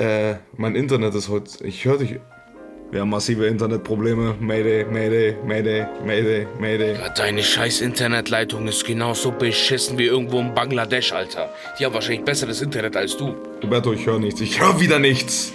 Äh, 0.00 0.36
mein 0.56 0.74
Internet 0.76 1.14
ist 1.14 1.28
heute. 1.28 1.62
Ich 1.62 1.84
höre 1.84 1.98
dich. 1.98 2.18
Wir 2.90 3.02
haben 3.02 3.10
massive 3.10 3.46
Internetprobleme. 3.46 4.34
Mayday, 4.40 4.86
Mayday, 4.86 5.36
Mayday, 5.44 5.86
Mayday, 6.06 6.46
Mayday. 6.58 6.94
Ja, 6.94 7.10
deine 7.10 7.42
scheiß 7.42 7.82
Internetleitung 7.82 8.66
ist 8.66 8.86
genauso 8.86 9.30
beschissen 9.30 9.98
wie 9.98 10.06
irgendwo 10.06 10.40
in 10.40 10.54
Bangladesch, 10.54 11.12
Alter. 11.12 11.52
Die 11.78 11.84
haben 11.84 11.92
wahrscheinlich 11.92 12.24
besseres 12.24 12.62
Internet 12.62 12.96
als 12.96 13.14
du. 13.14 13.34
Roberto, 13.62 13.92
ich 13.92 14.06
höre 14.06 14.18
nichts. 14.18 14.40
Ich 14.40 14.58
höre 14.58 14.80
wieder 14.80 14.98
nichts. 14.98 15.52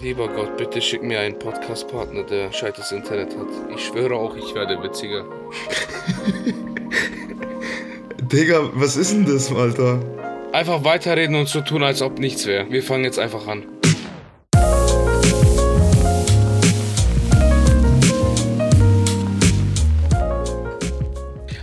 Lieber 0.00 0.28
Gott, 0.28 0.56
bitte 0.56 0.80
schick 0.80 1.02
mir 1.02 1.18
einen 1.18 1.38
Podcast-Partner, 1.38 2.22
der 2.22 2.52
scheites 2.52 2.92
Internet 2.92 3.36
hat. 3.36 3.48
Ich 3.74 3.84
schwöre 3.84 4.14
auch, 4.14 4.36
ich 4.36 4.54
werde 4.54 4.80
witziger. 4.80 5.24
Digga, 8.32 8.70
was 8.74 8.96
ist 8.96 9.12
denn 9.12 9.26
das, 9.26 9.52
Alter? 9.52 10.00
Einfach 10.52 10.84
weiterreden 10.84 11.34
und 11.34 11.48
so 11.48 11.62
tun, 11.62 11.82
als 11.82 12.02
ob 12.02 12.18
nichts 12.18 12.44
wäre. 12.44 12.70
Wir 12.70 12.82
fangen 12.82 13.04
jetzt 13.04 13.18
einfach 13.18 13.46
an. 13.46 13.64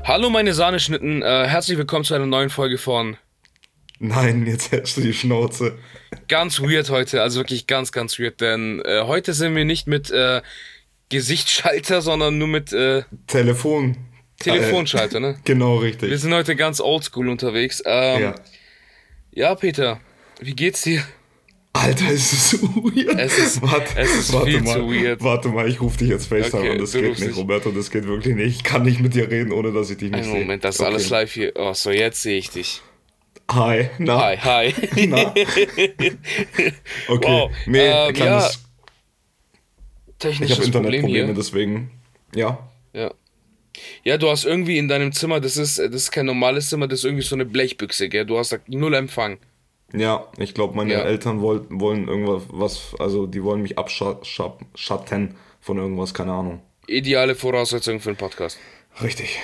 Hallo 0.04 0.32
meine 0.32 0.56
Sahneschnitten, 0.56 1.22
äh, 1.22 1.46
herzlich 1.48 1.78
willkommen 1.78 2.04
zu 2.04 2.16
einer 2.16 2.26
neuen 2.26 2.50
Folge 2.50 2.80
von 2.80 3.18
Nein, 4.00 4.48
jetzt 4.48 4.72
hältst 4.72 4.98
du 4.98 5.02
die 5.02 5.14
Schnauze. 5.14 5.78
Ganz 6.28 6.60
weird 6.60 6.90
heute, 6.90 7.22
also 7.22 7.42
wirklich 7.42 7.68
ganz, 7.68 7.92
ganz 7.92 8.18
weird, 8.18 8.42
denn 8.42 8.82
äh, 8.86 9.04
heute 9.04 9.34
sind 9.34 9.56
wir 9.56 9.66
nicht 9.66 9.86
mit 9.86 10.10
äh, 10.10 10.42
Gesichtsschalter, 11.10 12.02
sondern 12.02 12.40
nur 12.40 12.48
mit 12.48 12.74
äh, 12.74 13.04
Telefon. 13.28 13.98
Telefonschalter, 14.40 15.20
ne? 15.20 15.38
Genau, 15.44 15.78
richtig. 15.78 16.10
Wir 16.10 16.18
sind 16.18 16.34
heute 16.34 16.56
ganz 16.56 16.82
oldschool 16.82 17.30
unterwegs. 17.30 17.84
Ähm, 17.86 18.22
ja. 18.22 18.36
Ja, 19.32 19.56
Peter, 19.56 20.00
wie 20.40 20.54
geht's 20.56 20.82
dir? 20.84 21.04
Alter, 21.74 22.10
es 22.12 22.34
ist 22.34 22.64
weird. 22.64 23.20
Es 23.20 23.38
ist, 23.38 23.62
warte, 23.62 23.98
es 23.98 24.16
ist 24.16 24.34
warte 24.34 24.48
viel 24.48 24.62
mal, 24.62 24.74
zu 24.74 24.90
weird. 24.92 25.24
Warte 25.24 25.50
mal, 25.50 25.68
ich 25.70 25.80
rufe 25.80 25.98
dich 26.00 26.10
jetzt 26.10 26.26
FaceTime 26.28 26.62
Okay, 26.64 26.72
an. 26.72 26.78
Das 26.80 26.92
geht 26.94 27.20
nicht, 27.20 27.38
Roberto, 27.38 27.72
das 27.72 27.92
geht 27.92 28.06
wirklich 28.08 28.36
nicht. 28.36 28.56
Ich 28.58 28.64
kann 28.64 28.84
nicht 28.84 29.00
mit 29.00 29.14
dir 29.14 29.30
reden, 29.30 29.52
ohne 29.52 29.72
dass 29.72 29.90
ich 29.92 29.98
dich 29.98 30.12
nicht 30.12 30.26
sehe. 30.26 30.34
Moment, 30.34 30.64
das 30.64 30.76
ist 30.76 30.82
Okay. 30.82 30.90
alles 30.90 31.10
live 31.10 31.32
hier. 31.32 31.54
Oh, 31.56 31.74
so, 31.74 31.92
jetzt 31.92 32.22
sehe 32.24 32.38
ich 32.40 32.50
dich. 32.50 32.82
Hi, 33.52 33.90
na? 34.00 34.20
Hi, 34.20 34.38
hi. 34.38 35.08
Na? 35.08 35.34
Okay, 37.08 37.28
Wow, 37.28 37.52
nee, 37.66 37.80
ähm, 37.88 38.14
kleines... 38.14 38.60
Ich 40.08 40.14
Technisches 40.18 40.58
habe 40.58 40.72
Problem 40.72 40.94
Internetprobleme, 40.94 41.34
deswegen... 41.34 41.92
Ja, 42.36 42.70
Ja. 42.94 43.12
Ja, 44.04 44.18
du 44.18 44.30
hast 44.30 44.46
irgendwie 44.46 44.78
in 44.78 44.88
deinem 44.88 45.12
Zimmer, 45.12 45.40
das 45.40 45.58
ist, 45.58 45.80
das 45.80 45.94
ist 45.94 46.12
kein 46.12 46.26
normales 46.26 46.70
Zimmer, 46.70 46.88
das 46.88 47.00
ist 47.00 47.06
irgendwie 47.06 47.24
so 47.24 47.36
eine 47.36 47.46
Blechbüchse, 47.46 48.10
gell? 48.10 48.26
Du 48.26 48.38
hast 48.38 48.52
da 48.52 48.58
null 48.68 48.94
Empfang. 48.94 49.38
ja, 49.94 50.28
ich 50.38 50.54
glaube, 50.54 50.76
meine 50.76 50.94
Ja. 50.94 51.02
Eltern 51.02 51.42
wollen, 51.42 51.66
wollen 51.70 52.08
irgendwas, 52.08 52.44
was, 52.50 52.96
also 53.00 53.26
die 53.28 53.44
wollen 53.44 53.62
mich 53.62 53.78
abschatten 53.78 55.36
von 55.62 55.78
irgendwas, 55.78 56.14
keine 56.14 56.32
Ahnung. 56.34 56.62
Ideale 56.88 57.36
Voraussetzung 57.36 58.00
für 58.00 58.10
einen 58.10 58.18
Podcast. 58.18 58.58
Richtig. 59.02 59.40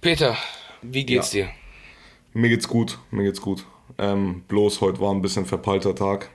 Peter, 0.00 0.36
wie 0.82 1.04
geht's 1.04 1.30
dir? 1.30 1.48
Mir 2.32 2.48
geht's 2.48 2.68
gut, 2.68 2.98
mir 3.10 3.24
geht's 3.24 3.40
gut. 3.40 3.64
Ähm, 3.98 4.42
bloß 4.48 4.80
heute 4.80 5.00
war 5.00 5.12
ein 5.12 5.22
bisschen 5.22 5.46
verpeilter 5.46 5.94
Tag. 5.94 6.30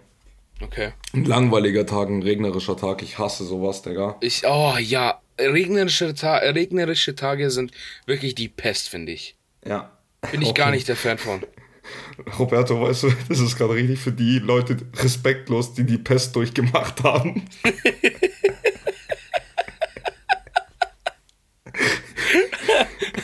Okay. 0.64 0.94
Ein 1.14 1.25
langweiliger 1.25 1.86
Tag, 1.86 2.09
ein 2.09 2.23
regnerischer 2.23 2.78
Tag. 2.78 3.02
Ich 3.02 3.17
hasse 3.19 3.44
sowas, 3.44 3.81
Digga. 3.81 4.17
Ich, 4.22 4.44
oh 4.47 4.75
ja, 4.80 5.19
regnerische, 5.39 6.14
Ta 6.14 6.38
regnerische 6.38 7.16
Tage 7.16 7.52
sind 7.52 7.72
wirklich 8.06 8.36
die 8.36 8.50
Pest, 8.50 8.89
finde 8.89 9.11
ich. 9.11 9.36
Ja. 9.66 9.91
Bin 10.31 10.41
ich 10.41 10.50
Okay. 10.50 10.61
gar 10.61 10.72
nicht 10.72 10.88
der 10.88 10.95
Fan 10.95 11.17
von. 11.17 11.41
Roberto, 12.39 12.81
weißt 12.81 13.03
du, 13.03 13.14
das 13.28 13.39
ist 13.39 13.58
gerade 13.58 13.73
richtig 13.73 14.00
für 14.00 14.11
die 14.14 14.39
Leute 14.39 14.78
respektlos, 14.95 15.73
die 15.73 15.84
die 15.84 15.97
Pest 15.97 16.36
durchgemacht 16.36 17.03
haben. 17.03 17.44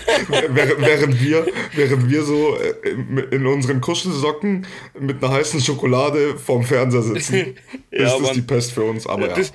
während, 0.27 1.21
wir, 1.21 1.47
während 1.73 2.09
wir 2.09 2.23
so 2.23 2.57
äh, 2.57 3.35
in 3.35 3.45
unseren 3.45 3.81
Kuschelsocken 3.81 4.65
mit 4.99 5.23
einer 5.23 5.33
heißen 5.33 5.61
Schokolade 5.61 6.37
vorm 6.37 6.63
Fernseher 6.63 7.01
sitzen, 7.01 7.35
Ja, 7.91 8.05
ist 8.05 8.13
das 8.13 8.21
Mann. 8.21 8.33
die 8.33 8.41
Pest 8.41 8.71
für 8.71 8.83
uns. 8.83 9.07
Aber 9.07 9.29
ja. 9.29 9.35
Das, 9.35 9.53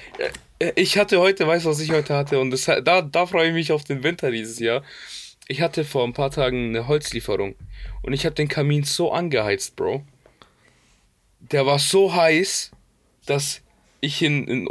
äh, 0.59 0.72
ich 0.76 0.98
hatte 0.98 1.19
heute, 1.20 1.47
weißt 1.47 1.64
du, 1.64 1.70
was 1.70 1.81
ich 1.81 1.91
heute 1.91 2.14
hatte? 2.14 2.38
Und 2.38 2.50
das, 2.50 2.64
da, 2.64 3.03
da 3.03 3.26
freue 3.26 3.48
ich 3.48 3.54
mich 3.54 3.72
auf 3.72 3.84
den 3.84 4.03
Winter 4.03 4.31
dieses 4.31 4.59
Jahr. 4.59 4.82
Ich 5.47 5.60
hatte 5.60 5.84
vor 5.84 6.04
ein 6.04 6.12
paar 6.14 6.31
Tagen 6.31 6.69
eine 6.69 6.88
Holzlieferung. 6.88 7.54
Und 8.03 8.12
ich 8.12 8.25
habe 8.25 8.34
den 8.34 8.48
Kamin 8.48 8.84
so 8.84 9.12
angeheizt, 9.12 9.76
Bro. 9.76 10.04
Der 11.41 11.66
war 11.66 11.78
so 11.78 12.14
heiß, 12.14 12.70
dass 13.26 13.60
ich 14.00 14.22
in, 14.22 14.48
in 14.48 14.69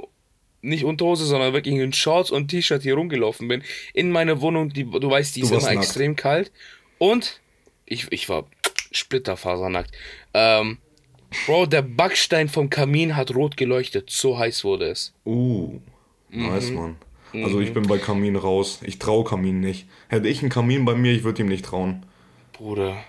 nicht 0.63 0.83
Unterhose, 0.85 1.25
sondern 1.25 1.53
wirklich 1.53 1.75
in 1.75 1.93
Shorts 1.93 2.31
und 2.31 2.47
T-Shirt 2.47 2.81
hier 2.81 2.95
rumgelaufen 2.95 3.47
bin. 3.47 3.61
In 3.93 4.09
meiner 4.11 4.41
Wohnung, 4.41 4.69
die, 4.69 4.85
du 4.85 5.09
weißt, 5.09 5.35
die 5.35 5.41
Du 5.41 5.45
ist 5.47 5.51
immer 5.51 5.61
nackt. 5.61 5.77
extrem 5.77 6.15
kalt. 6.15 6.51
Und 6.97 7.39
ich, 7.85 8.11
ich 8.11 8.29
war 8.29 8.45
splitterfasernackt. 8.91 9.91
Ähm, 10.33 10.77
Bro, 11.45 11.65
der 11.65 11.81
Backstein 11.81 12.47
vom 12.47 12.69
Kamin 12.69 13.15
hat 13.15 13.35
rot 13.35 13.57
geleuchtet. 13.57 14.09
So 14.09 14.37
heiß 14.37 14.63
wurde 14.63 14.85
es. 14.89 15.13
Uh, 15.25 15.79
nice, 16.29 16.69
Mhm. 16.69 16.75
Mann. 16.75 16.95
Also 17.33 17.59
ich 17.61 17.73
bin 17.73 17.87
bei 17.87 17.97
Kamin 17.97 18.35
raus. 18.35 18.79
Ich 18.83 18.99
traue 18.99 19.23
Kamin 19.23 19.59
nicht. 19.59 19.87
Hätte 20.07 20.27
ich 20.27 20.41
einen 20.41 20.51
Kamin 20.51 20.85
bei 20.85 20.93
mir, 20.93 21.11
ich 21.11 21.23
würde 21.23 21.41
ihm 21.41 21.47
nicht 21.49 21.65
trauen. 21.65 22.05
Bruder, 22.53 23.03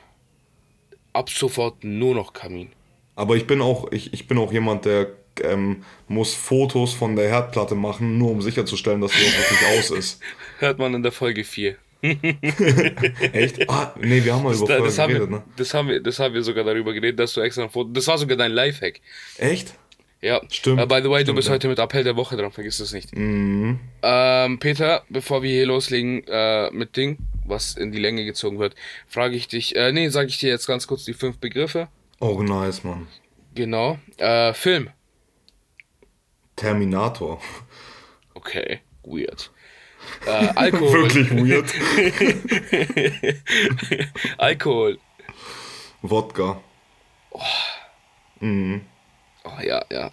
ab 1.13 1.29
sofort 1.29 1.85
nur 1.85 2.15
noch 2.15 2.33
Kamin. 2.33 2.71
Aber 3.17 3.37
ich 3.37 3.47
bin 3.47 3.61
auch, 3.61 3.93
ich, 3.93 4.15
ich 4.15 4.27
bin 4.27 4.39
auch 4.39 4.51
jemand, 4.51 4.87
der 4.87 5.13
ähm, 5.43 5.85
muss 6.09 6.35
Fotos 6.35 6.93
von 6.93 7.17
der 7.17 7.29
Herdplatte 7.29 7.75
machen, 7.75 8.19
nur 8.19 8.31
um 8.31 8.43
sicherzustellen, 8.43 9.01
dass 9.01 9.13
die 9.13 9.27
auch 9.27 9.39
wirklich 9.39 9.79
aus 9.79 9.91
ist. 9.91 10.21
Hört 10.59 10.79
man 10.79 10.95
in 10.95 11.03
der 11.03 11.13
Folge 11.13 11.45
4. 11.45 11.77
Echt? 13.33 13.69
Ah, 13.71 13.95
nee, 13.99 14.23
wir 14.23 14.35
haben 14.35 14.43
mal 14.43 14.55
über 14.55 14.79
das, 14.79 14.99
haben 14.99 15.09
geredet, 15.09 15.31
wir, 15.31 15.37
ne? 15.39 15.43
das, 15.57 15.73
haben 15.73 15.89
wir, 15.89 16.01
das 16.01 16.19
haben 16.19 16.35
wir 16.35 16.43
sogar 16.43 16.65
darüber 16.65 16.93
geredet, 16.93 17.19
dass 17.19 17.33
du 17.33 17.41
extra 17.41 17.63
ein 17.63 17.71
Foto. 17.71 17.91
Das 17.93 18.07
war 18.07 18.19
sogar 18.19 18.37
dein 18.37 18.53
Lifehack. 18.53 19.01
Echt? 19.39 19.75
Ja, 20.21 20.41
Stimmt, 20.51 20.81
Äh, 20.81 20.87
by 20.87 21.01
the 21.03 21.11
way, 21.11 21.19
du 21.19 21.27
stimmt, 21.27 21.37
bist 21.37 21.49
ja. 21.49 21.55
heute 21.55 21.69
mit 21.69 21.79
Appell 21.79 22.03
der 22.03 22.17
Woche 22.17 22.37
dran, 22.37 22.51
vergiss 22.51 22.79
das 22.79 22.93
nicht. 22.93 23.15
Mhm. 23.17 23.79
Ähm, 24.03 24.59
Peter, 24.59 25.03
bevor 25.11 25.43
wir 25.43 25.51
hier 25.51 25.67
loslegen 25.67 26.25
äh, 26.27 26.71
mit 26.71 26.97
Ding, 26.97 27.19
was 27.47 27.77
in 27.77 27.93
die 27.93 27.99
Länge 27.99 28.25
gezogen 28.25 28.59
wird, 28.59 28.75
frage 29.07 29.37
ich 29.37 29.49
dich, 29.49 29.77
äh, 29.77 29.93
nee, 29.93 30.09
sage 30.09 30.29
ich 30.29 30.39
dir 30.39 30.49
jetzt 30.49 30.67
ganz 30.67 30.87
kurz 30.87 31.05
die 31.05 31.13
fünf 31.13 31.39
Begriffe. 31.39 31.89
Oh, 32.21 32.43
nice, 32.43 32.85
Mann. 32.85 33.07
Genau. 33.55 33.99
Äh, 34.17 34.55
Film. 34.55 34.91
Terminator. 36.57 37.41
Okay, 38.35 38.81
weird. 39.05 39.51
Äh, 40.27 40.31
Alkohol. 40.55 41.03
Wirklich 41.15 41.31
weird. 41.31 41.73
Alkohol. 44.39 44.99
Wodka. 46.03 46.61
Mhm. 48.41 48.83
Oh 49.45 49.63
ja, 49.63 49.85
ja. 49.91 50.11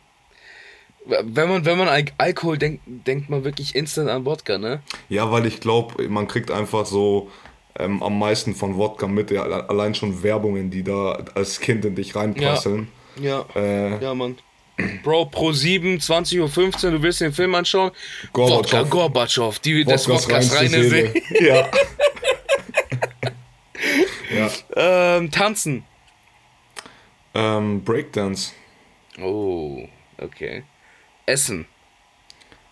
Wenn 1.06 1.50
man, 1.50 1.66
wenn 1.66 1.78
man 1.78 1.88
an 1.88 2.06
Alkohol 2.18 2.57
denkt, 2.57 2.84
denkt 2.85 3.30
man 3.30 3.44
wirklich 3.44 3.75
instant 3.75 4.09
an 4.09 4.24
Wodka, 4.25 4.57
ne? 4.59 4.81
Ja, 5.09 5.31
weil 5.31 5.46
ich 5.47 5.59
glaube, 5.59 6.07
man 6.09 6.28
kriegt 6.28 6.51
einfach 6.51 6.85
so 6.85 7.31
ähm, 7.78 8.03
am 8.03 8.19
meisten 8.19 8.53
von 8.53 8.78
Wodka 8.78 9.07
mit. 9.07 9.31
Ja, 9.31 9.44
allein 9.44 9.96
schon 9.96 10.22
Werbungen, 10.22 10.69
die 10.69 10.84
da 10.84 11.13
als 11.34 11.59
Kind 11.59 11.84
in 11.85 11.96
dich 11.96 12.16
reinprasseln. 12.16 12.88
Ja. 13.19 13.46
Äh, 13.56 14.01
Ja, 14.01 14.13
Mann. 14.13 14.38
Bro, 15.03 15.25
pro 15.25 15.52
7, 15.52 15.97
20.15 15.97 16.86
Uhr, 16.86 16.92
du 16.92 17.02
willst 17.02 17.22
den 17.22 17.34
Film 17.34 17.56
anschauen? 17.56 17.92
Gorbatschow. 18.34 18.80
Wodka 18.80 18.84
Gorbatschow, 18.84 19.59
die, 19.59 19.84
das 19.84 20.08
Wodkas 20.08 20.25
Wodkas 20.25 20.56
reinste 20.56 20.78
reine 20.78 20.90
Seele. 20.90 21.12
See. 21.12 21.24
Ja. 21.46 21.69
ja. 24.75 25.18
Ähm, 25.18 25.31
tanzen. 25.31 25.84
Ähm, 27.34 27.84
Breakdance. 27.84 28.52
Oh, 29.19 29.88
okay. 30.18 30.63
Essen. 31.25 31.66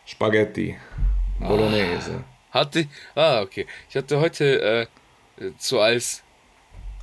Spaghetti. 0.06 0.78
Bolognese. 1.40 2.24
Hatte, 2.52 2.88
ah, 3.16 3.42
okay. 3.42 3.68
Ich 3.90 3.96
hatte 3.96 4.20
heute 4.20 4.88
äh, 5.40 5.52
so 5.58 5.80
als 5.80 6.24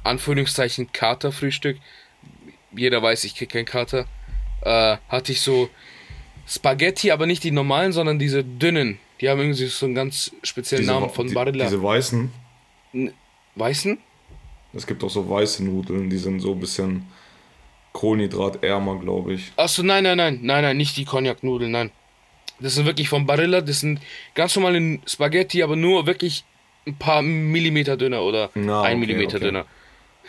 Anführungszeichen 0.03 0.93
Katerfrühstück. 0.93 1.79
Jeder 2.73 3.03
weiß, 3.03 3.25
ich 3.25 3.35
krieg 3.37 3.51
keinen 3.51 3.65
Kater. 3.65 4.07
Äh, 4.63 4.97
hatte 5.09 5.33
ich 5.33 5.41
so 5.41 5.69
Spaghetti, 6.47 7.11
aber 7.11 7.27
nicht 7.27 7.45
die 7.45 7.51
normalen, 7.51 7.93
sondern 7.93 8.19
diese 8.19 8.45
dünnen. 8.45 8.99
Die 9.21 9.29
haben 9.29 9.41
irgendwie 9.41 9.67
so 9.67 9.87
einen 9.87 9.95
ganz 9.95 10.33
speziellen 10.43 10.87
Namen 10.87 11.11
von 11.11 11.27
die, 11.27 11.35
Barilla. 11.35 11.65
diese 11.65 11.83
weißen. 11.83 12.31
Weißen? 13.55 13.99
Es 14.75 14.87
gibt 14.87 15.03
auch 15.03 15.11
so 15.11 15.29
weiße 15.29 15.65
Nudeln, 15.65 16.11
die 16.11 16.19
sind 16.19 16.41
so 16.41 16.53
ein 16.53 16.61
bisschen 16.61 17.07
kohlenhydratärmer, 17.93 18.99
glaube 18.99 19.35
ich. 19.35 19.53
Achso, 19.57 19.83
nein, 19.83 20.05
nein, 20.05 20.19
nein, 20.19 20.41
nein, 20.43 20.63
nein, 20.63 20.77
nicht 20.77 20.97
die 20.99 21.07
Cognac-Nudeln, 21.07 21.71
nein. 21.71 21.91
Das 22.61 22.75
sind 22.75 22.87
wirklich 22.87 23.09
von 23.09 23.27
Barilla, 23.27 23.61
das 23.61 23.81
sind 23.81 24.01
ganz 24.35 24.55
normale 24.57 24.99
Spaghetti, 25.07 25.63
aber 25.63 25.77
nur 25.77 26.07
wirklich 26.07 26.45
ein 26.87 26.97
paar 26.97 27.23
Millimeter 27.23 27.97
dünner 27.97 28.23
oder 28.23 28.51
Na, 28.55 28.83
ein 28.83 28.99
okay, 28.99 29.07
Millimeter 29.07 29.37
okay. 29.37 29.47
dünner. 29.47 29.67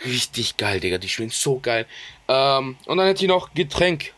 Richtig 0.04 0.56
geil, 0.56 0.80
Digga, 0.80 0.98
die 0.98 1.08
schmecken 1.08 1.32
so 1.32 1.58
geil. 1.60 1.86
Ähm, 2.28 2.76
und 2.86 2.96
dann 2.96 3.06
hätte 3.06 3.24
ich 3.24 3.28
noch 3.28 3.52
Getränk. 3.54 4.12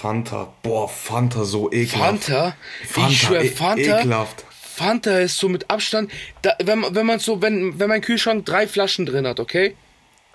Fanta. 0.00 0.52
Boah, 0.62 0.88
Fanta 0.88 1.44
so 1.44 1.70
ekelhaft. 1.72 2.24
Fanta? 2.24 2.56
Fanta, 2.84 3.10
ich 3.10 3.20
schwör, 3.20 3.42
e- 3.44 3.48
Fanta. 3.48 3.98
ekelhaft. 4.00 4.44
Fanta 4.50 5.18
ist 5.20 5.38
so 5.38 5.48
mit 5.48 5.70
Abstand. 5.70 6.10
Da, 6.42 6.54
wenn, 6.62 6.80
man- 6.80 6.94
wenn 6.94 7.06
man 7.06 7.18
so, 7.18 7.40
wenn, 7.42 7.78
wenn 7.78 7.88
mein 7.88 8.02
Kühlschrank 8.02 8.44
drei 8.44 8.66
Flaschen 8.68 9.06
drin 9.06 9.26
hat, 9.26 9.40
okay? 9.40 9.74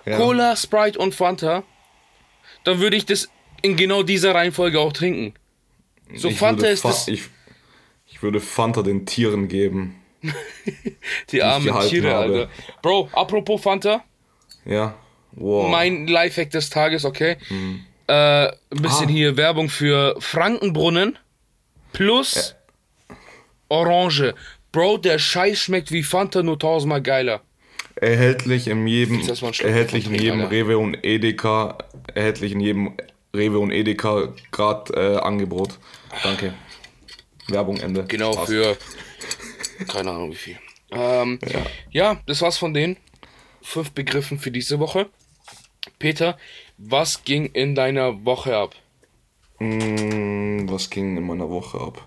Ja. 0.04 0.16
Cola, 0.16 0.56
Sprite 0.56 0.98
und 0.98 1.14
Fanta, 1.14 1.62
dann 2.64 2.80
würde 2.80 2.96
ich 2.96 3.06
das 3.06 3.28
in 3.62 3.76
genau 3.76 4.02
dieser 4.02 4.34
Reihenfolge 4.34 4.80
auch 4.80 4.92
trinken. 4.92 5.34
So 6.14 6.28
Ich 6.28 6.38
Fanta 6.38 6.66
ist 6.66 6.80
Fa- 6.82 6.88
das. 6.88 7.06
Ich, 7.06 7.22
ich 8.08 8.22
würde 8.22 8.40
Fanta 8.40 8.82
den 8.82 9.06
Tieren 9.06 9.46
geben. 9.48 9.94
Die 11.30 11.42
armen 11.42 11.72
Tiere, 11.88 12.10
habe. 12.12 12.22
Alter. 12.34 12.50
Bro, 12.82 13.08
apropos 13.12 13.60
Fanta, 13.62 14.02
Ja. 14.64 14.94
Wow. 15.34 15.70
mein 15.70 16.06
Lifehack 16.08 16.50
des 16.50 16.68
Tages, 16.68 17.04
okay? 17.04 17.36
Äh, 18.12 18.48
ein 18.48 18.82
bisschen 18.82 19.08
Ah. 19.08 19.12
hier 19.12 19.36
Werbung 19.38 19.70
für 19.70 20.16
Frankenbrunnen 20.20 21.18
plus 21.94 22.54
Orange. 23.68 24.34
Bro, 24.70 24.98
der 24.98 25.18
Scheiß 25.18 25.58
schmeckt 25.58 25.92
wie 25.92 26.02
Fanta, 26.02 26.42
nur 26.42 26.58
tausendmal 26.58 27.00
geiler. 27.00 27.40
Erhältlich 27.96 28.68
in 28.68 28.86
jedem, 28.86 29.20
erhältlich 29.20 30.06
in 30.06 30.14
jedem 30.14 30.42
Rewe 30.42 30.76
und 30.76 30.94
Edeka, 31.02 31.78
erhältlich 32.14 32.52
in 32.52 32.60
jedem 32.60 32.96
Rewe 33.34 33.58
und 33.58 33.70
Edeka 33.70 34.34
Grad 34.50 34.90
äh, 34.90 35.16
Angebot. 35.16 35.78
Danke. 36.22 36.52
Werbung 37.48 37.78
Ende. 37.80 38.04
Genau, 38.04 38.32
Passt. 38.32 38.50
für 38.50 38.76
keine 39.88 40.10
Ahnung 40.10 40.32
wie 40.32 40.36
viel. 40.36 40.58
Ähm, 40.90 41.38
ja. 41.90 42.20
das 42.26 42.42
war's 42.42 42.58
von 42.58 42.74
den 42.74 42.96
fünf 43.62 43.92
Begriffen 43.92 44.38
für 44.38 44.50
diese 44.50 44.78
Woche. 44.78 45.08
Peter, 45.98 46.36
was 46.84 47.24
ging 47.24 47.46
in 47.46 47.74
deiner 47.74 48.24
Woche 48.24 48.56
ab? 48.56 48.74
Mm, 49.58 50.68
Was 50.68 50.90
ging 50.90 51.16
in 51.16 51.24
meiner 51.24 51.48
Woche 51.48 51.80
ab? 51.80 52.06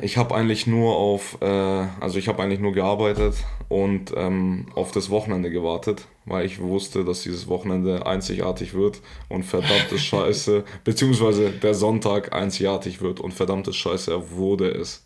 Ich 0.00 0.16
habe 0.16 0.34
eigentlich 0.34 0.66
nur 0.66 0.96
auf, 0.96 1.36
äh, 1.42 1.46
also 1.46 2.18
ich 2.18 2.26
habe 2.26 2.42
eigentlich 2.42 2.60
nur 2.60 2.72
gearbeitet 2.72 3.34
und 3.68 4.12
ähm, 4.16 4.66
auf 4.74 4.90
das 4.90 5.10
Wochenende 5.10 5.50
gewartet, 5.50 6.08
weil 6.24 6.46
ich 6.46 6.60
wusste, 6.60 7.04
dass 7.04 7.22
dieses 7.22 7.46
Wochenende 7.46 8.06
einzigartig 8.06 8.72
wird 8.72 9.02
und 9.28 9.42
verdammte 9.44 9.98
Scheiße, 9.98 10.64
beziehungsweise 10.84 11.50
der 11.50 11.74
Sonntag 11.74 12.32
einzigartig 12.32 13.02
wird 13.02 13.20
und 13.20 13.32
verdammte 13.34 13.72
Scheiße, 13.74 14.10
er 14.10 14.30
wurde 14.30 14.70
es. 14.70 15.04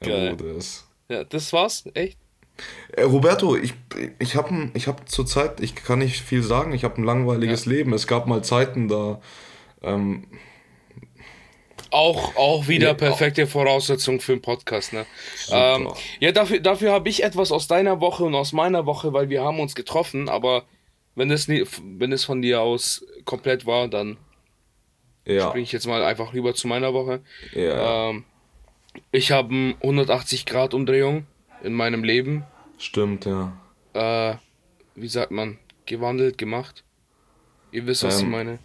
Er 0.00 0.08
Geil. 0.08 0.32
wurde 0.32 0.50
es. 0.52 0.88
Ja, 1.08 1.24
das 1.24 1.52
war's? 1.52 1.84
Echt? 1.92 2.18
Äh, 2.92 3.02
Roberto, 3.02 3.56
ich, 3.56 3.74
ich 4.18 4.36
habe 4.36 4.70
ich 4.74 4.86
hab 4.86 5.08
zurzeit, 5.08 5.60
ich 5.60 5.74
kann 5.74 6.00
nicht 6.00 6.20
viel 6.20 6.42
sagen, 6.42 6.72
ich 6.72 6.84
habe 6.84 7.00
ein 7.00 7.04
langweiliges 7.04 7.66
Leben. 7.66 7.92
Es 7.92 8.06
gab 8.06 8.26
mal 8.26 8.42
Zeiten, 8.42 8.88
da 8.88 9.20
ähm, 9.82 10.24
Auch, 11.90 12.36
auch 12.36 12.68
wieder 12.68 12.88
Ja, 12.88 12.94
perfekte 12.94 13.46
Voraussetzung 13.46 14.20
für 14.20 14.32
einen 14.32 14.42
Podcast, 14.42 14.92
ne? 14.92 15.06
Ähm, 15.50 15.88
ja, 16.20 16.32
dafür, 16.32 16.60
dafür 16.60 16.92
habe 16.92 17.08
ich 17.08 17.22
etwas 17.22 17.52
aus 17.52 17.66
deiner 17.66 18.00
Woche 18.00 18.24
und 18.24 18.34
aus 18.34 18.52
meiner 18.52 18.86
Woche, 18.86 19.12
weil 19.12 19.28
wir 19.28 19.42
haben 19.42 19.60
uns 19.60 19.74
getroffen, 19.74 20.28
aber 20.28 20.64
wenn 21.14 21.30
es, 21.30 21.48
nie, 21.48 21.64
wenn 21.98 22.12
es 22.12 22.24
von 22.24 22.40
dir 22.42 22.60
aus 22.60 23.04
komplett 23.24 23.66
war, 23.66 23.88
dann 23.88 24.16
ja, 25.24 25.48
springe 25.48 25.64
ich 25.64 25.72
jetzt 25.72 25.86
mal 25.86 26.02
einfach 26.02 26.32
rüber 26.32 26.54
zu 26.54 26.68
meiner 26.68 26.94
Woche. 26.94 27.20
ja, 27.54 28.10
Ähm, 28.10 28.24
ich 29.10 29.30
habe 29.32 29.54
eine 29.54 29.74
180 29.82 30.46
Grad 30.46 30.74
Umdrehung 30.74 31.26
in 31.62 31.72
meinem 31.72 32.04
Leben. 32.04 32.44
Stimmt, 32.84 33.24
ja. 33.26 33.52
Äh, 33.94 34.36
wie 34.94 35.08
sagt 35.08 35.30
man? 35.30 35.58
Gewandelt, 35.86 36.38
gemacht. 36.38 36.84
Ihr 37.70 37.86
wisst, 37.86 38.02
was 38.04 38.18
ich 38.18 38.24
Ähm, 38.24 38.30
meine. 38.30 38.58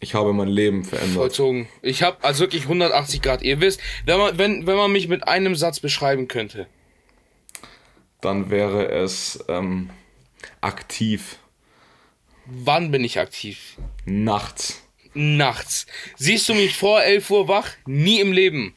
Ich 0.00 0.14
habe 0.14 0.32
mein 0.32 0.48
Leben 0.48 0.84
verändert. 0.84 1.14
Vollzogen. 1.16 1.68
Ich 1.80 2.02
habe 2.02 2.22
also 2.22 2.40
wirklich 2.40 2.64
180 2.64 3.22
Grad. 3.22 3.42
Ihr 3.42 3.60
wisst, 3.60 3.80
wenn 4.04 4.18
man, 4.18 4.36
wenn, 4.38 4.66
wenn 4.66 4.76
man 4.76 4.92
mich 4.92 5.08
mit 5.08 5.26
einem 5.26 5.54
Satz 5.54 5.80
beschreiben 5.80 6.28
könnte. 6.28 6.66
Dann 8.20 8.50
wäre 8.50 8.88
es 8.90 9.42
ähm, 9.48 9.90
aktiv. 10.60 11.38
Wann 12.46 12.90
bin 12.90 13.04
ich 13.04 13.18
aktiv? 13.18 13.76
Nachts. 14.04 14.82
Nachts. 15.14 15.86
Siehst 16.16 16.48
du 16.48 16.54
mich 16.54 16.76
vor 16.76 17.02
11 17.02 17.30
Uhr 17.30 17.48
wach? 17.48 17.68
Nie 17.86 18.20
im 18.20 18.32
Leben. 18.32 18.74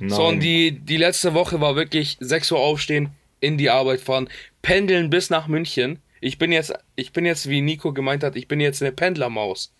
Nein. 0.00 0.10
So, 0.10 0.26
und 0.26 0.40
die, 0.40 0.72
die 0.72 0.96
letzte 0.96 1.34
Woche 1.34 1.60
war 1.60 1.76
wirklich 1.76 2.16
6 2.20 2.52
Uhr 2.52 2.58
aufstehen, 2.58 3.10
in 3.44 3.58
die 3.58 3.70
Arbeit 3.70 4.00
fahren, 4.00 4.28
pendeln 4.62 5.10
bis 5.10 5.30
nach 5.30 5.46
München. 5.46 6.00
Ich 6.20 6.38
bin 6.38 6.52
jetzt, 6.52 6.72
ich 6.96 7.12
bin 7.12 7.26
jetzt, 7.26 7.48
wie 7.48 7.60
Nico 7.60 7.92
gemeint 7.92 8.24
hat, 8.24 8.36
ich 8.36 8.48
bin 8.48 8.60
jetzt 8.60 8.82
eine 8.82 8.92
Pendlermaus. 8.92 9.72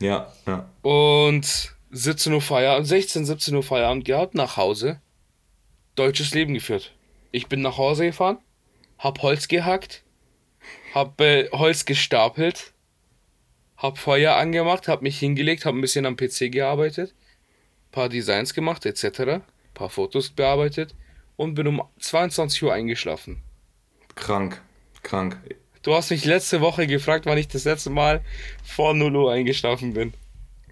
Ja, 0.00 0.32
ja. 0.46 0.70
Und 0.82 1.74
17 1.90 2.32
Uhr 2.32 2.40
Feierabend, 2.40 2.86
16, 2.86 3.26
17 3.26 3.54
Uhr 3.56 3.62
Feierabend 3.62 4.04
gehabt, 4.04 4.34
nach 4.34 4.56
Hause. 4.56 5.00
Deutsches 5.96 6.32
Leben 6.32 6.54
geführt. 6.54 6.94
Ich 7.32 7.48
bin 7.48 7.60
nach 7.60 7.76
Hause 7.76 8.06
gefahren, 8.06 8.38
hab 8.98 9.20
Holz 9.22 9.48
gehackt, 9.48 10.04
hab 10.94 11.20
äh, 11.20 11.50
Holz 11.50 11.84
gestapelt, 11.84 12.72
hab 13.76 13.98
Feuer 13.98 14.36
angemacht, 14.36 14.86
hab 14.86 15.02
mich 15.02 15.18
hingelegt, 15.18 15.64
hab 15.64 15.74
ein 15.74 15.80
bisschen 15.80 16.06
am 16.06 16.16
PC 16.16 16.52
gearbeitet, 16.52 17.14
paar 17.90 18.08
Designs 18.08 18.54
gemacht, 18.54 18.86
etc., 18.86 19.42
paar 19.74 19.90
Fotos 19.90 20.30
bearbeitet 20.30 20.94
und 21.38 21.54
bin 21.54 21.66
um 21.68 21.82
22 22.00 22.64
Uhr 22.64 22.74
eingeschlafen. 22.74 23.40
Krank. 24.16 24.60
Krank. 25.02 25.38
Du 25.82 25.94
hast 25.94 26.10
mich 26.10 26.24
letzte 26.24 26.60
Woche 26.60 26.86
gefragt, 26.86 27.24
wann 27.24 27.38
ich 27.38 27.48
das 27.48 27.64
letzte 27.64 27.88
Mal 27.88 28.22
vor 28.64 28.92
0 28.92 29.16
Uhr 29.16 29.32
eingeschlafen 29.32 29.94
bin. 29.94 30.12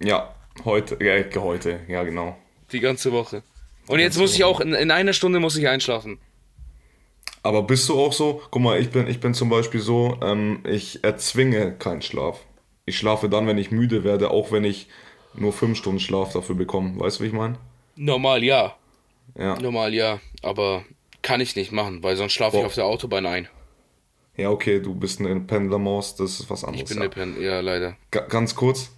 Ja, 0.01 0.35
heute. 0.65 0.99
Ja, 1.03 1.41
heute. 1.41 1.81
Ja, 1.89 2.03
genau. 2.03 2.37
Die 2.73 2.81
ganze 2.81 3.13
Woche. 3.13 3.43
Und 3.87 4.01
jetzt 4.01 4.19
muss 4.19 4.35
ich 4.35 4.43
auch, 4.43 4.61
in, 4.61 4.75
in 4.75 4.91
einer 4.91 5.13
Stunde 5.13 5.39
muss 5.39 5.57
ich 5.57 5.69
einschlafen. 5.69 6.19
Aber 7.45 7.63
bist 7.63 7.89
du 7.89 7.99
auch 8.01 8.13
so? 8.13 8.43
Guck 8.51 8.61
mal, 8.61 8.81
ich 8.81 8.91
bin, 8.91 9.07
ich 9.07 9.21
bin 9.21 9.33
zum 9.33 9.49
Beispiel 9.49 9.81
so, 9.81 10.19
ähm, 10.21 10.65
ich 10.69 11.05
erzwinge 11.05 11.73
keinen 11.73 12.03
Schlaf. 12.03 12.41
Ich 12.85 12.99
schlafe 12.99 13.29
dann, 13.29 13.47
wenn 13.47 13.57
ich 13.57 13.71
müde 13.71 14.03
werde, 14.03 14.31
auch 14.33 14.51
wenn 14.51 14.65
ich 14.65 14.89
nur 15.35 15.53
fünf 15.53 15.79
Stunden 15.79 16.01
Schlaf 16.01 16.33
dafür 16.33 16.57
bekomme. 16.57 16.99
Weißt 16.99 17.21
du, 17.21 17.23
wie 17.23 17.29
ich 17.29 17.33
meine? 17.33 17.57
Normal 17.95 18.43
ja. 18.43 18.77
Ja. 19.35 19.59
Normal 19.61 19.95
ja. 19.95 20.21
Aber 20.43 20.85
kann 21.23 21.41
ich 21.41 21.57
nicht 21.57 21.73
machen, 21.73 22.03
weil 22.03 22.17
sonst 22.17 22.33
schlafe 22.33 22.59
ich 22.59 22.65
auf 22.65 22.75
der 22.75 22.87
Autobahn 22.87 23.27
ein. 23.27 23.49
Ja, 24.37 24.51
okay, 24.51 24.81
du 24.81 24.95
bist 24.95 25.21
eine 25.21 25.41
Pendlermaus, 25.41 26.15
das 26.15 26.41
ist 26.41 26.51
was 26.51 26.63
anderes. 26.63 26.83
Ich 26.83 26.89
bin 26.89 26.99
ja. 26.99 27.03
eine 27.05 27.11
Pen 27.11 27.43
ja, 27.43 27.61
leider. 27.61 27.97
Ga- 28.11 28.27
ganz 28.27 28.55
kurz, 28.55 28.93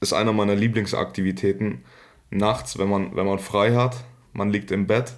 ist 0.00 0.12
einer 0.12 0.32
meiner 0.32 0.54
Lieblingsaktivitäten 0.54 1.84
nachts, 2.30 2.78
wenn 2.78 2.88
man, 2.88 3.16
wenn 3.16 3.26
man 3.26 3.38
frei 3.38 3.74
hat, 3.74 4.04
man 4.32 4.50
liegt 4.50 4.70
im 4.70 4.86
Bett, 4.86 5.14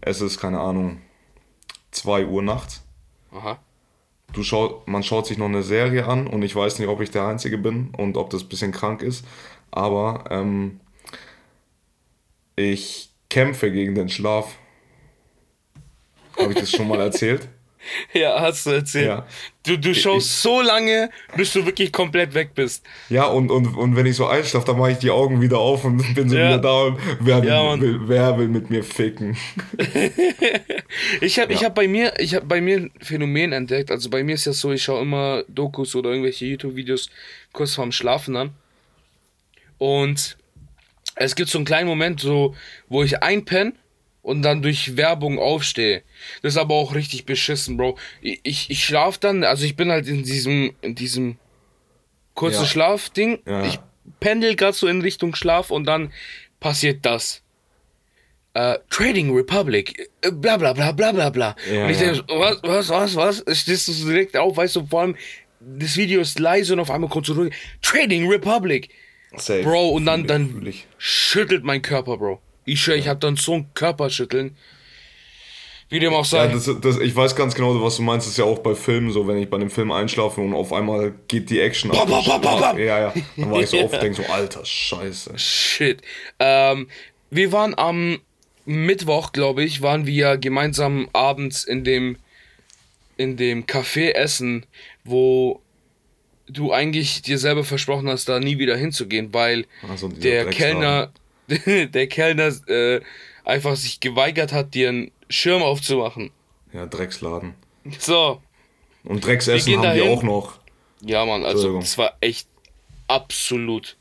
es 0.00 0.20
ist, 0.20 0.38
keine 0.38 0.60
Ahnung, 0.60 1.00
2 1.90 2.26
Uhr 2.26 2.42
nachts. 2.42 2.84
Aha. 3.32 3.58
Du 4.32 4.42
schau, 4.42 4.82
man 4.86 5.02
schaut 5.02 5.26
sich 5.26 5.38
noch 5.38 5.46
eine 5.46 5.62
Serie 5.62 6.06
an 6.06 6.26
und 6.26 6.42
ich 6.42 6.54
weiß 6.54 6.78
nicht, 6.78 6.88
ob 6.88 7.00
ich 7.00 7.10
der 7.10 7.26
Einzige 7.26 7.58
bin 7.58 7.92
und 7.96 8.16
ob 8.16 8.30
das 8.30 8.42
ein 8.42 8.48
bisschen 8.48 8.72
krank 8.72 9.02
ist, 9.02 9.24
aber 9.70 10.24
ähm, 10.30 10.80
ich 12.56 13.13
kämpfe 13.34 13.70
gegen 13.72 13.94
den 13.96 14.08
Schlaf. 14.08 14.56
Habe 16.38 16.52
ich 16.52 16.58
das 16.60 16.70
schon 16.70 16.86
mal 16.88 17.00
erzählt? 17.00 17.48
Ja, 18.14 18.40
hast 18.40 18.64
du 18.64 18.70
erzählt. 18.70 19.08
Ja. 19.08 19.26
Du, 19.66 19.76
du 19.76 19.94
schaust 19.94 20.40
so 20.40 20.62
lange, 20.62 21.10
bis 21.36 21.52
du 21.52 21.66
wirklich 21.66 21.92
komplett 21.92 22.32
weg 22.32 22.54
bist. 22.54 22.82
Ja, 23.10 23.26
und, 23.26 23.50
und, 23.50 23.76
und 23.76 23.94
wenn 23.94 24.06
ich 24.06 24.16
so 24.16 24.26
einschlafe, 24.26 24.64
dann 24.64 24.78
mache 24.78 24.92
ich 24.92 24.98
die 24.98 25.10
Augen 25.10 25.42
wieder 25.42 25.58
auf 25.58 25.84
und 25.84 25.98
bin 26.14 26.30
so 26.30 26.34
Ja. 26.38 26.48
wieder 26.48 26.58
da 26.62 26.82
und 26.84 26.98
wer, 27.20 27.44
Ja, 27.44 27.62
Mann. 27.62 27.82
will, 27.82 28.00
wer 28.06 28.38
will 28.38 28.48
mit 28.48 28.70
mir 28.70 28.82
ficken? 28.82 29.36
Ich 31.20 31.38
habe 31.38 31.52
ich 31.52 31.60
Ja. 31.60 31.66
hab 31.66 31.74
bei 31.74 31.86
mir, 31.86 32.14
ich 32.18 32.34
habe 32.34 32.46
bei 32.46 32.62
mir 32.62 32.76
ein 32.78 32.90
Phänomen 33.02 33.52
entdeckt. 33.52 33.90
Also 33.90 34.08
bei 34.08 34.22
mir 34.24 34.34
ist 34.36 34.46
das 34.46 34.60
so, 34.60 34.72
ich 34.72 34.82
schaue 34.82 35.02
immer 35.02 35.44
Dokus 35.48 35.94
oder 35.94 36.08
irgendwelche 36.08 36.46
YouTube-Videos 36.46 37.10
kurz 37.52 37.74
vorm 37.74 37.92
Schlafen 37.92 38.34
an. 38.36 38.54
Und 39.76 40.38
es 41.16 41.34
gibt 41.34 41.48
so 41.50 41.58
einen 41.58 41.64
kleinen 41.64 41.88
Moment, 41.88 42.20
so, 42.20 42.54
wo 42.88 43.02
ich 43.02 43.22
einpenne 43.22 43.74
und 44.22 44.42
dann 44.42 44.62
durch 44.62 44.96
Werbung 44.96 45.38
aufstehe. 45.38 46.02
Das 46.42 46.54
ist 46.54 46.58
aber 46.58 46.74
auch 46.74 46.94
richtig 46.94 47.26
beschissen, 47.26 47.76
Bro. 47.76 47.98
Ich, 48.20 48.40
ich, 48.42 48.70
ich 48.70 48.84
schlaf 48.84 49.18
dann, 49.18 49.44
also 49.44 49.64
ich 49.64 49.76
bin 49.76 49.90
halt 49.90 50.08
in 50.08 50.24
diesem, 50.24 50.74
in 50.80 50.94
diesem 50.94 51.36
kurzen 52.34 52.62
Ja. 52.62 52.68
Schlafding. 52.68 53.38
Ja. 53.46 53.64
Ich 53.66 53.78
pendel 54.20 54.56
gerade 54.56 54.76
so 54.76 54.86
in 54.86 55.02
Richtung 55.02 55.34
Schlaf 55.34 55.70
und 55.70 55.84
dann 55.84 56.12
passiert 56.60 57.04
das. 57.04 57.42
Äh, 58.54 58.78
Trading 58.88 59.34
Republic, 59.34 60.10
äh, 60.22 60.30
bla 60.30 60.56
bla 60.56 60.72
bla 60.72 60.92
bla 60.92 61.12
bla 61.12 61.28
bla. 61.30 61.56
Ja, 61.72 61.84
und 61.84 61.90
ich 61.90 61.98
denke, 61.98 62.14
so, 62.16 62.22
was, 62.28 62.58
was, 62.62 62.88
was, 62.88 63.16
was? 63.16 63.58
Stehst 63.58 63.88
du 63.88 63.92
so 63.92 64.08
direkt 64.08 64.36
auf, 64.36 64.56
weißt 64.56 64.76
du, 64.76 64.86
vor 64.86 65.00
allem, 65.02 65.16
das 65.60 65.96
Video 65.96 66.20
ist 66.20 66.38
leise 66.38 66.72
und 66.72 66.80
auf 66.80 66.90
einmal 66.90 67.10
kommt 67.10 67.26
zurück. 67.26 67.52
Trading 67.82 68.28
Republic. 68.28 68.90
Safe. 69.40 69.62
Bro, 69.62 69.90
und 69.90 70.06
dann, 70.06 70.26
dann 70.26 70.66
schüttelt 70.98 71.64
mein 71.64 71.82
Körper, 71.82 72.16
Bro. 72.16 72.40
Ich 72.64 72.80
schwör, 72.80 72.96
ich 72.96 73.08
hab 73.08 73.20
dann 73.20 73.36
so 73.36 73.54
ein 73.54 73.66
Körperschütteln. 73.74 74.56
Wie 75.90 76.00
dem 76.00 76.14
auch 76.14 76.24
sei. 76.24 76.46
Ja, 76.46 76.52
das, 76.52 76.68
das, 76.80 76.98
ich 76.98 77.14
weiß 77.14 77.36
ganz 77.36 77.54
genau, 77.54 77.80
was 77.82 77.96
du 77.96 78.02
meinst. 78.02 78.26
Das 78.26 78.32
ist 78.32 78.38
ja 78.38 78.44
auch 78.44 78.58
bei 78.60 78.74
Filmen 78.74 79.12
so, 79.12 79.28
wenn 79.28 79.36
ich 79.36 79.48
bei 79.48 79.58
dem 79.58 79.70
Film 79.70 79.92
einschlafe 79.92 80.40
und 80.40 80.54
auf 80.54 80.72
einmal 80.72 81.14
geht 81.28 81.50
die 81.50 81.60
Action 81.60 81.90
ab. 81.90 82.08
Bam, 82.08 82.24
bam, 82.24 82.40
bam. 82.40 82.78
Ja, 82.78 82.98
ja. 82.98 83.14
Dann 83.36 83.50
war 83.50 83.60
ich 83.60 83.68
so 83.68 83.78
oft 83.84 84.02
denke 84.02 84.22
so, 84.22 84.32
alter 84.32 84.64
Scheiße. 84.64 85.38
Shit. 85.38 86.00
Ähm, 86.38 86.88
wir 87.30 87.52
waren 87.52 87.76
am 87.76 88.18
Mittwoch, 88.64 89.32
glaube 89.32 89.62
ich, 89.62 89.82
waren 89.82 90.06
wir 90.06 90.38
gemeinsam 90.38 91.08
abends 91.12 91.64
in 91.64 91.84
dem 91.84 92.16
in 93.16 93.36
dem 93.36 93.66
Café 93.66 94.10
essen, 94.10 94.66
wo 95.04 95.60
du 96.46 96.72
eigentlich 96.72 97.22
dir 97.22 97.38
selber 97.38 97.64
versprochen 97.64 98.08
hast, 98.08 98.28
da 98.28 98.38
nie 98.38 98.58
wieder 98.58 98.76
hinzugehen, 98.76 99.32
weil 99.32 99.66
Also 99.88 100.08
der. 100.08 100.46
Kellner 100.50 101.12
der 101.66 102.06
Kellner 102.06 102.52
äh, 102.68 103.00
einfach 103.44 103.76
sich 103.76 104.00
geweigert 104.00 104.52
hat, 104.52 104.74
dir 104.74 104.88
einen 104.88 105.10
Schirm 105.28 105.62
aufzumachen. 105.62 106.30
Ja, 106.72 106.86
Drecksladen. 106.86 107.54
So, 107.98 108.40
Und 109.04 109.24
Drecksessen 109.24 109.74
haben 109.74 109.82
die 109.82 110.00
dahin. 110.00 110.08
auch 110.08 110.22
noch. 110.22 110.58
Ja, 111.02 111.24
Mann, 111.26 111.44
also 111.44 111.78
es 111.78 111.98
war 111.98 112.16
echt 112.22 112.48
absolut, 113.08 113.96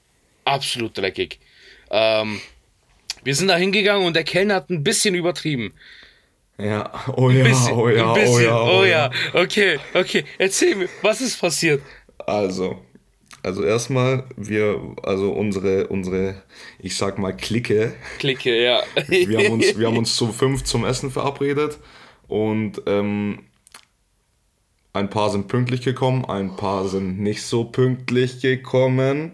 absolut 0.46 0.98
dreckig. 0.98 1.40
Ähm, 1.92 2.40
wir 3.24 3.36
sind 3.36 3.50
da 3.50 3.58
hingegangen 3.58 4.08
und 4.08 4.16
der 4.16 4.24
Kellner 4.24 4.56
hat 4.56 4.70
ein 4.70 4.84
bisschen 4.84 5.14
übertrieben. 5.16 5.74
Ja, 6.58 6.92
oh 7.18 7.30
ja, 7.30 7.44
Bisschen, 7.44 7.74
oh 7.74 7.90
ja, 7.90 8.14
ein 8.14 8.20
bisschen, 8.22 8.36
oh 8.36 8.40
ja, 8.40 8.64
oh 8.64 8.84
ja. 8.86 9.12
Okay, 9.34 9.80
okay. 9.94 10.24
Erzähl 10.38 10.76
mir, 10.76 10.88
was 11.02 11.20
ist 11.20 11.40
passiert? 11.42 11.82
Also, 12.26 12.78
also 13.44 13.64
erstmal, 13.64 14.26
wir, 14.38 14.96
also 15.04 15.32
unsere, 15.34 15.88
unsere, 15.88 16.44
ich 16.80 16.96
sag 16.98 17.20
mal, 17.20 17.36
Clique, 17.36 17.94
Klicke, 18.20 18.64
ja. 18.64 18.84
wir 19.22 19.40
haben 19.40 19.52
uns, 19.52 19.78
wir 19.78 19.88
haben 19.88 19.98
uns 19.98 20.16
zu 20.16 20.32
fünf 20.34 20.64
zum 20.64 20.86
Essen 20.86 21.12
verabredet 21.12 21.80
und 22.28 22.82
ähm, 22.88 23.40
ein 24.94 25.10
paar 25.10 25.30
sind 25.30 25.48
pünktlich 25.48 25.82
gekommen, 25.82 26.26
ein 26.26 26.56
paar 26.56 26.88
sind 26.88 27.20
nicht 27.20 27.44
so 27.44 27.66
pünktlich 27.66 28.42
gekommen. 28.42 29.34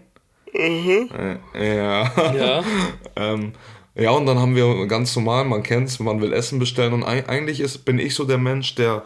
Äh, 1.12 1.76
ja. 1.76 2.12
ja. 2.34 2.64
Ähm, 3.16 3.52
ja, 3.94 4.10
und 4.12 4.24
dann 4.26 4.38
haben 4.38 4.54
wir 4.56 4.86
ganz 4.86 5.14
normal, 5.16 5.44
man 5.44 5.62
kennt's, 5.62 5.98
man 5.98 6.20
will 6.20 6.32
Essen 6.32 6.58
bestellen 6.58 6.92
und 6.92 7.04
eig- 7.04 7.26
eigentlich 7.28 7.60
ist, 7.60 7.78
bin 7.84 7.98
ich 7.98 8.14
so 8.14 8.24
der 8.24 8.38
Mensch, 8.38 8.74
der, 8.76 9.04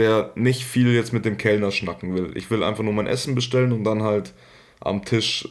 der 0.00 0.32
nicht 0.34 0.64
viel 0.64 0.92
jetzt 0.92 1.12
mit 1.12 1.24
dem 1.24 1.36
Kellner 1.36 1.70
schnacken 1.70 2.14
will. 2.14 2.32
Ich 2.34 2.50
will 2.50 2.64
einfach 2.64 2.82
nur 2.82 2.92
mein 2.92 3.06
Essen 3.06 3.34
bestellen 3.34 3.72
und 3.72 3.84
dann 3.84 4.02
halt 4.02 4.32
am 4.80 5.04
Tisch 5.04 5.48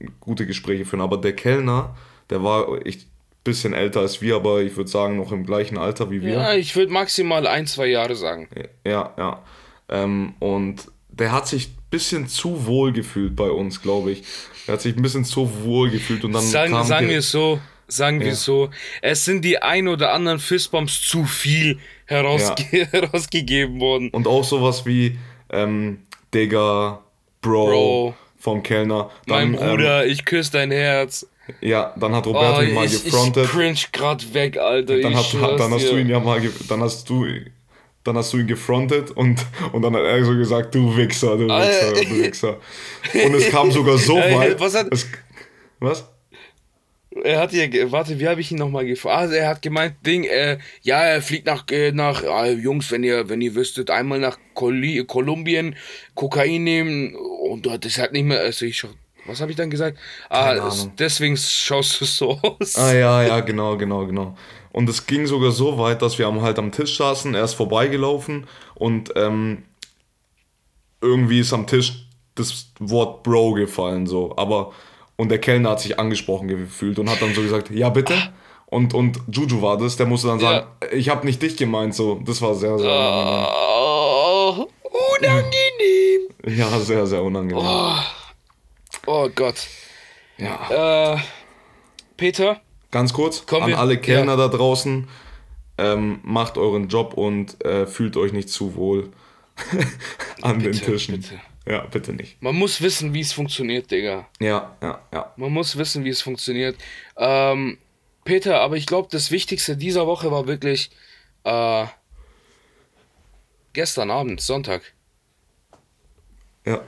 äh, 0.00 0.06
gute 0.20 0.46
Gespräche 0.46 0.84
führen. 0.84 1.00
Aber 1.00 1.16
der 1.16 1.34
Kellner, 1.34 1.96
der 2.28 2.42
war 2.42 2.84
ich 2.84 3.06
bisschen 3.44 3.74
älter 3.74 4.00
als 4.00 4.22
wir, 4.22 4.36
aber 4.36 4.62
ich 4.62 4.76
würde 4.76 4.90
sagen 4.90 5.16
noch 5.18 5.30
im 5.30 5.44
gleichen 5.44 5.76
Alter 5.76 6.10
wie 6.10 6.22
wir. 6.22 6.32
Ja, 6.32 6.54
ich 6.54 6.74
würde 6.74 6.92
maximal 6.92 7.46
ein, 7.46 7.66
zwei 7.66 7.86
Jahre 7.86 8.16
sagen. 8.16 8.48
Ja, 8.84 9.12
ja. 9.18 9.42
Ähm, 9.90 10.34
und 10.40 10.88
der 11.10 11.30
hat 11.30 11.46
sich 11.46 11.68
ein 11.68 11.76
bisschen 11.90 12.26
zu 12.26 12.66
wohl 12.66 12.92
gefühlt 12.92 13.36
bei 13.36 13.50
uns, 13.50 13.82
glaube 13.82 14.12
ich. 14.12 14.24
Er 14.66 14.74
hat 14.74 14.80
sich 14.80 14.96
ein 14.96 15.02
bisschen 15.02 15.26
zu 15.26 15.62
wohl 15.62 15.90
gefühlt 15.90 16.24
und 16.24 16.32
dann 16.32 16.42
Sagen, 16.42 16.72
kam 16.72 16.86
sagen 16.86 17.08
wir 17.08 17.18
es 17.18 17.30
so, 17.30 17.60
sagen 17.88 18.20
wir 18.20 18.28
Ja. 18.28 18.34
so. 18.34 18.70
Es 19.02 19.24
sind 19.24 19.44
die 19.44 19.58
ein 19.62 19.88
oder 19.88 20.12
anderen 20.12 20.38
Fistbumps 20.38 21.02
zu 21.06 21.24
viel 21.24 21.78
herausge 22.06 22.62
herausgegeben 22.90 23.80
worden. 23.80 24.10
Und 24.10 24.26
auch 24.26 24.44
sowas 24.44 24.84
wie 24.86 25.18
ähm, 25.50 25.98
Digga, 26.32 27.02
Bro, 27.40 27.66
Bro. 27.66 28.14
vom 28.38 28.62
Kellner. 28.62 29.10
Mein 29.26 29.52
Dann, 29.54 29.70
Bruder, 29.70 30.06
ich 30.06 30.24
küsse 30.24 30.52
dein 30.52 30.70
Herz. 30.70 31.22
Ähm, 31.48 31.54
ja, 31.60 31.92
dann 31.98 32.14
hat 32.14 32.26
Roberto 32.26 32.60
Oh, 32.60 32.62
ihn 32.62 32.72
mal 32.74 32.86
ich, 32.86 32.94
ich 32.94 33.04
gefrontet. 33.04 33.48
cringe 33.50 33.78
grad 33.92 34.32
weg, 34.32 34.56
Alter. 34.56 34.98
Dann, 34.98 35.12
ich 35.12 35.18
hat, 35.18 35.26
schwör's 35.26 35.60
dann 35.60 35.72
hast 35.72 35.82
dir. 35.84 35.90
du 35.90 35.96
ihn 35.98 36.08
ja 36.08 36.18
mal, 36.20 36.40
dann 36.68 36.80
hast 36.80 37.08
du, 37.10 37.26
dann 38.02 38.16
hast 38.16 38.32
du 38.32 38.38
ihn 38.38 38.46
gefrontet 38.46 39.10
und, 39.10 39.44
und 39.72 39.82
dann 39.82 39.94
hat 39.94 40.02
er 40.04 40.24
so 40.24 40.34
gesagt, 40.34 40.74
du 40.74 40.96
Wichser, 40.96 41.36
du 41.36 41.46
Wichser, 41.48 41.92
du 41.92 42.22
Wichser. 42.22 42.56
Und 43.26 43.34
es 43.34 43.50
kam 43.50 43.70
sogar 43.70 43.98
so 43.98 44.16
weit. 44.16 44.58
was 44.58 44.74
hat- 44.74 44.88
es, 44.90 45.06
was? 45.80 46.06
Er 47.24 47.40
hat 47.40 47.54
ja, 47.54 47.66
warte, 47.90 48.20
wie 48.20 48.28
habe 48.28 48.42
ich 48.42 48.52
ihn 48.52 48.58
nochmal 48.58 48.84
gefragt? 48.84 49.16
Also 49.16 49.34
er 49.34 49.48
hat 49.48 49.62
gemeint, 49.62 49.94
Ding, 50.04 50.24
äh, 50.24 50.58
ja, 50.82 51.02
er 51.02 51.22
fliegt 51.22 51.46
nach, 51.46 51.64
äh, 51.70 51.90
nach, 51.90 52.22
äh, 52.22 52.52
Jungs, 52.52 52.90
wenn 52.90 53.02
ihr, 53.02 53.30
wenn 53.30 53.40
ihr 53.40 53.54
wüsstet, 53.54 53.88
einmal 53.88 54.18
nach 54.18 54.38
Koli 54.52 55.02
Kolumbien 55.06 55.74
Kokain 56.14 56.64
nehmen 56.64 57.14
und 57.14 57.66
das 57.66 57.96
halt 57.96 58.12
nicht 58.12 58.24
mehr, 58.24 58.40
also 58.40 58.66
ich, 58.66 58.86
was 59.24 59.40
habe 59.40 59.50
ich 59.50 59.56
dann 59.56 59.70
gesagt? 59.70 59.96
Keine 60.28 60.60
ah, 60.60 60.68
Ahnung. 60.68 60.92
deswegen 60.98 61.34
schaust 61.38 61.98
du 61.98 62.04
so 62.04 62.38
aus. 62.42 62.76
Ah 62.76 62.92
ja, 62.92 63.22
ja, 63.22 63.40
genau, 63.40 63.78
genau, 63.78 64.06
genau. 64.06 64.36
Und 64.72 64.86
es 64.90 65.06
ging 65.06 65.26
sogar 65.26 65.50
so 65.50 65.78
weit, 65.78 66.02
dass 66.02 66.18
wir 66.18 66.26
am, 66.26 66.42
halt 66.42 66.58
am 66.58 66.72
Tisch 66.72 66.98
saßen, 66.98 67.34
er 67.34 67.44
ist 67.44 67.54
vorbeigelaufen 67.54 68.46
und 68.74 69.14
ähm, 69.16 69.62
irgendwie 71.00 71.40
ist 71.40 71.54
am 71.54 71.66
Tisch 71.66 72.06
das 72.34 72.70
Wort 72.80 73.22
Bro 73.22 73.52
gefallen, 73.52 74.06
so. 74.06 74.34
Aber, 74.36 74.72
und 75.16 75.28
der 75.30 75.38
Kellner 75.38 75.70
hat 75.70 75.80
sich 75.80 75.98
angesprochen 75.98 76.48
gefühlt 76.48 76.98
und 76.98 77.08
hat 77.10 77.20
dann 77.22 77.34
so 77.34 77.42
gesagt, 77.42 77.70
ja 77.70 77.88
bitte. 77.88 78.14
Und, 78.66 78.92
und 78.94 79.20
Juju 79.30 79.62
war 79.62 79.76
das, 79.78 79.96
der 79.96 80.06
musste 80.06 80.26
dann 80.28 80.40
sagen, 80.40 80.66
ich 80.92 81.08
habe 81.08 81.24
nicht 81.26 81.40
dich 81.40 81.56
gemeint, 81.56 81.94
so. 81.94 82.20
Das 82.24 82.42
war 82.42 82.54
sehr, 82.54 82.76
sehr 82.78 82.90
unangenehm. 82.90 83.48
Oh, 83.56 84.68
unangenehm. 85.20 86.58
Ja, 86.58 86.78
sehr, 86.80 87.06
sehr 87.06 87.22
unangenehm. 87.22 87.64
Oh 89.06 89.28
Gott. 89.34 89.66
Ja. 90.38 91.14
Äh, 91.14 91.18
Peter, 92.16 92.60
Ganz 92.90 93.12
kurz, 93.12 93.44
Kommen 93.46 93.64
an 93.64 93.68
wir- 93.70 93.78
alle 93.78 93.98
Kellner 93.98 94.36
da 94.36 94.48
draußen, 94.48 95.08
ähm, 95.78 96.20
macht 96.22 96.58
euren 96.58 96.88
Job 96.88 97.14
und 97.14 97.62
äh, 97.64 97.86
fühlt 97.86 98.16
euch 98.16 98.32
nicht 98.32 98.48
zu 98.48 98.74
wohl 98.76 99.10
an 100.42 100.60
den 100.60 100.72
Bitte, 100.72 100.92
Tischen. 100.92 101.20
bitte. 101.20 101.40
Ja, 101.66 101.86
bitte 101.86 102.12
nicht. 102.12 102.40
man 102.42 102.54
muss 102.56 102.82
wissen, 102.82 103.14
wie 103.14 103.20
es 103.20 103.32
funktioniert, 103.32 103.90
Digga. 103.90 104.28
Ja, 104.38 104.76
ja, 104.82 105.00
ja. 105.12 105.32
Man 105.36 105.50
muss 105.52 105.76
wissen, 105.78 106.04
wie 106.04 106.10
es 106.10 106.20
funktioniert. 106.20 106.76
Ähm, 107.16 107.78
Peter, 108.24 108.60
aber 108.60 108.76
ich 108.76 108.86
glaube, 108.86 109.08
das 109.10 109.30
Wichtigste 109.30 109.76
dieser 109.76 110.06
Woche 110.06 110.30
war 110.30 110.46
wirklich 110.46 110.90
äh, 111.44 111.86
gestern 113.72 114.10
Abend, 114.10 114.40
Sonntag. 114.40 114.82
ja. 116.66 116.82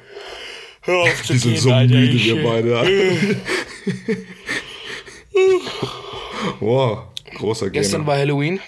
Hör 0.83 0.99
auf 1.03 1.23
zu 1.25 1.33
Die 1.33 1.39
sind 1.39 1.59
so 1.59 1.73
Alter, 1.73 1.95
müde, 1.95 2.19
wir 2.23 2.43
beide. 2.45 3.37
wow, 6.61 7.09
großer 7.35 7.71
Gestern 7.71 8.01
Gainer. 8.03 8.07
war 8.07 8.19
Halloween. 8.19 8.61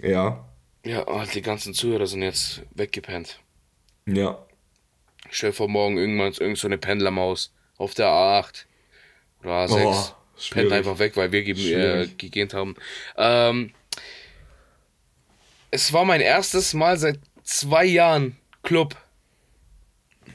Ja, 0.00 0.48
Ja, 0.84 1.06
oh, 1.06 1.22
die 1.34 1.42
ganzen 1.42 1.74
Zuhörer 1.74 2.06
sind 2.06 2.22
jetzt 2.22 2.62
weggepennt. 2.74 3.40
ja. 4.06 4.38
Stell 5.30 5.52
vor, 5.52 5.68
morgen 5.68 5.98
irgendwann 5.98 6.28
ist 6.30 6.40
irgend 6.40 6.58
so 6.58 6.68
eine 6.68 6.78
Pendlermaus 6.78 7.52
auf 7.76 7.94
der 7.94 8.06
A8 8.06 8.64
oder 9.42 9.64
A6. 9.66 9.84
Oh, 9.84 10.14
Pennt 10.52 10.72
einfach 10.72 10.98
weg, 10.98 11.16
weil 11.16 11.32
wir 11.32 11.42
ge 11.42 11.72
äh, 11.74 12.06
gegähnt 12.16 12.54
haben. 12.54 12.76
Ähm, 13.16 13.72
es 15.70 15.92
war 15.92 16.04
mein 16.04 16.20
erstes 16.20 16.74
Mal 16.74 16.96
seit 16.96 17.18
zwei 17.42 17.84
Jahren 17.84 18.36
Club. 18.62 18.96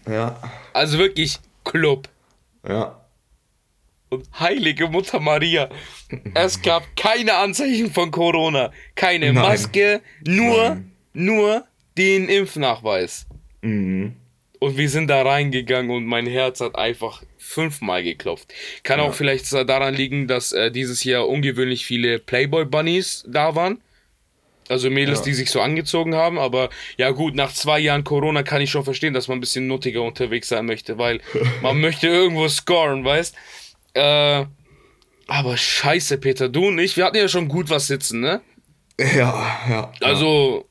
Ja, 0.07 0.41
Also 0.73 0.97
wirklich 0.97 1.39
Club. 1.63 2.09
ja. 2.67 2.99
Und 4.09 4.27
heilige 4.39 4.87
Mutter 4.89 5.19
Maria. 5.19 5.69
Es 6.35 6.61
gab 6.61 6.83
keine 6.95 7.33
Anzeichen 7.33 7.91
von 7.91 8.11
Corona. 8.11 8.71
Keine 8.93 9.33
Nein. 9.33 9.41
Maske, 9.43 10.01
nur, 10.23 10.69
Nein. 10.69 10.91
nur 11.13 11.65
den 11.97 12.29
Impfnachweis. 12.29 13.25
Mhm. 13.63 14.15
Und 14.63 14.77
wir 14.77 14.89
sind 14.89 15.09
da 15.09 15.23
reingegangen 15.23 15.91
und 15.91 16.05
mein 16.05 16.25
Herz 16.25 16.61
hat 16.61 16.77
einfach 16.77 17.21
fünfmal 17.37 18.01
geklopft. 18.01 18.53
Kann 18.83 19.01
auch 19.01 19.13
vielleicht 19.13 19.51
daran 19.51 19.93
liegen, 19.93 20.29
dass 20.29 20.53
äh, 20.53 20.71
dieses 20.71 21.03
Jahr 21.03 21.27
ungewöhnlich 21.27 21.85
viele 21.85 22.17
Playboy 22.17 22.63
Bunnies 22.63 23.25
da 23.27 23.55
waren. 23.55 23.81
Also 24.69 24.89
Mädels, 24.89 25.19
Ja. 25.19 25.25
die 25.25 25.33
sich 25.33 25.51
so 25.51 25.59
angezogen 25.59 26.15
haben. 26.15 26.39
Aber 26.39 26.69
ja 26.95 27.11
gut, 27.11 27.35
nach 27.35 27.51
zwei 27.53 27.77
Jahren 27.77 28.05
Corona 28.05 28.41
kann 28.43 28.61
ich 28.61 28.71
schon 28.71 28.85
verstehen, 28.85 29.13
dass 29.13 29.27
man 29.27 29.39
ein 29.39 29.41
bisschen 29.41 29.67
nuttiger 29.67 30.01
unterwegs 30.01 30.47
sein 30.47 30.65
möchte, 30.65 30.97
weil 30.97 31.19
man 31.61 31.81
möchte 31.81 32.07
irgendwo 32.07 32.47
scoren, 32.47 33.03
weißt? 33.03 33.35
Äh, 33.95 34.45
aber 35.27 35.57
scheiße, 35.57 36.19
Peter, 36.19 36.47
du 36.47 36.67
und 36.67 36.79
ich, 36.79 36.95
wir 36.95 37.03
hatten 37.03 37.17
ja 37.17 37.27
schon 37.27 37.49
gut 37.49 37.69
was 37.69 37.87
sitzen, 37.87 38.21
ne? 38.21 38.39
Ja, 38.97 39.59
ja. 39.69 39.91
Also 39.99 40.69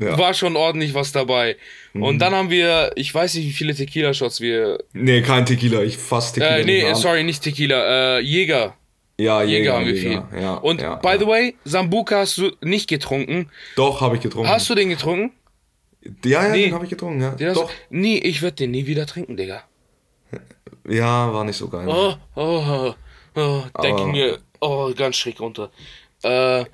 ja. 0.00 0.18
war 0.18 0.34
schon 0.34 0.56
ordentlich 0.56 0.94
was 0.94 1.12
dabei. 1.12 1.56
Und 1.94 2.18
dann 2.20 2.34
haben 2.34 2.50
wir, 2.50 2.92
ich 2.96 3.14
weiß 3.14 3.34
nicht, 3.34 3.46
wie 3.46 3.52
viele 3.52 3.74
Tequila-Shots 3.74 4.40
wir. 4.40 4.78
Nee, 4.92 5.22
kein 5.22 5.44
Tequila, 5.44 5.82
ich 5.82 5.96
fass 5.96 6.32
Tequila 6.32 6.58
Äh, 6.58 6.64
nee, 6.64 6.94
sorry, 6.94 7.22
nicht 7.24 7.42
Tequila, 7.42 8.18
äh, 8.18 8.20
Jäger. 8.20 8.76
Ja, 9.18 9.42
Jäger, 9.42 9.58
Jäger, 9.58 9.72
haben 9.74 9.86
wir 9.86 9.94
Jäger, 9.94 10.28
viel. 10.30 10.40
Ja, 10.40 10.54
Und 10.54 10.80
ja, 10.80 10.94
by 10.96 11.16
the 11.18 11.26
way, 11.26 11.54
Sambuka 11.64 12.18
hast 12.20 12.38
du 12.38 12.50
nicht 12.62 12.88
getrunken. 12.88 13.50
Doch, 13.76 14.00
habe 14.00 14.16
ich 14.16 14.22
getrunken. 14.22 14.48
Hast 14.48 14.70
du 14.70 14.74
den 14.74 14.88
getrunken? 14.88 15.32
Ja, 16.24 16.46
ja, 16.46 16.52
Nee. 16.52 16.64
den 16.64 16.74
habe 16.74 16.84
ich 16.84 16.90
getrunken, 16.90 17.20
ja. 17.20 17.30
Den 17.32 17.52
Doch. 17.52 17.70
Nee, 17.90 18.16
ich 18.16 18.40
würde 18.40 18.56
den 18.56 18.70
nie 18.70 18.86
wieder 18.86 19.06
trinken, 19.06 19.36
Digga. 19.36 19.62
Ja, 20.88 21.32
war 21.32 21.44
nicht 21.44 21.56
so 21.56 21.68
geil. 21.68 21.86
Oh, 21.86 22.14
oh, 22.36 22.64
oh, 22.66 22.94
oh 23.36 23.62
denke 23.82 24.06
mir, 24.06 24.38
oh, 24.60 24.90
ganz 24.96 25.16
schräg 25.16 25.38
runter. 25.40 25.70
Äh, 26.22 26.64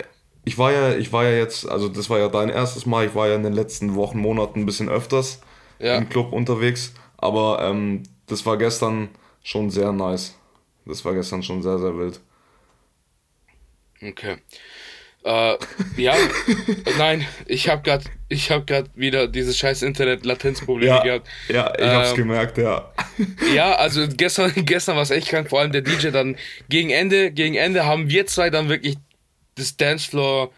ich 0.47 0.57
war 0.57 0.71
ja, 0.71 0.95
ich 0.97 1.11
war 1.13 1.23
ja 1.25 1.31
jetzt, 1.37 1.67
also 1.69 1.87
das 1.89 2.09
war 2.09 2.19
ja 2.19 2.29
dein 2.29 2.49
erstes 2.49 2.85
Mal, 2.85 3.05
ich 3.07 3.15
war 3.15 3.27
ja 3.27 3.35
in 3.35 3.43
den 3.43 3.53
letzten 3.53 3.95
Wochen, 3.95 4.19
Monaten 4.19 4.61
ein 4.61 4.65
bisschen 4.65 4.89
öfters 4.89 5.41
Ja. 5.79 5.97
im 5.97 6.09
Club 6.09 6.33
unterwegs, 6.33 6.93
aber 7.17 7.59
ähm, 7.63 8.03
das 8.27 8.45
war 8.45 8.57
gestern 8.57 9.09
schon 9.43 9.69
sehr 9.69 9.91
nice. 9.91 10.35
Das 10.85 11.03
war 11.05 11.13
gestern 11.13 11.43
schon 11.43 11.61
sehr, 11.63 11.79
sehr 11.79 11.97
wild. 11.97 12.19
Okay. 14.01 14.37
Äh, 15.23 15.57
ja, 15.97 16.15
nein, 16.97 17.25
ich 17.47 17.69
habe 17.69 17.81
gerade 17.81 18.05
ich 18.29 18.51
habe 18.51 18.65
gerade 18.65 18.89
wieder 18.95 19.27
dieses 19.27 19.57
scheiß 19.57 19.81
Internet-Latenzproblem 19.83 20.97
Ja, 20.97 21.01
gehabt. 21.01 21.27
ja 21.49 21.73
ich 21.79 21.93
hab's 21.93 22.11
Ähm, 22.11 22.15
gemerkt, 22.15 22.57
ja. 22.57 22.91
Ja, 23.53 23.75
also 23.75 24.05
gestern, 24.07 24.53
gestern 24.65 24.95
war 24.95 25.03
es 25.03 25.11
echt 25.11 25.29
krank, 25.29 25.49
vor 25.49 25.59
allem 25.61 25.71
der 25.71 25.81
DJ 25.81 26.09
dann 26.11 26.37
gegen 26.69 26.89
Ende, 26.91 27.31
gegen 27.31 27.55
Ende 27.55 27.85
haben 27.85 28.09
wir 28.09 28.27
zwei 28.27 28.49
dann 28.49 28.69
wirklich 28.69 28.97
das 29.57 29.75
Dancefloor 29.77 30.51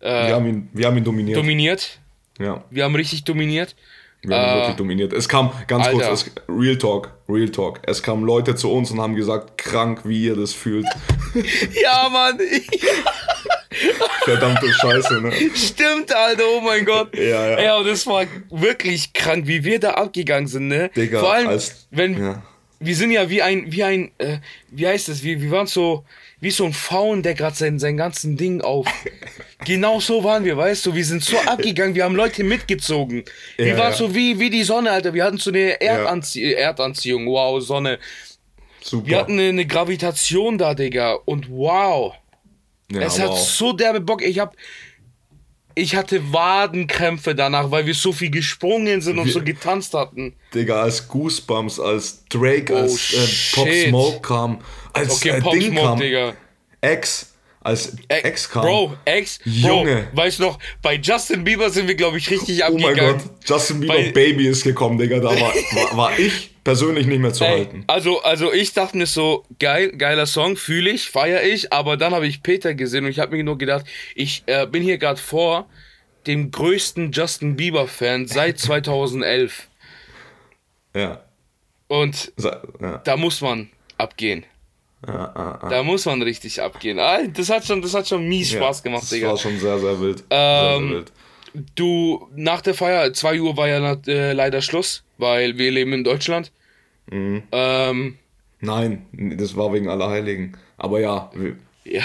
äh, 0.00 0.28
Wir 0.28 0.34
haben 0.34 0.46
ihn, 0.46 0.68
wir 0.72 0.86
haben 0.86 0.96
ihn 0.96 1.04
dominiert. 1.04 1.36
dominiert. 1.38 1.98
ja, 2.38 2.64
Wir 2.70 2.84
haben 2.84 2.94
richtig 2.96 3.24
dominiert. 3.24 3.74
wir 4.22 4.36
haben 4.36 4.50
Äh, 4.50 4.60
wirklich 4.60 4.76
dominiert. 4.76 5.12
Es 5.12 5.28
kam, 5.28 5.52
ganz 5.66 5.86
Alter. 5.86 6.08
kurz, 6.08 6.22
es, 6.26 6.30
Real 6.48 6.76
Talk, 6.78 7.10
Real 7.28 7.48
Talk. 7.50 7.80
Es 7.86 8.02
kamen 8.02 8.24
Leute 8.24 8.54
zu 8.56 8.70
uns 8.72 8.90
und 8.90 9.00
haben 9.00 9.14
gesagt, 9.14 9.56
krank, 9.58 10.00
wie 10.04 10.24
ihr 10.24 10.36
das 10.36 10.52
fühlt. 10.52 10.86
Ja, 11.82 12.08
Mann, 12.10 12.38
Verdammte 14.24 14.72
Scheiße, 14.72 15.20
ne? 15.20 15.32
stimmt, 15.54 16.14
Alter, 16.14 16.44
oh 16.56 16.60
mein 16.62 16.84
Gott. 16.84 17.14
Ja, 17.14 17.50
ja. 17.50 17.60
Ja, 17.60 17.76
und 17.76 17.86
das 17.86 18.06
war 18.06 18.24
wirklich 18.50 19.12
krank, 19.12 19.46
wie 19.46 19.64
wir 19.64 19.78
da 19.78 19.90
abgegangen 19.92 20.46
sind, 20.48 20.68
ne? 20.68 20.90
Digga, 20.96 21.20
Vor 21.20 21.32
allem, 21.34 21.48
als- 21.48 21.86
wenn, 21.90 22.18
ja. 22.18 22.42
wir 22.80 22.96
sind 22.96 23.10
ja 23.10 23.28
wie 23.28 23.42
ein, 23.42 23.70
wie 23.70 23.84
ein, 23.84 24.10
äh, 24.18 24.38
wie 24.70 24.86
heißt 24.86 25.08
das, 25.08 25.22
wir, 25.22 25.40
wir 25.42 25.50
waren 25.50 25.66
so, 25.66 26.04
wie 26.40 26.50
so 26.50 26.64
ein 26.64 26.72
Faun, 26.72 27.22
der 27.22 27.34
gerade 27.34 27.56
sein, 27.56 27.78
sein 27.78 27.96
ganzen 27.96 28.36
Ding 28.36 28.60
auf. 28.60 28.86
genau 29.64 30.00
so 30.00 30.22
waren 30.22 30.44
wir, 30.44 30.56
weißt 30.56 30.86
du, 30.86 30.94
wir 30.94 31.04
sind 31.04 31.24
so 31.24 31.36
abgegangen, 31.46 31.94
wir 31.94 32.04
haben 32.04 32.16
Leute 32.16 32.44
mitgezogen. 32.44 33.24
Wir 33.56 33.68
Ja, 33.68 33.78
waren 33.78 33.92
ja. 33.92 33.96
so 33.96 34.14
wie, 34.14 34.38
wie 34.38 34.50
die 34.50 34.62
Sonne, 34.64 34.90
Alter, 34.90 35.14
wir 35.14 35.24
hatten 35.24 35.38
so 35.38 35.50
eine 35.50 35.80
Erdanzie 35.80 36.54
Erdanziehung, 36.54 37.26
wow, 37.26 37.62
Sonne. 37.62 37.98
Super. 38.82 39.06
Wir 39.06 39.18
hatten 39.18 39.32
eine, 39.32 39.48
eine 39.48 39.66
Gravitation 39.66 40.58
da, 40.58 40.74
Digga, 40.74 41.14
und 41.24 41.50
wow. 41.50 42.14
ja, 42.92 43.00
Es 43.00 43.18
hat 43.18 43.30
wow. 43.30 43.38
so 43.38 43.72
derbe 43.72 44.00
Bock. 44.00 44.22
Ich 44.22 44.38
hab. 44.38 44.54
Ich 45.78 45.94
hatte 45.94 46.32
Wadenkrämpfe 46.32 47.34
danach, 47.34 47.70
weil 47.70 47.84
wir 47.84 47.92
so 47.94 48.10
viel 48.10 48.30
gesprungen 48.30 49.02
sind 49.02 49.18
und 49.18 49.26
Wir- 49.26 49.32
so 49.34 49.42
getanzt 49.42 49.92
hatten. 49.92 50.34
Digga, 50.54 50.80
als 50.82 51.06
Goosebumps, 51.06 51.78
als 51.78 52.24
Drake, 52.30 52.72
Oh, 52.72 52.78
als 52.78 53.12
äh, 53.12 53.54
Pop. 53.54 53.68
Smoke 53.88 54.20
kam, 54.22 54.58
als 54.94 55.16
Okay, 55.16 55.28
äh, 55.28 55.40
Pop 55.42 55.52
Ding 55.52 55.72
Smoke, 55.72 55.86
kam, 55.86 56.00
Digga. 56.00 56.32
X, 56.80 57.34
als 57.66 57.96
Ä- 58.08 58.26
X 58.28 58.48
kam. 58.48 58.62
Bro, 58.62 58.96
Ex, 59.04 59.38
Bro, 59.44 59.50
Junge. 59.84 60.08
weißt 60.12 60.38
du 60.38 60.44
noch, 60.44 60.58
bei 60.82 60.94
Justin 60.94 61.44
Bieber 61.44 61.68
sind 61.70 61.88
wir, 61.88 61.94
glaube 61.94 62.18
ich, 62.18 62.30
richtig 62.30 62.62
oh 62.64 62.72
mein 62.78 62.84
abgegangen. 62.84 63.18
Gott, 63.18 63.30
Justin 63.48 63.80
Bieber 63.80 63.94
Weil- 63.94 64.12
Baby 64.12 64.46
ist 64.48 64.64
gekommen, 64.64 64.98
Digga, 64.98 65.18
da 65.18 65.24
war, 65.30 65.36
war, 65.40 65.96
war 65.96 66.18
ich 66.18 66.50
persönlich 66.64 67.06
nicht 67.06 67.20
mehr 67.20 67.32
zu 67.32 67.44
Ey, 67.44 67.50
halten. 67.58 67.84
also, 67.86 68.22
also 68.22 68.52
ich 68.52 68.72
dachte 68.72 68.96
mir 68.96 69.06
so, 69.06 69.44
geil, 69.60 69.92
geiler 69.96 70.26
Song, 70.26 70.56
fühle 70.56 70.90
ich, 70.90 71.08
feiere 71.10 71.42
ich, 71.44 71.72
aber 71.72 71.96
dann 71.96 72.12
habe 72.14 72.26
ich 72.26 72.42
Peter 72.42 72.74
gesehen 72.74 73.04
und 73.04 73.10
ich 73.10 73.18
habe 73.20 73.36
mir 73.36 73.44
nur 73.44 73.58
gedacht, 73.58 73.84
ich 74.14 74.42
äh, 74.46 74.66
bin 74.66 74.82
hier 74.82 74.98
gerade 74.98 75.20
vor 75.20 75.68
dem 76.26 76.50
größten 76.50 77.12
Justin 77.12 77.54
Bieber-Fan 77.56 78.26
seit 78.26 78.58
2011. 78.60 79.68
Ja. 80.94 81.22
Und 81.88 82.32
ja. 82.80 82.98
da 83.04 83.16
muss 83.16 83.40
man 83.40 83.70
abgehen. 83.98 84.44
Ja, 85.06 85.32
ah, 85.34 85.58
ah. 85.62 85.68
Da 85.68 85.82
muss 85.82 86.04
man 86.06 86.22
richtig 86.22 86.60
abgehen. 86.62 86.98
Ah, 86.98 87.18
das 87.26 87.50
hat 87.50 87.64
schon, 87.64 87.82
das 87.82 87.94
hat 87.94 88.08
schon 88.08 88.26
mies 88.28 88.52
Ja, 88.52 88.58
Spaß 88.60 88.82
gemacht, 88.82 89.02
das 89.02 89.10
Digga. 89.10 89.28
war 89.28 89.36
schon 89.36 89.58
sehr, 89.58 89.78
sehr 89.78 90.00
wild. 90.00 90.24
Ähm, 90.30 90.30
sehr, 90.30 90.78
sehr 90.78 90.90
wild. 90.96 91.12
Du, 91.74 92.28
nach 92.34 92.60
der 92.60 92.74
Feier, 92.74 93.12
2 93.12 93.40
Uhr 93.40 93.56
war 93.56 93.68
ja 93.68 93.96
äh, 94.06 94.32
leider 94.32 94.60
Schluss, 94.62 95.04
weil 95.18 95.56
wir 95.58 95.70
leben 95.70 95.92
in 95.92 96.04
Deutschland. 96.04 96.52
Mhm. 97.10 97.42
Ähm, 97.52 98.18
Nein, 98.60 99.06
das 99.38 99.56
war 99.56 99.72
wegen 99.72 99.88
Allerheiligen. 99.88 100.56
Aber 100.76 100.98
ja, 101.00 101.30
ja, 101.84 102.02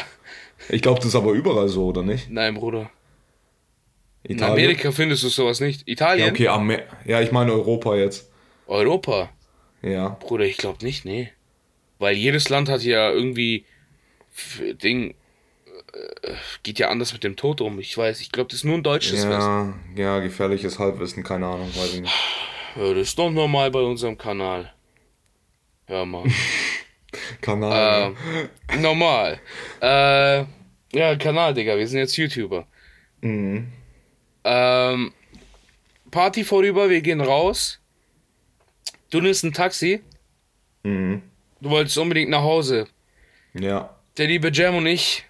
ich 0.69 0.81
glaube, 0.81 0.99
das 0.99 1.07
ist 1.07 1.15
aber 1.15 1.31
überall 1.31 1.69
so, 1.69 1.85
oder 1.87 2.03
nicht? 2.03 2.29
nein, 2.29 2.53
Bruder. 2.55 2.89
In 4.23 4.35
Italien? 4.37 4.53
Amerika 4.53 4.91
findest 4.91 5.23
du 5.23 5.29
sowas 5.29 5.59
nicht. 5.59 5.87
Italien? 5.87 6.27
Ja, 6.27 6.31
okay, 6.31 6.47
Amer 6.47 6.79
ja, 7.05 7.21
ich 7.21 7.31
meine 7.31 7.51
Europa 7.53 7.95
jetzt. 7.95 8.29
Europa? 8.67 9.29
Ja. 9.81 10.09
Bruder, 10.19 10.45
ich 10.45 10.57
glaube 10.57 10.85
nicht, 10.85 11.05
nee. 11.05 11.31
Weil 12.01 12.15
jedes 12.15 12.49
Land 12.49 12.67
hat 12.67 12.81
ja 12.81 13.11
irgendwie 13.11 13.63
Ding. 14.81 15.13
äh, 15.93 16.33
Geht 16.63 16.79
ja 16.79 16.89
anders 16.89 17.13
mit 17.13 17.23
dem 17.23 17.35
Tod 17.35 17.61
um. 17.61 17.79
Ich 17.79 17.95
weiß, 17.95 18.21
ich 18.21 18.31
glaube, 18.31 18.49
das 18.49 18.59
ist 18.59 18.63
nur 18.63 18.73
ein 18.75 18.81
deutsches 18.81 19.23
Fest. 19.23 19.47
Ja, 19.47 19.73
ja, 19.95 20.19
gefährliches 20.19 20.79
Halbwissen, 20.79 21.23
keine 21.23 21.45
Ahnung, 21.45 21.69
weiß 21.75 21.93
ich 21.93 22.01
nicht. 22.01 22.13
Ja, 22.75 22.89
das 22.95 23.09
ist 23.09 23.19
doch 23.19 23.29
normal 23.29 23.69
bei 23.69 23.81
unserem 23.81 24.17
Kanal. 24.17 24.73
Ja, 25.87 26.03
Mann. 26.03 26.33
Kanal. 27.41 28.15
Ähm, 28.73 28.81
normal. 28.81 29.39
Äh, 29.79 30.45
ja, 30.93 31.15
Kanal, 31.19 31.53
Digga, 31.53 31.77
wir 31.77 31.87
sind 31.87 31.99
jetzt 31.99 32.17
YouTuber. 32.17 32.65
Mhm. 33.21 33.67
Ähm, 34.43 35.13
Party 36.09 36.43
vorüber, 36.43 36.89
wir 36.89 37.01
gehen 37.01 37.21
raus. 37.21 37.79
Du 39.11 39.21
nimmst 39.21 39.43
ein 39.43 39.53
Taxi. 39.53 40.01
Mhm. 40.81 41.21
Du 41.61 41.69
wolltest 41.69 41.97
unbedingt 41.97 42.29
nach 42.29 42.41
Hause. 42.41 42.87
Ja. 43.53 43.95
Der 44.17 44.27
liebe 44.27 44.51
Jam 44.51 44.75
und 44.75 44.87
ich, 44.87 45.25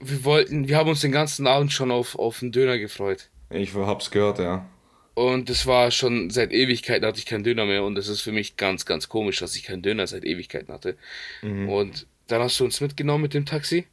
wir 0.00 0.24
wollten, 0.24 0.68
wir 0.68 0.76
haben 0.76 0.88
uns 0.88 1.00
den 1.00 1.12
ganzen 1.12 1.46
Abend 1.46 1.72
schon 1.72 1.90
auf, 1.90 2.18
auf 2.18 2.42
einen 2.42 2.52
Döner 2.52 2.78
gefreut. 2.78 3.28
Ich 3.50 3.74
hab's 3.74 4.10
gehört, 4.10 4.38
ja. 4.38 4.66
Und 5.14 5.50
das 5.50 5.66
war 5.66 5.90
schon 5.90 6.30
seit 6.30 6.52
Ewigkeiten 6.52 7.04
hatte 7.04 7.18
ich 7.18 7.26
keinen 7.26 7.42
Döner 7.42 7.64
mehr 7.64 7.82
und 7.82 7.96
das 7.96 8.06
ist 8.06 8.20
für 8.20 8.30
mich 8.30 8.56
ganz, 8.56 8.86
ganz 8.86 9.08
komisch, 9.08 9.40
dass 9.40 9.56
ich 9.56 9.64
keinen 9.64 9.82
Döner 9.82 10.06
seit 10.06 10.24
Ewigkeiten 10.24 10.72
hatte. 10.72 10.96
Und 11.42 12.06
dann 12.28 12.40
hast 12.40 12.60
du 12.60 12.64
uns 12.64 12.80
mitgenommen 12.80 13.22
mit 13.22 13.34
dem 13.34 13.44
Taxi. 13.44 13.86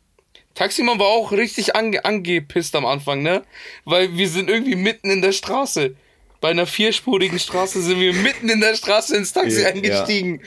Taximann 0.54 1.00
war 1.00 1.08
auch 1.08 1.32
richtig 1.32 1.76
ange 1.76 2.06
angepisst 2.06 2.76
am 2.76 2.86
Anfang, 2.86 3.24
ne? 3.24 3.44
Weil 3.86 4.16
wir 4.16 4.30
sind 4.30 4.50
irgendwie 4.50 4.76
mitten 4.76 5.10
in 5.10 5.24
der 5.24 5.32
Straße. 5.32 5.96
Bei 6.42 6.50
einer 6.50 6.68
vierspurigen 6.68 7.40
Straße 7.40 7.82
sind 7.82 8.00
wir 8.00 8.14
mitten 8.14 8.50
in 8.50 8.62
der 8.62 8.76
Straße 8.76 9.18
ins 9.18 9.34
Taxi 9.34 9.62
Ja, 9.64 9.70
eingestiegen. 9.70 10.42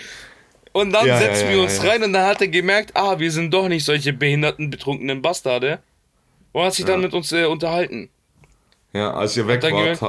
Und 0.81 0.93
dann 0.93 1.07
Ja, 1.07 1.19
setzen 1.19 1.47
ja, 1.47 1.53
wir 1.55 1.63
uns 1.63 1.83
rein 1.83 2.03
und 2.05 2.13
dann 2.13 2.27
hat 2.27 2.41
er 2.41 2.49
gemerkt, 2.49 2.95
ah, 2.97 3.19
wir 3.19 3.31
sind 3.33 3.53
doch 3.53 3.69
nicht 3.69 3.85
solche 3.85 4.13
behinderten, 4.13 4.71
betrunkenen 4.71 5.21
Bastarde. 5.23 5.81
Und 6.53 6.65
hat 6.65 6.75
sich 6.75 6.85
dann 6.85 7.01
mit 7.01 7.13
uns 7.15 7.33
äh, 7.33 7.45
unterhalten. 7.45 8.11
Ja, 8.93 9.13
als 9.13 9.37
ihr 9.37 9.47
weg 9.49 9.63
wart. 9.63 9.73
gemerkt- 9.73 10.03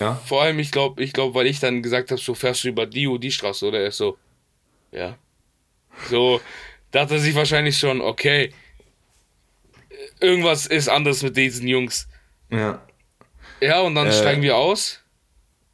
Ja? 0.00 0.14
Vor 0.26 0.42
allem, 0.42 0.58
ich 0.58 0.70
glaube, 0.72 1.02
ich 1.02 1.12
glaub, 1.12 1.34
weil 1.34 1.46
ich 1.46 1.60
dann 1.60 1.82
gesagt 1.82 2.10
habe, 2.10 2.20
so 2.20 2.34
fährst 2.34 2.64
du 2.64 2.68
über 2.68 2.86
die 2.86 3.06
und 3.06 3.22
die 3.22 3.30
Straße, 3.30 3.66
oder? 3.66 3.80
Er 3.80 3.86
ist 3.88 3.98
so, 3.98 4.16
ja. 4.90 5.16
So, 6.10 6.40
dachte 6.90 7.14
er 7.14 7.20
sich 7.20 7.34
wahrscheinlich 7.34 7.78
schon, 7.78 8.00
okay, 8.00 8.52
irgendwas 10.20 10.66
ist 10.66 10.88
anders 10.88 11.22
mit 11.22 11.36
diesen 11.36 11.68
Jungs. 11.68 12.08
Ja. 12.50 12.82
Ja, 13.60 13.80
und 13.80 13.94
dann 13.94 14.08
Äh, 14.08 14.12
steigen 14.12 14.42
wir 14.42 14.56
aus. 14.56 15.00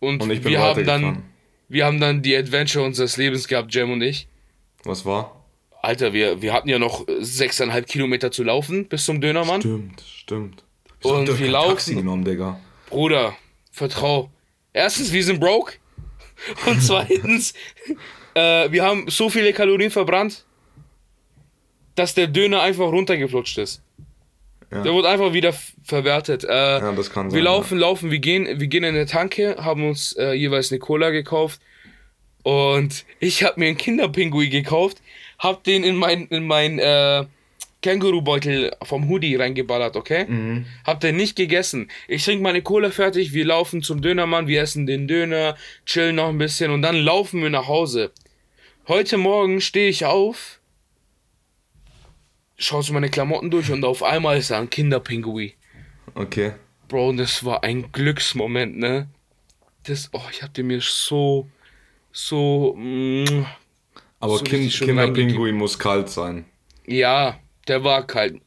Und, 0.00 0.22
Und 0.22 0.44
wir 0.44 0.60
haben 0.60 0.84
dann. 0.84 1.24
Wir 1.68 1.84
haben 1.86 2.00
dann 2.00 2.22
die 2.22 2.36
Adventure 2.36 2.84
unseres 2.84 3.16
Lebens 3.16 3.48
gehabt, 3.48 3.74
Jam 3.74 3.92
und 3.92 4.02
ich. 4.02 4.28
Was 4.84 5.04
war? 5.04 5.44
Alter, 5.82 6.12
wir, 6.12 6.42
wir 6.42 6.52
hatten 6.52 6.68
ja 6.68 6.78
noch 6.78 7.06
äh, 7.08 7.22
sechseinhalb 7.24 7.86
Kilometer 7.86 8.30
zu 8.30 8.42
laufen 8.44 8.86
bis 8.88 9.04
zum 9.04 9.20
Dönermann. 9.20 9.60
Stimmt, 9.60 10.00
stimmt. 10.02 10.64
Und 11.02 11.12
habt 11.14 11.28
ihr 11.28 11.38
wir 11.38 11.48
laufen- 11.50 11.68
Taxi 11.70 11.94
genommen, 11.94 12.24
Digga. 12.24 12.58
Bruder, 12.90 13.36
vertrau. 13.70 14.30
Erstens, 14.72 15.12
wir 15.12 15.22
sind 15.24 15.40
broke. 15.40 15.74
Und 16.66 16.82
zweitens, 16.82 17.54
äh, 18.34 18.70
wir 18.72 18.82
haben 18.84 19.08
so 19.08 19.28
viele 19.30 19.52
Kalorien 19.52 19.90
verbrannt, 19.90 20.44
dass 21.94 22.14
der 22.14 22.26
Döner 22.28 22.60
einfach 22.62 22.86
runtergeflutscht 22.86 23.58
ist. 23.58 23.82
Ja. 24.70 24.82
Der 24.82 24.92
wurde 24.92 25.08
einfach 25.08 25.32
wieder 25.32 25.54
verwertet. 25.82 26.44
Äh, 26.44 26.48
Ja, 26.78 26.92
das 26.92 27.10
kann 27.10 27.30
sein. 27.30 27.36
wir 27.36 27.42
laufen, 27.42 27.78
laufen, 27.78 28.10
wir 28.10 28.18
gehen, 28.18 28.60
wir 28.60 28.66
gehen 28.66 28.84
in 28.84 28.94
eine 28.94 29.06
Tanke, 29.06 29.56
haben 29.58 29.88
uns 29.88 30.12
äh, 30.14 30.32
jeweils 30.32 30.70
eine 30.70 30.78
Cola 30.78 31.10
gekauft. 31.10 31.60
Und 32.42 33.04
ich 33.18 33.42
habe 33.44 33.60
mir 33.60 33.66
einen 33.68 33.76
Kinderpingui 33.76 34.48
gekauft, 34.48 34.98
hab 35.38 35.64
den 35.64 35.84
in 35.84 35.96
mein, 35.96 36.26
in 36.28 36.46
mein 36.46 36.78
äh, 36.78 37.24
Kängurubeutel 37.82 38.72
vom 38.82 39.08
Hoodie 39.08 39.36
reingeballert, 39.36 39.96
okay? 39.96 40.24
Mhm. 40.26 40.66
Hab 40.84 41.00
den 41.00 41.16
nicht 41.16 41.36
gegessen. 41.36 41.90
Ich 42.06 42.24
trinke 42.24 42.42
meine 42.42 42.62
Cola 42.62 42.90
fertig, 42.90 43.32
wir 43.32 43.44
laufen 43.44 43.82
zum 43.82 44.02
Dönermann, 44.02 44.46
wir 44.48 44.62
essen 44.62 44.86
den 44.86 45.06
Döner, 45.06 45.56
chillen 45.86 46.16
noch 46.16 46.28
ein 46.28 46.38
bisschen 46.38 46.70
und 46.70 46.82
dann 46.82 46.96
laufen 46.96 47.42
wir 47.42 47.50
nach 47.50 47.68
Hause. 47.68 48.10
Heute 48.88 49.16
Morgen 49.18 49.60
stehe 49.60 49.88
ich 49.88 50.04
auf, 50.06 50.57
schaue 52.58 52.82
so 52.82 52.92
meine 52.92 53.08
Klamotten 53.08 53.50
durch 53.50 53.70
und 53.70 53.84
auf 53.84 54.02
einmal 54.02 54.36
ist 54.36 54.50
da 54.50 54.58
ein 54.58 54.68
Kinderpingui. 54.70 55.54
ja. 56.14 56.22
Okay. 56.22 56.52
Bro, 56.88 57.12
das 57.12 57.44
war 57.44 57.62
ein 57.64 57.92
Glücksmoment, 57.92 58.78
ne? 58.78 59.08
Das, 59.84 60.08
oh, 60.12 60.22
ich 60.30 60.42
hab 60.42 60.52
den 60.54 60.66
mir 60.68 60.80
so, 60.80 61.48
so, 62.12 62.74
mm, 62.76 63.46
Aber 64.20 64.38
So 64.38 64.44
kind, 64.44 64.70
Kinderpinguin 64.72 65.54
muss 65.54 65.78
kalt 65.78 66.08
sein. 66.08 66.46
ja, 66.86 67.38
der 67.68 67.84
war 67.84 68.06
kalt. 68.06 68.40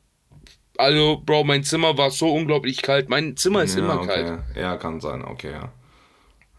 Also, 0.78 1.21
Bro, 1.24 1.43
mein 1.43 1.63
Zimmer 1.63 1.97
war 1.97 2.10
so 2.12 2.34
unglaublich 2.34 2.82
kalt. 2.82 3.10
Mein 3.10 3.38
Zimmer 3.38 3.63
ist 3.63 3.76
ja, 3.76 3.82
immer 3.82 4.00
okay. 4.02 4.08
kalt. 4.08 4.39
Ja, 4.56 4.78
kann 4.78 5.00
sein, 5.00 5.24
okay, 5.24 5.52
ja. 5.52 5.71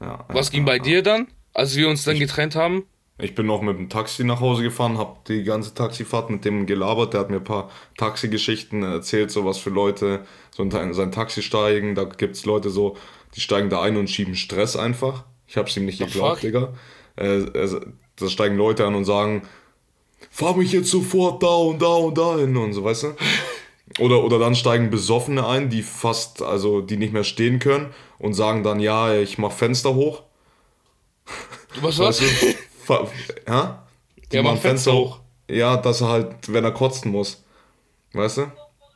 ja 0.00 0.24
Was 0.28 0.48
ja, 0.48 0.52
ging 0.52 0.64
bei 0.64 0.78
dir 0.78 1.02
dann, 1.02 1.26
als 1.52 1.76
wir 1.76 1.88
uns 1.88 2.04
dann 2.04 2.18
getrennt 2.18 2.54
haben? 2.54 2.84
Ich 3.18 3.35
bin 3.35 3.46
noch 3.46 3.62
mit 3.62 3.79
dem 3.79 3.88
Taxi 3.88 4.25
nach 4.25 4.40
Hause 4.40 4.62
gefahren, 4.62 4.98
hab 4.98 5.25
die 5.27 5.44
ganze 5.44 5.75
Taxifahrt 5.75 6.31
mit 6.31 6.44
dem 6.44 6.66
gelabert. 6.66 7.12
Der 7.12 7.20
hat 7.20 7.31
mir 7.31 7.37
ein 7.37 7.44
paar 7.44 7.70
Taxigeschichten 7.96 8.83
erzählt, 8.83 9.31
so 9.31 9.44
was 9.44 9.59
für 9.59 9.70
Leute 9.70 10.25
so 10.51 10.62
in 10.62 10.94
sein 10.94 11.12
Taxi 11.12 11.42
steigen. 11.42 11.94
Da 11.94 12.05
gibt's 12.05 12.46
Leute 12.46 12.70
so, 12.70 12.96
die 13.35 13.40
steigen 13.40 13.70
da 13.70 13.83
ein 13.83 13.96
und 13.96 14.09
schieben 14.09 14.35
Stress 14.35 14.77
einfach. 14.77 15.25
Ich 15.46 15.57
hab's 15.57 15.77
ihm 15.77 15.85
nicht 15.85 15.98
The 15.98 16.07
geglaubt, 16.07 16.40
fuck? 16.40 16.40
Digga. 16.40 16.72
Äh, 17.16 17.46
also, 17.55 17.81
da 18.16 18.29
steigen 18.29 18.57
Leute 18.57 18.87
an 18.87 18.94
und 18.94 19.05
sagen, 19.05 19.42
fahr 20.31 20.57
mich 20.57 20.72
jetzt 20.72 20.90
sofort 20.90 21.42
da 21.42 21.55
und 21.55 21.83
da 21.83 21.94
und 21.94 22.16
da 22.16 22.38
hin 22.38 22.57
und 22.57 22.72
so, 22.72 22.85
weißt 22.85 23.03
du? 23.05 23.16
Oder, 23.98 24.25
oder 24.25 24.38
dann 24.38 24.55
steigen 24.55 24.88
Besoffene 24.88 25.46
ein, 25.46 25.68
die 25.68 25.83
fast, 25.83 26.40
also 26.40 26.81
die 26.81 26.96
nicht 26.96 27.12
mehr 27.12 27.25
stehen 27.25 27.59
können 27.59 27.92
und 28.18 28.33
sagen 28.33 28.62
dann, 28.62 28.81
ja, 28.81 29.14
ich 29.14 29.37
mach 29.37 29.53
Fenster 29.53 29.94
hoch. 29.94 30.22
Was 31.83 31.98
was? 31.98 32.22
Weißt 32.22 32.42
du? 32.42 32.46
Ja? 33.46 33.86
Die 34.30 34.36
Ja, 34.36 34.42
machen 34.42 34.54
mach 34.54 34.62
Fenster 34.62 34.92
hoch. 34.92 35.20
Ja, 35.48 35.76
dass 35.76 36.00
er 36.00 36.08
halt, 36.08 36.52
wenn 36.52 36.64
er 36.64 36.72
kotzen 36.72 37.10
muss. 37.10 37.44
Weißt 38.12 38.38
du? 38.38 38.52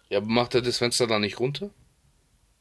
Ja, 0.09 0.18
aber 0.18 0.27
macht 0.27 0.55
er 0.55 0.62
das 0.62 0.79
Fenster 0.79 1.07
dann 1.07 1.22
nicht 1.22 1.40
runter? 1.40 1.70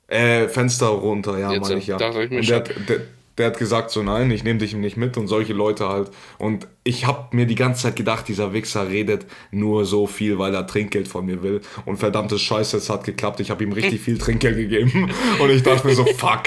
Äh, 0.07 0.47
Fenster 0.47 0.87
runter, 0.87 1.37
ja, 1.37 1.59
meine 1.59 1.77
ich 1.77 1.87
ja. 1.87 1.97
da 1.97 2.13
hab 2.13 2.21
ich 2.21 2.29
mir 2.29 2.37
und 2.39 2.47
der, 2.47 2.59
der, 2.61 3.01
der 3.37 3.47
hat 3.47 3.57
gesagt 3.57 3.91
so, 3.91 4.01
nein, 4.01 4.31
ich 4.31 4.43
nehme 4.43 4.59
dich 4.59 4.73
nicht 4.73 4.95
mit 4.95 5.17
und 5.17 5.27
solche 5.27 5.51
Leute 5.53 5.89
halt. 5.89 6.09
Und 6.37 6.67
ich 6.85 7.05
hab 7.05 7.33
mir 7.33 7.45
die 7.45 7.55
ganze 7.55 7.83
Zeit 7.83 7.97
gedacht, 7.97 8.27
dieser 8.27 8.53
Wichser 8.53 8.89
redet 8.89 9.25
nur 9.51 9.85
so 9.85 10.07
viel, 10.07 10.37
weil 10.39 10.53
er 10.55 10.67
Trinkgeld 10.67 11.07
von 11.07 11.25
mir 11.25 11.43
will. 11.43 11.61
Und 11.85 11.97
verdammtes 11.97 12.41
Scheiße, 12.41 12.77
es 12.77 12.89
hat 12.89 13.03
geklappt. 13.03 13.41
Ich 13.41 13.49
habe 13.49 13.63
ihm 13.63 13.73
richtig 13.73 13.99
viel 14.01 14.17
Trinkgeld 14.17 14.55
gegeben. 14.55 15.11
Und 15.39 15.49
ich 15.49 15.63
dachte 15.63 15.85
mir 15.85 15.95
so, 15.95 16.05
fuck. 16.17 16.43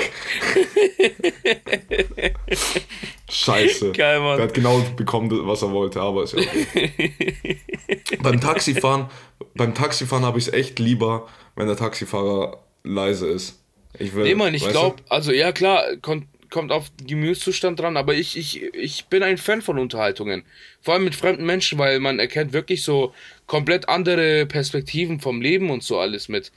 Scheiße. 3.28 3.92
Geil, 3.92 4.20
Mann. 4.20 4.38
Der 4.38 4.46
hat 4.46 4.54
genau 4.54 4.82
bekommen, 4.96 5.30
was 5.46 5.60
er 5.60 5.70
wollte, 5.72 6.00
aber 6.00 6.22
ist 6.22 6.32
ja 6.32 6.40
okay. 6.40 7.60
beim 8.22 8.40
Taxifahren, 8.40 9.06
beim 9.54 9.74
Taxifahren 9.74 10.24
habe 10.24 10.38
ich 10.38 10.48
es 10.48 10.52
echt 10.54 10.78
lieber, 10.78 11.26
wenn 11.54 11.66
der 11.66 11.76
Taxifahrer 11.76 12.62
leise 12.82 13.28
ist. 13.28 13.62
Ich 13.98 14.14
will, 14.14 14.24
Nee, 14.24 14.34
Mann, 14.34 14.54
ich 14.54 14.66
glaube, 14.66 14.96
also 15.08 15.32
ja 15.32 15.52
klar, 15.52 15.82
kommt, 16.00 16.26
kommt 16.50 16.72
auf 16.72 16.90
den 16.90 17.06
Gemütszustand 17.06 17.80
dran, 17.80 17.96
aber 17.96 18.14
ich, 18.14 18.36
ich, 18.36 18.62
ich 18.74 19.06
bin 19.06 19.22
ein 19.22 19.38
Fan 19.38 19.62
von 19.62 19.78
Unterhaltungen. 19.78 20.44
Vor 20.80 20.94
allem 20.94 21.04
mit 21.04 21.14
fremden 21.14 21.44
Menschen, 21.46 21.78
weil 21.78 22.00
man 22.00 22.18
erkennt 22.18 22.52
wirklich 22.52 22.82
so 22.82 23.12
komplett 23.46 23.88
andere 23.88 24.46
Perspektiven 24.46 25.20
vom 25.20 25.40
Leben 25.40 25.70
und 25.70 25.82
so 25.82 25.98
alles 25.98 26.28
mit. 26.28 26.52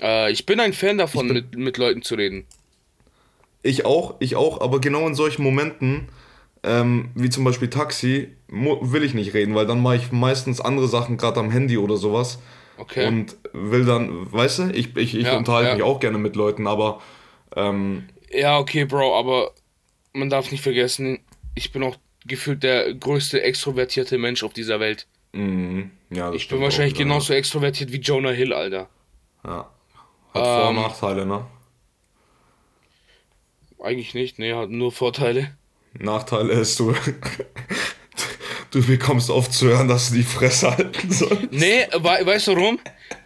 Äh, 0.00 0.32
ich 0.32 0.46
bin 0.46 0.60
ein 0.60 0.72
Fan 0.72 0.98
davon, 0.98 1.28
mit, 1.28 1.56
mit 1.56 1.78
Leuten 1.78 2.02
zu 2.02 2.14
reden. 2.16 2.44
Ich 3.62 3.84
auch, 3.86 4.16
ich 4.20 4.36
auch, 4.36 4.60
aber 4.60 4.80
genau 4.80 5.06
in 5.06 5.14
solchen 5.14 5.42
Momenten, 5.42 6.08
ähm, 6.62 7.10
wie 7.14 7.30
zum 7.30 7.44
Beispiel 7.44 7.70
Taxi, 7.70 8.28
will 8.48 9.02
ich 9.02 9.14
nicht 9.14 9.32
reden, 9.34 9.54
weil 9.54 9.66
dann 9.66 9.80
mache 9.80 9.96
ich 9.96 10.12
meistens 10.12 10.60
andere 10.60 10.88
Sachen, 10.88 11.16
gerade 11.16 11.40
am 11.40 11.50
Handy 11.50 11.78
oder 11.78 11.96
sowas. 11.96 12.38
Okay. 12.76 13.06
Und 13.06 13.36
will 13.52 13.84
dann, 13.84 14.30
weißt 14.32 14.58
du, 14.58 14.62
ich, 14.72 14.96
ich, 14.96 15.14
ich 15.14 15.24
Ja, 15.24 15.36
unterhalte 15.36 15.68
ja. 15.70 15.74
mich 15.76 15.84
auch 15.84 16.00
gerne 16.00 16.18
mit 16.18 16.36
Leuten, 16.36 16.66
aber 16.66 17.00
ähm, 17.56 18.08
Ja, 18.34 18.58
okay, 18.58 18.84
Bro, 18.84 19.16
aber 19.18 19.52
man 20.12 20.30
darf 20.30 20.50
nicht 20.50 20.62
vergessen, 20.62 21.20
ich 21.54 21.72
bin 21.72 21.82
auch 21.82 21.96
gefühlt 22.26 22.62
der 22.62 22.94
größte 22.94 23.42
extrovertierte 23.42 24.18
Mensch 24.18 24.42
auf 24.42 24.52
dieser 24.52 24.80
Welt. 24.80 25.06
mh, 25.32 25.90
ja, 26.10 26.32
Ich 26.32 26.48
bin 26.48 26.60
wahrscheinlich 26.60 26.94
auch 26.94 26.98
genauso 26.98 27.32
extrovertiert 27.34 27.92
wie 27.92 28.00
Jonah 28.00 28.30
Hill, 28.30 28.52
Alter. 28.52 28.88
Ja. 29.44 29.70
Hat 30.32 30.42
Vor- 30.42 30.68
und 30.70 30.76
Ähm, 30.76 30.82
Nachteile, 30.82 31.26
ne? 31.26 31.46
Eigentlich 33.82 34.14
nicht, 34.14 34.38
ne, 34.38 34.56
hat 34.56 34.70
nur 34.70 34.92
Vorteile. 34.92 35.56
Nachteil 35.98 36.48
ist, 36.48 36.80
du, 36.80 36.94
du 38.74 38.84
bekommst 38.84 39.30
oft 39.30 39.52
zu 39.52 39.66
hören, 39.68 39.88
dass 39.88 40.08
du 40.10 40.16
die 40.16 40.22
Fresse 40.22 40.70
halten 40.76 41.10
sollst. 41.10 41.52
Nee, 41.52 41.86
wei 41.96 42.24
weißt 42.26 42.48
du 42.48 42.56
warum? 42.56 42.78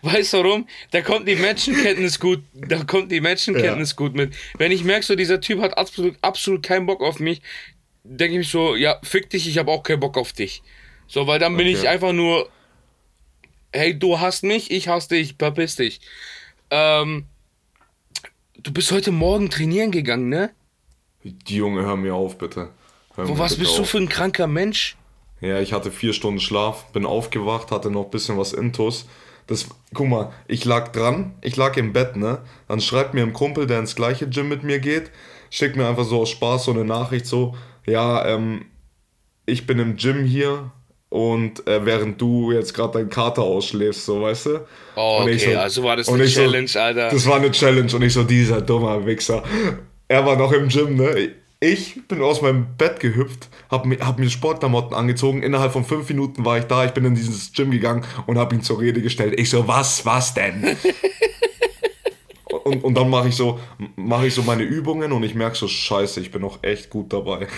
Weißt 0.02 0.32
du 0.34 0.38
warum? 0.38 0.68
Da 0.90 1.00
kommt 1.00 1.26
die 1.26 1.36
Menschenkenntnis 1.36 2.20
gut, 2.20 2.42
da 2.54 2.84
kommt 2.84 3.10
die 3.10 3.20
Menschenkenntnis 3.20 3.96
gut 3.96 4.14
mit. 4.14 4.34
Wenn 4.58 4.70
ich 4.72 4.84
merke, 4.84 5.04
so 5.06 5.14
dieser 5.16 5.40
Typ 5.40 5.60
hat 5.60 5.76
absolut, 5.78 6.16
absolut 6.22 6.62
keinen 6.62 6.86
Bock 6.86 7.00
auf 7.02 7.18
mich, 7.18 7.40
denke 8.04 8.34
ich 8.34 8.38
mich 8.38 8.50
so, 8.50 8.76
ja, 8.76 8.98
fick 9.02 9.30
dich, 9.30 9.48
ich 9.48 9.58
habe 9.58 9.70
auch 9.70 9.82
keinen 9.82 10.00
Bock 10.00 10.16
auf 10.18 10.32
dich. 10.32 10.62
So, 11.06 11.26
weil 11.26 11.38
dann 11.38 11.56
bin 11.56 11.66
Okay. 11.66 11.76
ich 11.78 11.88
einfach 11.88 12.12
nur, 12.12 12.48
hey, 13.72 13.98
du 13.98 14.20
hasst 14.20 14.42
mich, 14.44 14.70
ich 14.70 14.88
hasse 14.88 15.08
dich, 15.08 15.36
verpiss 15.38 15.76
dich. 15.76 16.00
Ähm, 16.70 17.24
du 18.58 18.72
bist 18.72 18.92
heute 18.92 19.10
Morgen 19.12 19.48
trainieren 19.48 19.90
gegangen, 19.90 20.28
ne? 20.28 20.50
Die 21.24 21.56
Junge, 21.56 21.82
hör 21.82 21.96
mir 21.96 22.14
auf, 22.14 22.36
bitte. 22.36 22.70
Mir 23.16 23.38
was 23.38 23.52
bitte 23.54 23.64
bist 23.64 23.78
du 23.78 23.82
auf. 23.82 23.90
für 23.90 23.98
ein 23.98 24.08
kranker 24.08 24.46
Mensch? 24.46 24.97
Ja, 25.40 25.60
ich 25.60 25.72
hatte 25.72 25.90
vier 25.90 26.12
Stunden 26.12 26.40
Schlaf, 26.40 26.86
bin 26.92 27.06
aufgewacht, 27.06 27.70
hatte 27.70 27.90
noch 27.90 28.06
ein 28.06 28.10
bisschen 28.10 28.38
was 28.38 28.52
Intus. 28.52 29.06
Das, 29.46 29.66
guck 29.94 30.08
mal, 30.08 30.32
ich 30.46 30.64
lag 30.64 30.88
dran, 30.88 31.34
ich 31.40 31.56
lag 31.56 31.76
im 31.76 31.92
Bett, 31.92 32.16
ne? 32.16 32.38
Dann 32.68 32.80
schreibt 32.80 33.14
mir 33.14 33.22
ein 33.22 33.32
Kumpel, 33.32 33.66
der 33.66 33.78
ins 33.78 33.94
gleiche 33.96 34.28
Gym 34.28 34.48
mit 34.48 34.62
mir 34.62 34.78
geht, 34.78 35.10
schickt 35.50 35.76
mir 35.76 35.88
einfach 35.88 36.04
so 36.04 36.20
aus 36.20 36.30
Spaß 36.30 36.64
so 36.64 36.72
eine 36.72 36.84
Nachricht 36.84 37.24
so, 37.26 37.54
ja, 37.86 38.26
ähm, 38.26 38.66
ich 39.46 39.66
bin 39.66 39.78
im 39.78 39.96
Gym 39.96 40.24
hier 40.24 40.70
und 41.08 41.66
äh, 41.66 41.86
während 41.86 42.20
du 42.20 42.52
jetzt 42.52 42.74
gerade 42.74 42.98
deinen 42.98 43.08
Kater 43.08 43.42
ausschläfst, 43.42 44.04
so, 44.04 44.20
weißt 44.20 44.46
du? 44.46 44.66
Oh, 44.96 45.20
okay, 45.22 45.56
also 45.56 45.82
war 45.82 45.96
das 45.96 46.08
eine 46.08 46.26
Challenge, 46.26 46.70
Alter. 46.74 47.08
Das 47.08 47.26
war 47.26 47.36
eine 47.36 47.50
Challenge 47.50 47.90
und 47.94 48.02
ich 48.02 48.12
so, 48.12 48.24
dieser 48.24 48.60
dummer 48.60 49.06
Wichser. 49.06 49.42
Er 50.08 50.26
war 50.26 50.36
noch 50.36 50.52
im 50.52 50.68
Gym, 50.68 50.96
ne? 50.96 51.30
Ich 51.60 52.06
bin 52.06 52.22
aus 52.22 52.40
meinem 52.40 52.76
Bett 52.76 53.00
gehüpft, 53.00 53.48
hab 53.68 53.84
mir, 53.84 53.98
hab 53.98 54.20
mir 54.20 54.30
Sportklamotten 54.30 54.94
angezogen. 54.94 55.42
Innerhalb 55.42 55.72
von 55.72 55.84
fünf 55.84 56.08
Minuten 56.08 56.44
war 56.44 56.58
ich 56.58 56.64
da. 56.64 56.84
Ich 56.84 56.92
bin 56.92 57.04
in 57.04 57.16
dieses 57.16 57.52
Gym 57.52 57.72
gegangen 57.72 58.04
und 58.26 58.38
hab 58.38 58.52
ihn 58.52 58.62
zur 58.62 58.80
Rede 58.80 59.02
gestellt. 59.02 59.38
Ich 59.38 59.50
so, 59.50 59.66
was, 59.66 60.06
was 60.06 60.34
denn? 60.34 60.76
und, 62.64 62.84
und 62.84 62.94
dann 62.94 63.10
mache 63.10 63.28
ich 63.28 63.34
so, 63.34 63.58
mache 63.96 64.28
ich 64.28 64.34
so 64.34 64.42
meine 64.42 64.62
Übungen 64.62 65.10
und 65.10 65.24
ich 65.24 65.34
merke 65.34 65.56
so, 65.56 65.66
scheiße, 65.66 66.20
ich 66.20 66.30
bin 66.30 66.42
noch 66.42 66.62
echt 66.62 66.90
gut 66.90 67.12
dabei. 67.12 67.48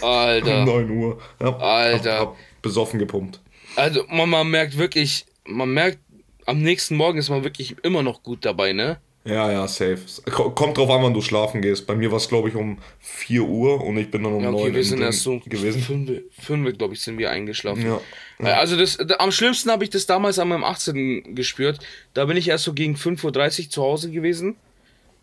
Um 0.00 0.08
Alter. 0.08 0.64
9 0.66 0.90
Uhr. 0.90 1.18
Ja, 1.40 1.56
Alter. 1.56 2.18
Hab, 2.20 2.28
hab 2.28 2.36
besoffen 2.62 3.00
gepumpt. 3.00 3.40
Also 3.74 4.04
man, 4.08 4.30
man 4.30 4.48
merkt 4.48 4.78
wirklich, 4.78 5.26
man 5.44 5.70
merkt, 5.70 5.98
am 6.46 6.62
nächsten 6.62 6.96
Morgen 6.96 7.18
ist 7.18 7.30
man 7.30 7.42
wirklich 7.42 7.76
immer 7.82 8.04
noch 8.04 8.22
gut 8.22 8.44
dabei, 8.44 8.72
ne? 8.72 9.00
Ja, 9.24 9.52
ja, 9.52 9.68
safe. 9.68 9.98
Ko- 10.30 10.50
Kommt 10.52 10.78
drauf 10.78 10.88
an, 10.88 11.02
wann 11.02 11.12
du 11.12 11.20
schlafen 11.20 11.60
gehst. 11.60 11.86
Bei 11.86 11.94
mir 11.94 12.10
war 12.10 12.16
es, 12.16 12.28
glaube 12.28 12.48
ich, 12.48 12.54
um 12.54 12.78
4 13.00 13.42
Uhr 13.42 13.84
und 13.84 13.98
ich 13.98 14.10
bin 14.10 14.22
dann 14.24 14.32
um 14.32 14.42
Ja, 14.42 14.50
9 14.50 14.60
okay, 14.62 14.72
wir 14.72 14.78
im 14.80 14.84
sind 14.86 15.02
erst 15.02 15.20
so 15.20 15.38
gewesen. 15.40 15.82
fünf, 15.82 16.10
fünf 16.40 16.78
glaube 16.78 16.94
ich, 16.94 17.02
sind 17.02 17.18
wir 17.18 17.30
eingeschlafen. 17.30 17.84
Ja. 17.84 18.00
Äh, 18.38 18.52
Also 18.52 18.76
das, 18.78 18.96
da, 18.96 19.16
am 19.18 19.30
schlimmsten 19.30 19.70
habe 19.70 19.84
ich 19.84 19.90
das 19.90 20.06
damals 20.06 20.38
an 20.38 20.48
meinem 20.48 20.64
18. 20.64 21.34
gespürt. 21.34 21.80
Da 22.14 22.24
bin 22.24 22.38
ich 22.38 22.48
erst 22.48 22.64
so 22.64 22.72
gegen 22.72 22.94
5.30 22.96 23.64
Uhr 23.64 23.70
zu 23.70 23.82
Hause 23.82 24.10
gewesen. 24.10 24.56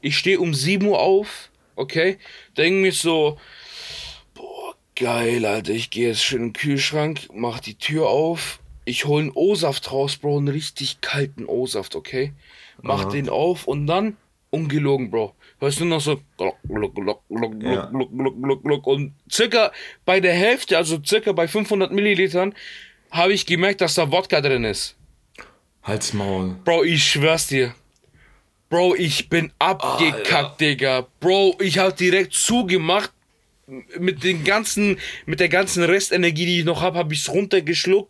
Ich 0.02 0.16
stehe 0.16 0.40
um 0.40 0.54
7 0.54 0.86
Uhr 0.86 1.00
auf, 1.00 1.50
okay? 1.76 2.18
Denke 2.56 2.80
mir 2.82 2.92
so, 2.92 3.40
boah, 4.36 4.76
geil, 4.96 5.44
Alter, 5.44 5.72
ich 5.74 5.90
gehe 5.90 6.10
jetzt 6.10 6.22
schön 6.24 6.40
in 6.42 6.48
den 6.50 6.54
Kühlschrank, 6.54 7.22
mach 7.34 7.60
die 7.60 7.76
Tür 7.76 8.08
auf. 8.10 8.60
Ich 8.86 9.06
hole 9.06 9.24
einen 9.24 9.32
O-Saft 9.34 9.92
raus, 9.92 10.18
Bro, 10.18 10.38
einen 10.38 10.48
richtig 10.50 11.02
kalten 11.02 11.46
O-Saft, 11.46 11.96
okay? 11.96 12.32
Mach 12.82 13.02
Aha. 13.06 13.10
den 13.10 13.30
auf 13.30 13.68
und 13.68 13.88
dann, 13.88 14.18
ungelogen, 14.50 15.10
Bro, 15.12 15.34
hörst 15.60 15.80
du 15.80 15.86
noch 15.86 16.02
so 16.02 16.20
gluck, 16.38 16.56
gluck, 16.68 16.96
gluck, 16.96 17.22
gluck, 17.30 17.64
Ja. 17.64 17.86
gluck, 17.88 18.12
gluck, 18.16 18.42
gluck, 18.42 18.64
gluck. 18.64 18.88
Und 18.88 19.14
circa 19.30 19.72
bei 20.06 20.20
der 20.20 20.34
Hälfte, 20.34 20.78
also 20.78 21.00
circa 21.04 21.32
bei 21.32 21.48
500 21.48 21.92
Millilitern, 21.92 22.54
habe 23.12 23.34
ich 23.34 23.46
gemerkt, 23.46 23.82
dass 23.82 23.96
da 23.96 24.12
Wodka 24.12 24.42
drin 24.42 24.64
ist. 24.64 24.96
Halt's 25.84 26.14
Maul. 26.14 26.56
Bro, 26.66 26.84
ich 26.84 27.04
schwör's 27.04 27.48
dir. 27.48 27.74
Bro, 28.70 28.96
ich 28.96 29.30
bin 29.30 29.52
abgekackt, 29.60 30.60
Digga. 30.60 31.08
Bro, 31.22 31.56
ich 31.62 31.78
hab 31.80 31.96
direkt 31.96 32.34
zugemacht. 32.34 33.12
Mit 34.00 34.24
den 34.24 34.46
ganzen, 34.46 34.98
mit 35.26 35.42
der 35.42 35.50
ganzen 35.50 35.84
Restenergie, 35.84 36.46
die 36.46 36.60
ich 36.60 36.66
noch 36.66 36.82
hab, 36.82 36.96
hab 36.96 37.12
ich's 37.12 37.28
runtergeschluckt 37.30 38.10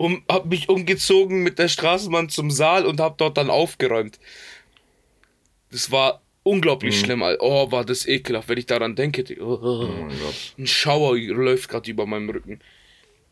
und 0.00 0.22
hab 0.30 0.46
mich 0.46 0.70
umgezogen 0.70 1.42
mit 1.42 1.58
der 1.58 1.68
Straßenbahn 1.68 2.30
zum 2.30 2.50
Saal 2.50 2.86
und 2.86 3.00
hab 3.00 3.18
dort 3.18 3.36
dann 3.36 3.50
aufgeräumt. 3.50 4.18
Das 5.70 5.90
war 5.90 6.22
unglaublich 6.42 6.98
schlimm, 6.98 7.22
Alter. 7.22 7.42
Oh, 7.42 7.70
war 7.70 7.84
das 7.84 8.06
ekelhaft, 8.08 8.48
wenn 8.48 8.56
ich 8.56 8.64
daran 8.64 8.96
denke. 8.96 9.22
Oh 9.38 9.58
mein 9.86 10.18
Gott. 10.18 10.54
Ein 10.58 10.66
Schauer 10.66 11.18
läuft 11.18 11.68
gerade 11.68 11.90
über 11.90 12.06
meinem 12.06 12.30
Rücken. 12.30 12.60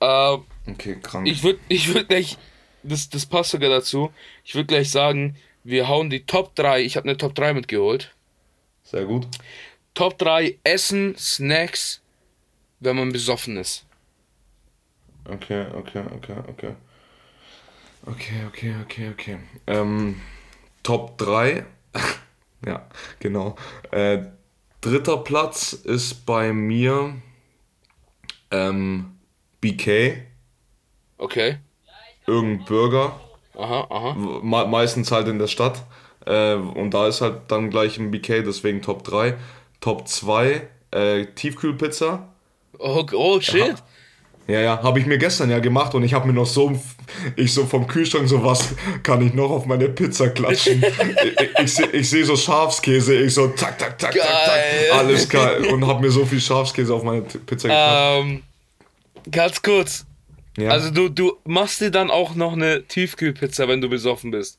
Äh, 0.00 0.37
Okay, 0.66 0.98
krank. 1.02 1.26
ich 1.26 1.42
würde 1.42 1.59
ich 1.68 1.88
würd 1.94 2.11
gleich, 2.11 2.37
das, 2.83 3.09
das 3.09 3.24
passt 3.24 3.52
sogar 3.52 3.70
dazu, 3.70 4.11
ich 4.44 4.54
würde 4.54 4.66
gleich 4.66 4.90
sagen, 4.90 5.37
wir 5.64 5.88
hauen 5.88 6.11
die 6.11 6.26
Top 6.26 6.54
3, 6.54 6.83
ich 6.83 6.98
habe 6.98 7.09
eine 7.09 7.16
Top 7.16 7.35
3 7.35 7.54
mitgeholt. 7.54 8.14
Sehr 8.83 9.07
gut. 9.07 9.26
Top 9.94 10.18
3 10.18 10.59
Essen, 10.64 11.16
Snacks, 11.16 12.02
wenn 12.81 12.96
man 12.96 13.11
besoffen 13.11 13.57
ist. 13.57 13.87
Okay, 15.29 15.67
okay, 15.75 16.03
okay, 16.17 16.37
okay. 16.49 16.75
Okay, 18.07 18.45
okay, 18.47 18.75
okay, 18.83 19.11
okay. 19.11 19.38
Ähm, 19.67 20.21
Top 20.83 21.19
3. 21.19 21.67
ja, 22.67 22.87
genau. 23.19 23.57
Äh, 23.91 24.25
dritter 24.81 25.19
Platz 25.19 25.73
ist 25.75 26.25
bei 26.25 26.53
mir 26.53 27.14
ähm, 28.51 29.19
BK. 29.61 30.23
Okay. 31.19 31.59
Irgendein 32.27 32.64
Burger. 32.64 33.21
Aha, 33.55 33.87
aha. 33.91 34.14
Me 34.14 34.67
meistens 34.67 35.11
halt 35.11 35.29
in 35.29 35.38
der 35.38 35.49
Stadt. 35.49 35.85
Äh, 36.25 36.55
und 36.55 36.93
da 36.93 37.09
ist 37.09 37.21
halt 37.21 37.43
dann 37.49 37.71
gleich 37.71 37.99
ein 37.99 38.11
BK, 38.11 38.43
deswegen 38.43 38.81
Top 38.81 39.05
3. 39.05 39.37
Top 39.81 40.09
2, 40.09 40.69
äh, 40.93 41.27
Tiefkühlpizza. 41.27 42.29
Oh, 42.79 43.05
oh 43.12 43.41
shit. 43.41 43.67
Ja, 43.67 43.75
ja, 44.49 44.83
habe 44.83 44.99
ich 44.99 45.07
mir 45.07 45.19
gestern 45.19 45.51
ja 45.51 45.59
gemacht 45.59 45.95
und 45.95 46.03
ich 46.05 46.15
habe 46.15 46.27
mir 46.27 46.33
noch 46.33 46.47
so, 46.47 46.81
ich 47.37 47.53
so 47.53 47.67
vom 47.67 47.87
Kühlschrank 47.87 48.29
so, 48.29 48.43
was 48.43 48.75
kann 49.03 49.25
ich 49.27 49.35
noch 49.35 49.51
auf 49.51 49.67
meine 49.67 49.91
Pizza 49.91 50.31
klatschen? 50.31 50.83
ich 51.63 51.79
ich, 51.79 51.79
ich, 51.79 51.95
ich 51.95 52.11
sehe 52.11 52.25
so 52.25 52.35
Schafskäse, 52.35 53.15
ich 53.15 53.35
so, 53.35 53.49
zack, 53.49 53.79
zack, 53.79 54.01
zack, 54.01 54.15
zack, 54.15 54.23
zack, 54.23 54.63
alles 54.95 55.29
geil 55.29 55.67
und 55.67 55.87
habe 55.87 56.01
mir 56.01 56.11
so 56.11 56.25
viel 56.25 56.41
Schafskäse 56.41 56.95
auf 56.95 57.03
meine 57.03 57.23
Pizza 57.23 57.69
geklatscht. 57.69 58.27
Ähm, 58.27 58.43
ganz 59.31 59.61
kurz. 59.61 60.07
Ja. 60.57 60.71
Also 60.71 60.91
du, 60.91 61.09
du 61.09 61.37
machst 61.45 61.81
dir 61.81 61.91
dann 61.91 62.11
auch 62.11 62.35
noch 62.35 62.55
eine 62.55 62.85
Tiefkühlpizza, 62.85 63.69
wenn 63.69 63.81
du 63.81 63.89
besoffen 63.89 64.31
bist. 64.31 64.59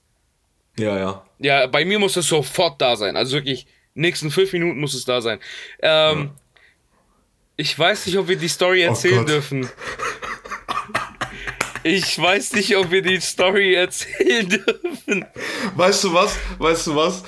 ja, 0.78 0.98
ja. 0.98 1.26
Ja, 1.40 1.68
bei 1.68 1.84
mir 1.86 2.00
muss 2.00 2.16
es 2.16 2.28
sofort 2.28 2.82
da 2.82 2.96
sein. 2.96 3.18
Also 3.18 3.38
wirklich, 3.38 3.66
nächsten 3.96 4.30
fünf 4.30 4.54
Minuten 4.54 4.80
muss 4.80 4.94
es 4.94 5.06
da 5.06 5.22
sein. 5.22 5.40
Ähm, 5.82 6.32
Ich 7.60 7.78
weiß 7.78 8.06
nicht, 8.06 8.18
ob 8.18 8.30
wir 8.30 8.38
die 8.38 8.48
Story 8.48 8.84
erzählen 8.84 9.20
Oh 9.20 9.26
dürfen. 9.26 9.68
Ich 11.84 12.18
weiß 12.18 12.54
nicht, 12.54 12.78
ob 12.78 12.90
wir 12.90 13.02
die 13.02 13.20
Story 13.20 13.74
erzählen 13.74 14.48
dürfen. 14.48 15.26
Weißt 15.76 16.06
du 16.06 16.14
was? 16.14 16.38
Weißt 16.58 16.88
du 16.88 16.96
was? 16.96 17.24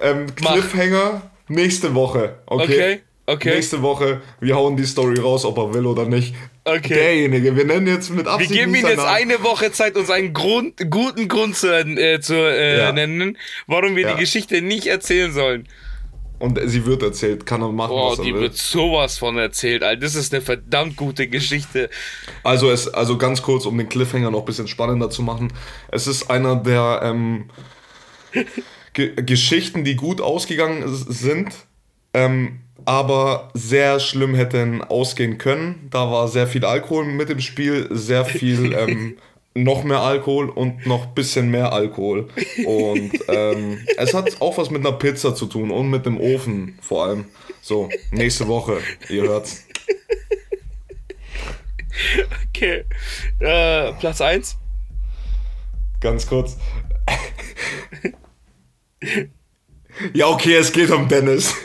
Ähm. 0.00 0.32
Cliffhanger 0.36 1.22
nächste 1.48 1.92
Woche. 1.96 2.36
Okay? 2.46 2.62
Okay, 2.64 3.00
okay. 3.26 3.54
Nächste 3.56 3.82
Woche, 3.82 4.20
wir 4.38 4.54
hauen 4.54 4.76
die 4.76 4.84
Story 4.86 5.18
raus, 5.18 5.44
ob 5.44 5.58
er 5.58 5.74
will 5.74 5.86
oder 5.86 6.04
nicht. 6.04 6.32
Okay. 6.64 6.94
Derjenige, 6.94 7.56
wir 7.56 7.64
nennen 7.64 7.88
jetzt 7.88 8.10
mit 8.10 8.26
Wir 8.26 8.32
Absicht 8.34 8.52
geben 8.52 8.70
nicht 8.70 8.82
ihm 8.84 8.88
jetzt 8.88 8.98
Namen. 8.98 9.08
eine 9.16 9.42
Woche 9.42 9.72
Zeit, 9.72 9.96
uns 9.96 10.10
einen 10.10 10.32
Grund, 10.32 10.74
guten 10.90 11.26
Grund 11.26 11.56
zu, 11.56 11.66
äh, 11.76 12.20
zu 12.20 12.34
äh, 12.36 12.78
Ja. 12.78 12.92
nennen, 12.92 13.36
warum 13.66 13.96
wir 13.96 14.04
Ja. 14.04 14.14
die 14.14 14.20
Geschichte 14.20 14.62
nicht 14.62 14.86
erzählen 14.86 15.32
sollen. 15.32 15.66
Und 16.42 16.58
sie 16.64 16.84
wird 16.86 17.04
erzählt, 17.04 17.46
kann 17.46 17.62
er 17.62 17.70
machen, 17.70 17.90
Boah, 17.90 18.10
was 18.10 18.18
er 18.18 18.24
die 18.24 18.34
will. 18.34 18.40
wird 18.40 18.56
sowas 18.56 19.16
von 19.16 19.38
erzählt, 19.38 19.84
Alter. 19.84 20.00
Das 20.00 20.16
ist 20.16 20.34
eine 20.34 20.42
verdammt 20.42 20.96
gute 20.96 21.28
Geschichte. 21.28 21.88
Also, 22.42 22.68
es, 22.68 22.88
also 22.88 23.16
ganz 23.16 23.42
kurz, 23.42 23.64
um 23.64 23.78
den 23.78 23.88
Cliffhanger 23.88 24.32
noch 24.32 24.40
ein 24.40 24.44
bisschen 24.44 24.66
spannender 24.66 25.08
zu 25.08 25.22
machen. 25.22 25.52
Es 25.92 26.08
ist 26.08 26.32
einer 26.32 26.56
der 26.56 27.00
ähm, 27.04 27.44
Ge 28.92 29.14
Geschichten, 29.22 29.84
die 29.84 29.94
gut 29.94 30.20
ausgegangen 30.20 30.82
sind, 30.88 31.54
ähm, 32.12 32.58
aber 32.86 33.52
sehr 33.54 34.00
schlimm 34.00 34.34
hätten 34.34 34.82
ausgehen 34.82 35.38
können. 35.38 35.86
Da 35.90 36.10
war 36.10 36.26
sehr 36.26 36.48
viel 36.48 36.64
Alkohol 36.64 37.04
mit 37.04 37.30
im 37.30 37.38
Spiel, 37.38 37.86
sehr 37.92 38.24
viel 38.24 38.72
ähm, 38.76 39.16
noch 39.54 39.84
mehr 39.84 40.00
Alkohol 40.00 40.48
und 40.48 40.86
noch 40.86 41.08
ein 41.08 41.14
bisschen 41.14 41.50
mehr 41.50 41.72
Alkohol. 41.72 42.28
Und 42.64 43.12
ähm, 43.28 43.78
es 43.96 44.14
hat 44.14 44.40
auch 44.40 44.58
was 44.58 44.70
mit 44.70 44.86
einer 44.86 44.96
Pizza 44.96 45.34
zu 45.34 45.46
tun 45.46 45.70
und 45.70 45.90
mit 45.90 46.06
dem 46.06 46.20
Ofen 46.20 46.78
vor 46.80 47.04
allem. 47.04 47.26
So, 47.60 47.88
nächste 48.10 48.48
Woche, 48.48 48.78
ihr 49.08 49.22
hört's. 49.22 49.66
Okay. 52.48 52.84
Äh, 53.40 53.92
Platz 53.94 54.20
1. 54.20 54.56
Ganz 56.00 56.26
kurz. 56.26 56.56
Ja, 60.14 60.26
okay, 60.28 60.54
es 60.56 60.72
geht 60.72 60.90
um 60.90 61.08
Dennis. 61.08 61.54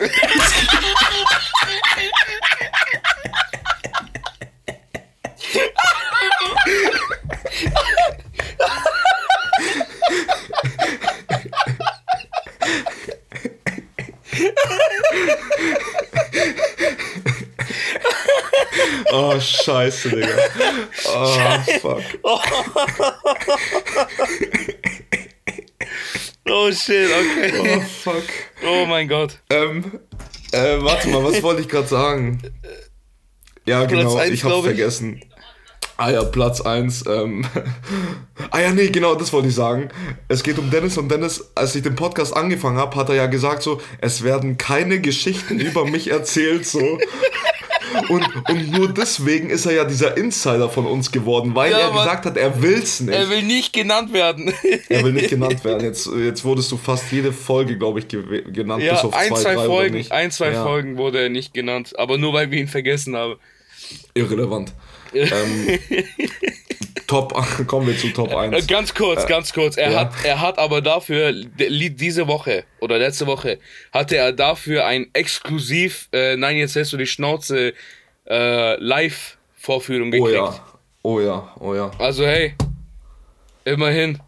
Oh, 19.12 19.40
scheiße, 19.40 20.10
Digga. 20.10 20.28
Oh, 21.06 21.60
fuck. 21.82 22.04
Oh 26.50 26.72
shit, 26.72 27.10
okay. 27.12 27.52
Oh, 27.60 27.82
fuck. 27.82 28.24
Oh 28.66 28.86
mein 28.86 29.08
Gott. 29.10 29.38
Ähm, 29.50 30.00
äh, 30.54 30.78
warte 30.82 31.10
mal, 31.10 31.22
was 31.24 31.44
wollte 31.44 31.62
ich 31.62 31.68
gerade 31.68 31.88
sagen? 31.88 32.42
Ja, 33.66 33.84
genau, 33.86 34.20
ich 34.22 34.44
hab's 34.44 34.64
vergessen. 34.64 35.22
Ah 35.98 36.12
ja, 36.12 36.24
Platz 36.24 36.62
1. 36.62 37.06
Ähm. 37.08 37.46
Ah 38.52 38.62
ja, 38.62 38.72
nee, 38.72 38.88
genau, 38.88 39.16
das 39.16 39.34
wollte 39.34 39.50
ich 39.50 39.56
sagen. 39.56 39.90
Es 40.30 40.42
geht 40.42 40.58
um 40.58 40.70
Dennis 40.70 40.98
und 40.98 41.10
Dennis, 41.12 41.52
als 41.56 41.76
ich 41.76 41.82
den 41.84 41.96
Podcast 41.96 42.36
angefangen 42.36 42.78
habe, 42.78 42.96
hat 42.96 43.10
er 43.10 43.16
ja 43.16 43.26
gesagt 43.26 43.62
so, 43.62 43.82
es 44.00 44.24
werden 44.24 44.58
keine 44.58 45.02
Geschichten 45.02 45.60
über 45.60 45.86
mich 45.86 46.10
erzählt 46.10 46.66
so. 46.66 46.80
Und, 48.10 48.24
und 48.50 48.72
nur 48.72 48.94
deswegen 48.94 49.50
ist 49.50 49.66
er 49.66 49.74
ja 49.74 49.84
dieser 49.86 50.18
Insider 50.18 50.70
von 50.70 50.86
uns 50.86 51.12
geworden, 51.12 51.56
weil 51.56 51.72
Ja, 51.72 51.80
er 51.80 51.92
gesagt 51.92 52.26
hat, 52.26 52.38
er 52.38 52.62
will's 52.62 53.00
nicht. 53.00 53.16
Er 53.16 53.30
will 53.30 53.42
nicht 53.44 53.74
genannt 53.74 54.14
werden. 54.14 54.54
Er 54.90 55.04
will 55.04 55.14
nicht 55.14 55.30
genannt 55.30 55.64
werden. 55.64 55.84
Jetzt, 55.84 56.08
jetzt 56.16 56.44
wurdest 56.46 56.72
du 56.72 56.78
fast 56.78 57.12
jede 57.12 57.34
Folge, 57.34 57.78
glaube 57.78 58.00
ich, 58.00 58.08
genannt. 58.08 58.84
ja, 58.84 58.94
bis 58.94 59.04
auf 59.04 59.14
ein, 59.14 59.30
zwei, 59.30 59.42
zwei 59.42 59.56
drei 59.56 59.66
Folgen, 59.66 60.06
ein, 60.12 60.32
zwei 60.32 60.52
Ja, 60.52 60.64
Folgen 60.64 60.98
wurde 60.98 61.22
er 61.22 61.30
nicht 61.30 61.54
genannt, 61.54 61.98
aber 61.98 62.18
nur 62.18 62.34
weil 62.34 62.52
wir 62.52 62.60
ihn 62.60 62.68
vergessen 62.68 63.16
haben. 63.16 63.36
Irrelevant. 64.14 64.74
Ähm, 65.14 65.80
Top, 67.08 67.34
kommen 67.68 67.88
wir 67.88 67.98
zu 67.98 68.10
Top 68.10 68.32
Äh, 68.32 68.36
1. 68.36 68.68
Ganz 68.68 68.94
kurz, 68.94 69.26
ganz 69.28 69.54
kurz. 69.54 69.78
Er, 69.78 69.92
ja. 69.92 70.00
hat, 70.02 70.12
er 70.26 70.42
hat 70.42 70.60
aber 70.60 70.82
dafür, 70.82 71.34
diese 71.34 72.28
Woche 72.28 72.66
oder 72.82 73.00
letzte 73.00 73.26
Woche, 73.28 73.60
hatte 73.94 74.18
er 74.18 74.34
dafür 74.34 74.86
ein 74.86 75.08
exklusiv, 75.14 76.10
äh, 76.12 76.36
nein, 76.36 76.58
jetzt 76.58 76.76
hältst 76.76 76.92
du 76.92 76.98
die 76.98 77.08
Schnauze, 77.08 77.74
äh, 78.30 78.76
Live-Vorführung 78.76 80.10
Oh 80.10 80.12
gekriegt. 80.12 80.36
ja, 80.36 80.60
oh 81.04 81.20
ja, 81.22 81.56
oh 81.60 81.74
ja. 81.74 81.92
Also 81.98 82.26
hey, 82.26 82.56
immerhin. 83.64 84.20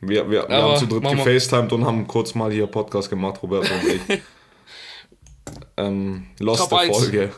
Wir, 0.00 0.28
wir, 0.28 0.48
wir 0.48 0.56
haben 0.56 0.76
zu 0.78 0.86
dritt 0.86 1.02
gefacetimed 1.02 1.72
und 1.72 1.86
haben 1.86 2.08
kurz 2.08 2.34
mal 2.34 2.50
hier 2.50 2.66
Podcast 2.66 3.08
gemacht, 3.08 3.40
Roberto 3.40 3.72
und 3.72 3.86
ich. 3.86 4.20
ähm, 5.76 6.26
Lost 6.40 6.68
Top. 6.68 6.80
Folge. 6.86 7.30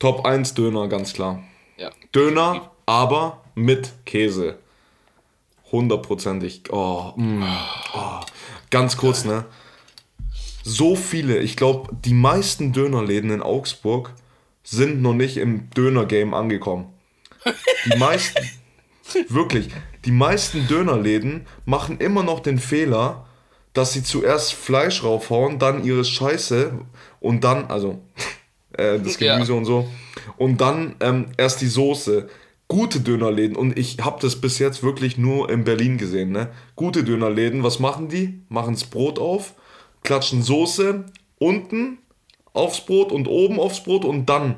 Top 0.00 0.24
1 0.24 0.54
Döner, 0.54 0.88
ganz 0.88 1.12
klar. 1.12 1.42
Ja. 1.76 1.90
Döner, 2.14 2.70
aber 2.86 3.42
mit 3.54 3.92
Käse. 4.06 4.58
Hundertprozentig. 5.70 6.62
Oh, 6.70 7.12
mm, 7.16 7.44
oh. 7.94 8.20
Ganz 8.70 8.96
kurz, 8.96 9.26
ne? 9.26 9.44
So 10.64 10.96
viele, 10.96 11.38
ich 11.40 11.54
glaube, 11.54 11.94
die 12.04 12.14
meisten 12.14 12.72
Dönerläden 12.72 13.30
in 13.30 13.42
Augsburg 13.42 14.14
sind 14.64 15.02
noch 15.02 15.12
nicht 15.12 15.36
im 15.36 15.68
Döner-Game 15.70 16.32
angekommen. 16.32 16.94
Die 17.84 17.98
meisten, 17.98 18.42
wirklich, 19.28 19.68
die 20.06 20.12
meisten 20.12 20.66
Dönerläden 20.66 21.46
machen 21.66 21.98
immer 21.98 22.22
noch 22.22 22.40
den 22.40 22.58
Fehler, 22.58 23.26
dass 23.74 23.92
sie 23.92 24.02
zuerst 24.02 24.54
Fleisch 24.54 25.04
raufhauen, 25.04 25.58
dann 25.58 25.84
ihre 25.84 26.06
Scheiße 26.06 26.72
und 27.20 27.44
dann, 27.44 27.66
also 27.66 28.00
äh, 28.80 28.98
das 28.98 29.18
Ja. 29.20 29.34
Gemüse 29.34 29.54
und 29.54 29.64
so, 29.64 29.88
und 30.36 30.60
dann 30.60 30.96
ähm, 31.00 31.26
erst 31.36 31.60
die 31.60 31.68
Soße. 31.68 32.28
Gute 32.68 33.00
Dönerläden, 33.00 33.56
und 33.56 33.76
ich 33.76 33.98
habe 34.00 34.20
das 34.22 34.40
bis 34.40 34.60
jetzt 34.60 34.84
wirklich 34.84 35.18
nur 35.18 35.50
in 35.50 35.64
Berlin 35.64 35.98
gesehen, 35.98 36.30
ne? 36.30 36.50
Gute 36.76 37.02
Dönerläden, 37.02 37.64
was 37.64 37.80
machen 37.80 38.08
die? 38.08 38.42
Machen 38.48 38.74
das 38.74 38.84
Brot 38.84 39.18
auf, 39.18 39.54
klatschen 40.04 40.44
Soße 40.44 41.04
unten 41.38 41.98
aufs 42.52 42.80
Brot 42.86 43.10
und 43.10 43.26
oben 43.26 43.58
aufs 43.58 43.82
Brot 43.82 44.04
und 44.04 44.26
dann 44.26 44.54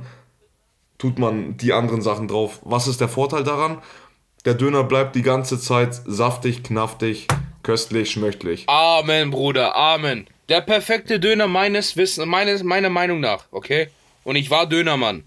tut 0.99 1.19
man 1.19 1.57
die 1.57 1.73
anderen 1.73 2.03
Sachen 2.03 2.29
drauf. 2.29 2.61
Was 2.65 2.87
ist 2.87 3.01
der 3.01 3.09
Vorteil 3.09 3.45
daran? 3.45 3.79
Der 4.45 4.53
Döner 4.53 4.85
bleibt 4.85 5.17
die 5.17 5.23
ganze 5.23 5.59
Zeit 5.59 5.95
saftig, 6.05 6.63
knaftig, 6.63 7.29
köstlich, 7.63 8.11
schmöchtlich. 8.11 8.69
Amen, 8.69 9.31
Bruder, 9.31 9.75
Amen. 9.75 10.27
Der 10.51 10.61
perfekte 10.61 11.19
Döner 11.19 11.47
meines 11.47 11.97
Wissens, 11.97 12.27
meines, 12.27 12.63
meiner 12.63 12.91
Meinung 12.91 13.21
nach, 13.21 13.47
okay? 13.53 13.89
Und 14.25 14.37
ich 14.37 14.51
war 14.51 14.67
Dönermann. 14.67 15.25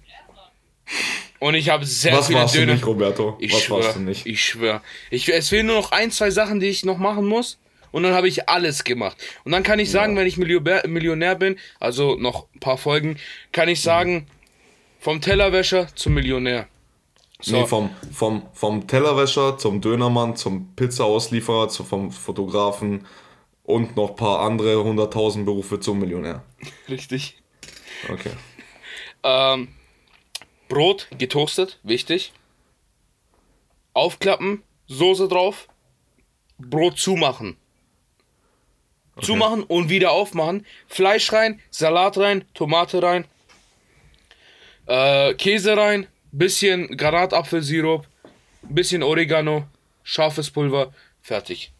Und 1.39 1.55
ich 1.55 1.69
habe 1.69 1.85
sehr 1.85 2.13
Was 2.17 2.27
viele 2.27 2.39
warst 2.39 2.55
Döner. 2.55 2.67
du 2.67 2.73
nicht, 2.73 2.85
Roberto? 2.85 3.37
Ich 3.39 3.53
Was 3.53 3.61
schwör, 3.63 3.77
warst 3.77 3.95
du 3.97 3.99
nicht? 3.99 4.25
Ich 4.25 4.43
schwör. 4.43 4.81
Ich, 5.09 5.27
es 5.31 5.49
fehlen 5.49 5.67
nur 5.67 5.75
noch 5.75 5.91
ein, 5.91 6.11
zwei 6.11 6.31
Sachen, 6.31 6.59
die 6.59 6.67
ich 6.67 6.85
noch 6.85 6.97
machen 6.97 7.25
muss. 7.25 7.57
Und 7.91 8.03
dann 8.03 8.13
habe 8.13 8.27
ich 8.27 8.49
alles 8.49 8.83
gemacht. 8.83 9.17
Und 9.43 9.51
dann 9.51 9.63
kann 9.63 9.79
ich 9.79 9.89
sagen, 9.89 10.17
wenn 10.17 10.27
ich 10.27 10.37
Millionär, 10.37 10.85
Millionär 10.87 11.35
bin, 11.35 11.57
also 11.79 12.15
noch 12.15 12.47
ein 12.53 12.59
paar 12.59 12.77
Folgen, 12.77 13.17
kann 13.51 13.69
ich 13.69 13.81
sagen, 13.81 14.27
vom 14.99 15.21
Tellerwäscher 15.21 15.87
zum 15.95 16.13
Millionär. 16.13 16.67
So. 17.41 17.55
Nee, 17.55 17.67
vom, 17.67 17.89
vom, 18.11 18.47
vom 18.53 18.87
Tellerwäscher 18.87 19.57
zum 19.57 19.81
Dönermann, 19.81 20.35
zum 20.35 20.73
Pizza-Auslieferer, 20.75 21.69
zu, 21.69 21.83
vom 21.83 22.11
Fotografen 22.11 23.05
und 23.63 23.95
noch 23.95 24.11
ein 24.11 24.15
paar 24.15 24.39
andere 24.39 24.75
100.000 24.75 25.45
Berufe 25.45 25.79
zum 25.79 25.99
Millionär. 25.99 26.43
Richtig. 26.89 27.37
Okay. 28.11 28.31
Ähm, 29.25 29.69
Brot 30.69 31.07
getoastet, 31.17 31.79
wichtig. 31.81 32.31
Aufklappen, 33.93 34.61
Soße 34.87 35.27
drauf, 35.27 35.67
Brot 36.59 36.99
zumachen. 36.99 37.57
Zumachen 39.21 39.63
und 39.63 39.89
wieder 39.89 40.11
aufmachen. 40.11 40.65
Fleisch 40.87 41.31
rein, 41.33 41.59
Salat 41.71 42.17
rein, 42.17 42.45
Tomate 42.53 43.01
rein, 43.01 43.25
äh, 44.85 45.33
Käse 45.33 45.75
rein, 45.75 46.05
bisschen 46.31 46.95
Granatapfelsirup, 46.95 48.07
bisschen 48.61 49.01
Oregano, 49.01 49.65
scharfes 50.03 50.51
Pulver, 50.51 50.93
fertig. 51.21 51.71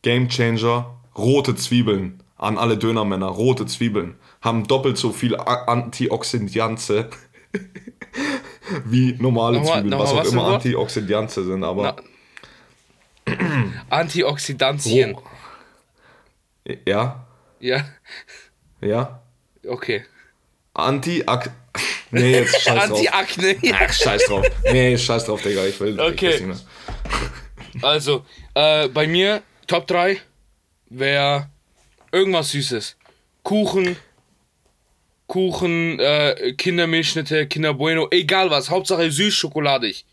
Game 0.00 0.28
Changer, 0.28 0.98
rote 1.14 1.54
Zwiebeln. 1.54 2.22
An 2.36 2.56
alle 2.56 2.78
Dönermänner, 2.78 3.26
rote 3.26 3.66
Zwiebeln. 3.66 4.14
Haben 4.40 4.66
doppelt 4.68 4.96
so 4.98 5.12
viel 5.12 5.36
A- 5.36 5.64
Antioxidanze 5.66 7.08
wie 8.84 9.14
normale 9.18 9.58
Nochmal- 9.58 9.72
Zwiebeln. 9.82 9.90
nochmal 9.90 10.06
was 10.06 10.12
auch 10.12 10.18
was 10.24 10.32
immer? 10.32 10.46
Antioxidanze 10.54 11.44
sind, 11.44 11.64
aber. 11.64 11.96
Antioxidantien. 13.90 15.14
Ro- 15.14 15.22
Ja, 16.86 17.26
Ja, 17.60 17.84
ja. 18.80 19.22
okay. 19.66 20.04
anti 20.74 21.22
-Ak 21.24 21.50
Nee, 22.10 22.32
jetzt 22.40 22.60
scheiß 22.62 22.88
drauf. 22.88 22.98
Anti-Akne. 22.98 23.56
Ach, 23.74 23.92
scheiß 23.92 24.24
drauf. 24.26 24.46
Nee, 24.72 24.96
scheiß 24.96 25.24
drauf, 25.26 25.42
Digga. 25.42 25.64
Ich 25.66 25.78
will. 25.78 26.00
Okay. 26.00 26.30
Ich 26.36 26.40
nicht 26.40 26.46
mehr. 26.46 27.82
Also, 27.82 28.24
äh, 28.54 28.88
bei 28.88 29.06
mir 29.06 29.42
Top 29.66 29.86
3 29.86 30.18
wäre 30.88 31.50
irgendwas 32.10 32.50
Süßes. 32.52 32.96
Kuchen, 33.42 33.96
Kuchen, 35.28 36.00
äh, 36.00 36.54
Kindermilchschnitte, 36.56 37.46
Kinder 37.46 37.74
Bueno, 37.74 38.08
egal 38.10 38.50
was, 38.50 38.70
Hauptsache 38.70 39.10
süß, 39.10 39.34
schokoladig. 39.34 40.04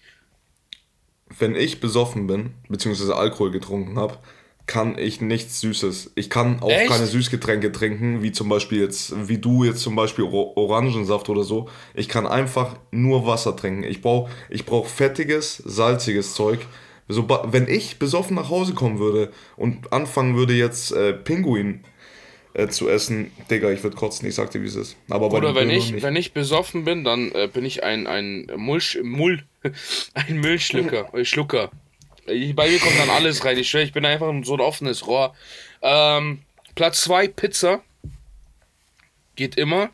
Wenn 1.39 1.55
ich 1.55 1.79
besoffen 1.79 2.27
bin, 2.27 2.51
beziehungsweise 2.69 3.15
Alkohol 3.15 3.49
getrunken 3.49 3.97
habe, 3.97 4.19
kann 4.67 4.97
ich 4.97 5.21
nichts 5.21 5.61
Süßes. 5.61 6.11
Ich 6.15 6.29
kann 6.29 6.61
auch 6.61 6.69
Echt? 6.69 6.89
keine 6.89 7.05
Süßgetränke 7.05 7.71
trinken, 7.71 8.23
wie 8.23 8.31
zum 8.31 8.49
Beispiel 8.49 8.81
jetzt, 8.81 9.29
wie 9.29 9.37
du 9.37 9.63
jetzt 9.63 9.79
zum 9.79 9.95
Beispiel 9.95 10.25
Or 10.25 10.57
Orangensaft 10.57 11.29
oder 11.29 11.43
so. 11.43 11.69
Ich 11.93 12.09
kann 12.09 12.27
einfach 12.27 12.75
nur 12.91 13.25
Wasser 13.25 13.55
trinken. 13.55 13.83
Ich 13.83 14.01
brauche 14.01 14.29
ich 14.49 14.65
brauch 14.65 14.87
fettiges, 14.87 15.57
salziges 15.57 16.33
Zeug. 16.33 16.59
So, 17.07 17.27
wenn 17.29 17.67
ich 17.67 17.99
besoffen 17.99 18.35
nach 18.35 18.49
Hause 18.49 18.73
kommen 18.73 18.99
würde 18.99 19.31
und 19.55 19.93
anfangen 19.93 20.35
würde 20.35 20.53
jetzt 20.55 20.91
äh, 20.91 21.13
Pinguin 21.13 21.83
äh, 22.55 22.69
zu 22.69 22.87
essen, 22.89 23.31
Digga, 23.51 23.69
ich 23.69 23.83
würde 23.83 23.97
kotzen, 23.97 24.27
ich 24.27 24.35
sag 24.35 24.49
dir, 24.51 24.61
wie 24.61 24.67
es 24.67 24.75
ist. 24.75 24.95
Aber 25.09 25.29
bei 25.29 25.37
Oder 25.37 25.55
wenn 25.55 25.67
Döner 25.67 25.77
ich, 25.77 25.91
nicht. 25.91 26.03
wenn 26.03 26.15
ich 26.15 26.31
besoffen 26.31 26.85
bin, 26.85 27.03
dann 27.03 27.31
äh, 27.33 27.49
bin 27.51 27.65
ich 27.65 27.83
ein, 27.83 28.07
ein 28.07 28.49
Mulch, 28.55 28.97
Mull, 29.03 29.43
ein 30.13 30.39
Müllschlucker, 30.39 31.13
äh, 31.13 31.25
Schlucker. 31.25 31.69
Bei 32.25 32.69
mir 32.69 32.79
kommt 32.79 32.97
dann 32.97 33.09
alles 33.09 33.43
rein. 33.45 33.57
Ich 33.57 33.69
schwör, 33.69 33.81
ich 33.81 33.91
bin 33.91 34.05
einfach 34.05 34.33
so 34.43 34.53
ein 34.55 34.61
offenes 34.61 35.05
Rohr. 35.05 35.35
Ähm, 35.81 36.39
Platz 36.73 37.01
2, 37.01 37.27
Pizza. 37.27 37.81
Geht 39.35 39.57
immer. 39.57 39.89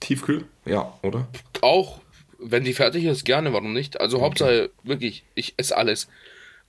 Tiefkühl? 0.00 0.46
Ja, 0.64 0.94
oder? 1.02 1.28
Auch, 1.60 2.00
wenn 2.38 2.64
die 2.64 2.72
fertig 2.72 3.04
ist, 3.04 3.24
gerne, 3.24 3.52
warum 3.52 3.74
nicht? 3.74 4.00
Also 4.00 4.22
Hauptsache, 4.22 4.70
wirklich, 4.82 5.24
ich 5.34 5.54
esse 5.58 5.76
alles. 5.76 6.08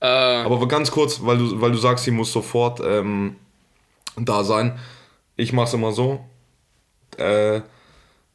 Äh, 0.01 0.05
Aber 0.05 0.67
ganz 0.67 0.91
kurz, 0.91 1.21
weil 1.23 1.37
du, 1.37 1.61
weil 1.61 1.71
du 1.71 1.77
sagst, 1.77 2.03
sie 2.03 2.11
muss 2.11 2.31
sofort 2.31 2.79
ähm, 2.85 3.37
da 4.17 4.43
sein. 4.43 4.77
Ich 5.37 5.53
mach's 5.53 5.73
immer 5.73 5.91
so. 5.93 6.25
Äh, 7.17 7.61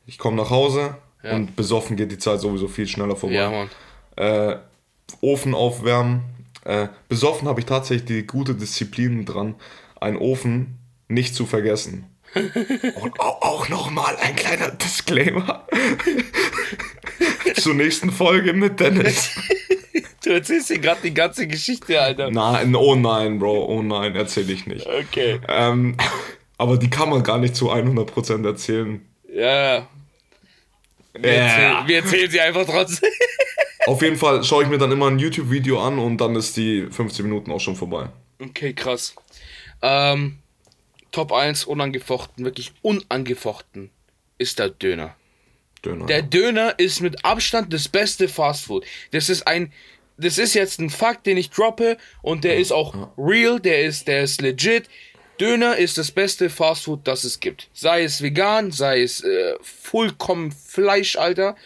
ich 0.07 0.19
komme 0.19 0.37
nach 0.37 0.51
Hause 0.51 0.97
Ja. 1.23 1.35
und 1.35 1.55
besoffen 1.57 1.97
geht 1.97 2.11
die 2.11 2.19
Zeit 2.19 2.41
sowieso 2.41 2.69
viel 2.69 2.87
schneller 2.89 3.17
vorbei. 3.17 3.35
ja, 3.37 3.51
Mann. 3.51 3.71
äh, 4.17 4.57
Ofen 5.21 5.55
aufwärmen. 5.55 6.23
Äh, 6.65 6.89
besoffen 7.09 7.49
habe 7.49 7.61
ich 7.61 7.67
tatsächlich 7.67 8.07
die 8.07 8.27
gute 8.27 8.55
Disziplin 8.55 9.25
dran, 9.25 9.57
einen 10.01 10.17
Ofen 10.17 10.79
nicht 11.09 11.35
zu 11.35 11.45
vergessen. 11.45 12.07
Und 13.03 13.21
auch, 13.21 13.43
auch 13.43 13.69
nochmal 13.69 14.17
ein 14.23 14.35
kleiner 14.37 14.71
Disclaimer 14.71 15.67
zur 17.57 17.75
nächsten 17.75 18.11
Folge 18.11 18.53
mit 18.53 18.81
Dennis. 18.81 19.31
Du 20.25 20.31
erzählst 20.31 20.71
dir 20.71 20.79
gerade 20.79 21.01
die 21.03 21.13
ganze 21.13 21.49
Geschichte, 21.49 22.01
Alter. 22.01 22.31
Nein, 22.31 22.77
oh 22.77 22.95
nein, 22.95 23.41
Bro, 23.41 23.65
oh 23.67 23.83
nein, 23.83 24.15
erzähl 24.15 24.49
ich 24.51 24.67
nicht. 24.69 24.87
Okay. 24.87 25.41
Ähm, 25.49 25.97
aber 26.63 26.79
die 26.79 26.89
kann 26.91 27.11
man 27.11 27.23
gar 27.23 27.39
nicht 27.39 27.57
zu 27.57 27.71
100% 27.73 28.47
erzählen. 28.47 29.05
Ja. 29.29 29.87
Wir, 31.15 31.33
Ja. 31.35 31.41
erzählen, 31.43 31.89
wir 31.89 31.97
erzählen 31.97 32.31
sie 32.31 32.41
einfach 32.41 32.65
trotzdem. 32.65 33.11
Auf 33.87 34.01
jeden 34.01 34.17
Fall 34.17 34.45
schaue 34.45 34.63
ich 34.63 34.69
mir 34.69 34.79
dann 34.79 34.93
immer 34.93 35.09
ein 35.09 35.19
YouTube-Video 35.19 35.83
an 35.83 35.99
und 35.99 36.19
dann 36.19 36.37
ist 36.37 36.57
die 36.57 36.87
15 36.91 37.25
Minuten 37.27 37.51
auch 37.51 37.59
schon 37.61 37.75
vorbei. 37.75 38.09
Okay, 38.41 38.73
krass. 38.73 39.15
Ähm, 39.83 40.39
Top 41.11 41.33
1 41.33 41.65
unangefochten, 41.65 42.45
wirklich 42.45 42.73
unangefochten 42.83 43.91
ist 44.39 44.59
der 44.61 44.69
Döner. 44.71 45.17
Döner. 45.85 46.07
Der 46.07 46.23
Döner 46.23 46.79
ist 46.79 47.01
mit 47.01 47.25
Abstand 47.25 47.73
das 47.73 47.89
beste 47.89 48.29
Fastfood. 48.29 48.85
Das 49.11 49.29
ist 49.29 49.47
ein, 49.49 49.73
das 50.17 50.39
ist 50.39 50.55
jetzt 50.55 50.79
ein 50.81 50.89
Fakt, 50.91 51.27
den 51.27 51.37
ich 51.37 51.51
droppe 51.51 51.97
und 52.23 52.45
der 52.45 52.57
ist 52.59 52.73
auch 52.73 53.09
real, 53.19 53.59
der 53.59 53.83
ist, 53.83 54.07
der 54.07 54.23
ist 54.23 54.41
legit. 54.41 54.89
Döner 55.41 55.77
ist 55.77 55.99
das 55.99 56.11
beste 56.11 56.51
Fastfood, 56.51 57.07
das 57.07 57.25
es 57.25 57.41
gibt. 57.41 57.69
Sei 57.73 58.05
es 58.05 58.23
vegan, 58.23 58.71
sei 58.71 59.03
es 59.03 59.23
äh, 59.23 59.55
vollkommen 59.61 60.53
Fleisch, 60.53 61.17
Alter. 61.17 61.57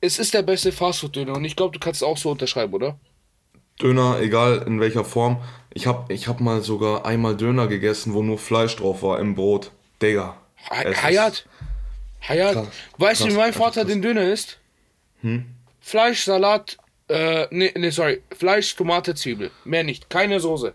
Es 0.00 0.18
ist 0.18 0.34
der 0.34 0.42
beste 0.42 0.72
Fastfood-Döner 0.72 1.34
und 1.34 1.44
ich 1.44 1.56
glaube, 1.56 1.72
du 1.72 1.80
kannst 1.80 2.02
es 2.02 2.06
auch 2.06 2.18
so 2.18 2.30
unterschreiben, 2.30 2.72
oder? 2.74 2.98
Döner, 3.80 4.18
egal 4.20 4.64
in 4.66 4.80
welcher 4.80 5.04
Form. 5.04 5.42
Ich 5.72 5.86
hab, 5.86 6.10
ich 6.10 6.28
hab 6.28 6.40
mal 6.40 6.62
sogar 6.62 7.06
einmal 7.06 7.36
Döner 7.36 7.66
gegessen, 7.66 8.14
wo 8.14 8.22
nur 8.22 8.38
Fleisch 8.38 8.76
drauf 8.76 9.02
war 9.02 9.20
im 9.20 9.34
Brot. 9.34 9.70
Digga. 10.02 10.36
Hayat. 10.70 11.46
Hayat. 12.28 12.54
Krass. 12.54 12.68
Weißt 12.98 13.20
du, 13.22 13.28
wie 13.28 13.32
mein 13.32 13.52
Vater 13.52 13.82
krass. 13.82 13.92
den 13.92 14.02
Döner 14.02 14.22
isst? 14.22 14.58
Fleisch, 15.80 16.24
Salat, 16.24 16.76
äh, 17.08 17.46
nee, 17.50 17.72
nee, 17.76 17.90
sorry. 17.90 18.22
Fleisch, 18.36 18.74
Tomate, 18.76 19.14
Zwiebel. 19.14 19.50
Mehr 19.64 19.84
nicht. 19.84 20.10
Keine 20.10 20.40
Soße. 20.40 20.74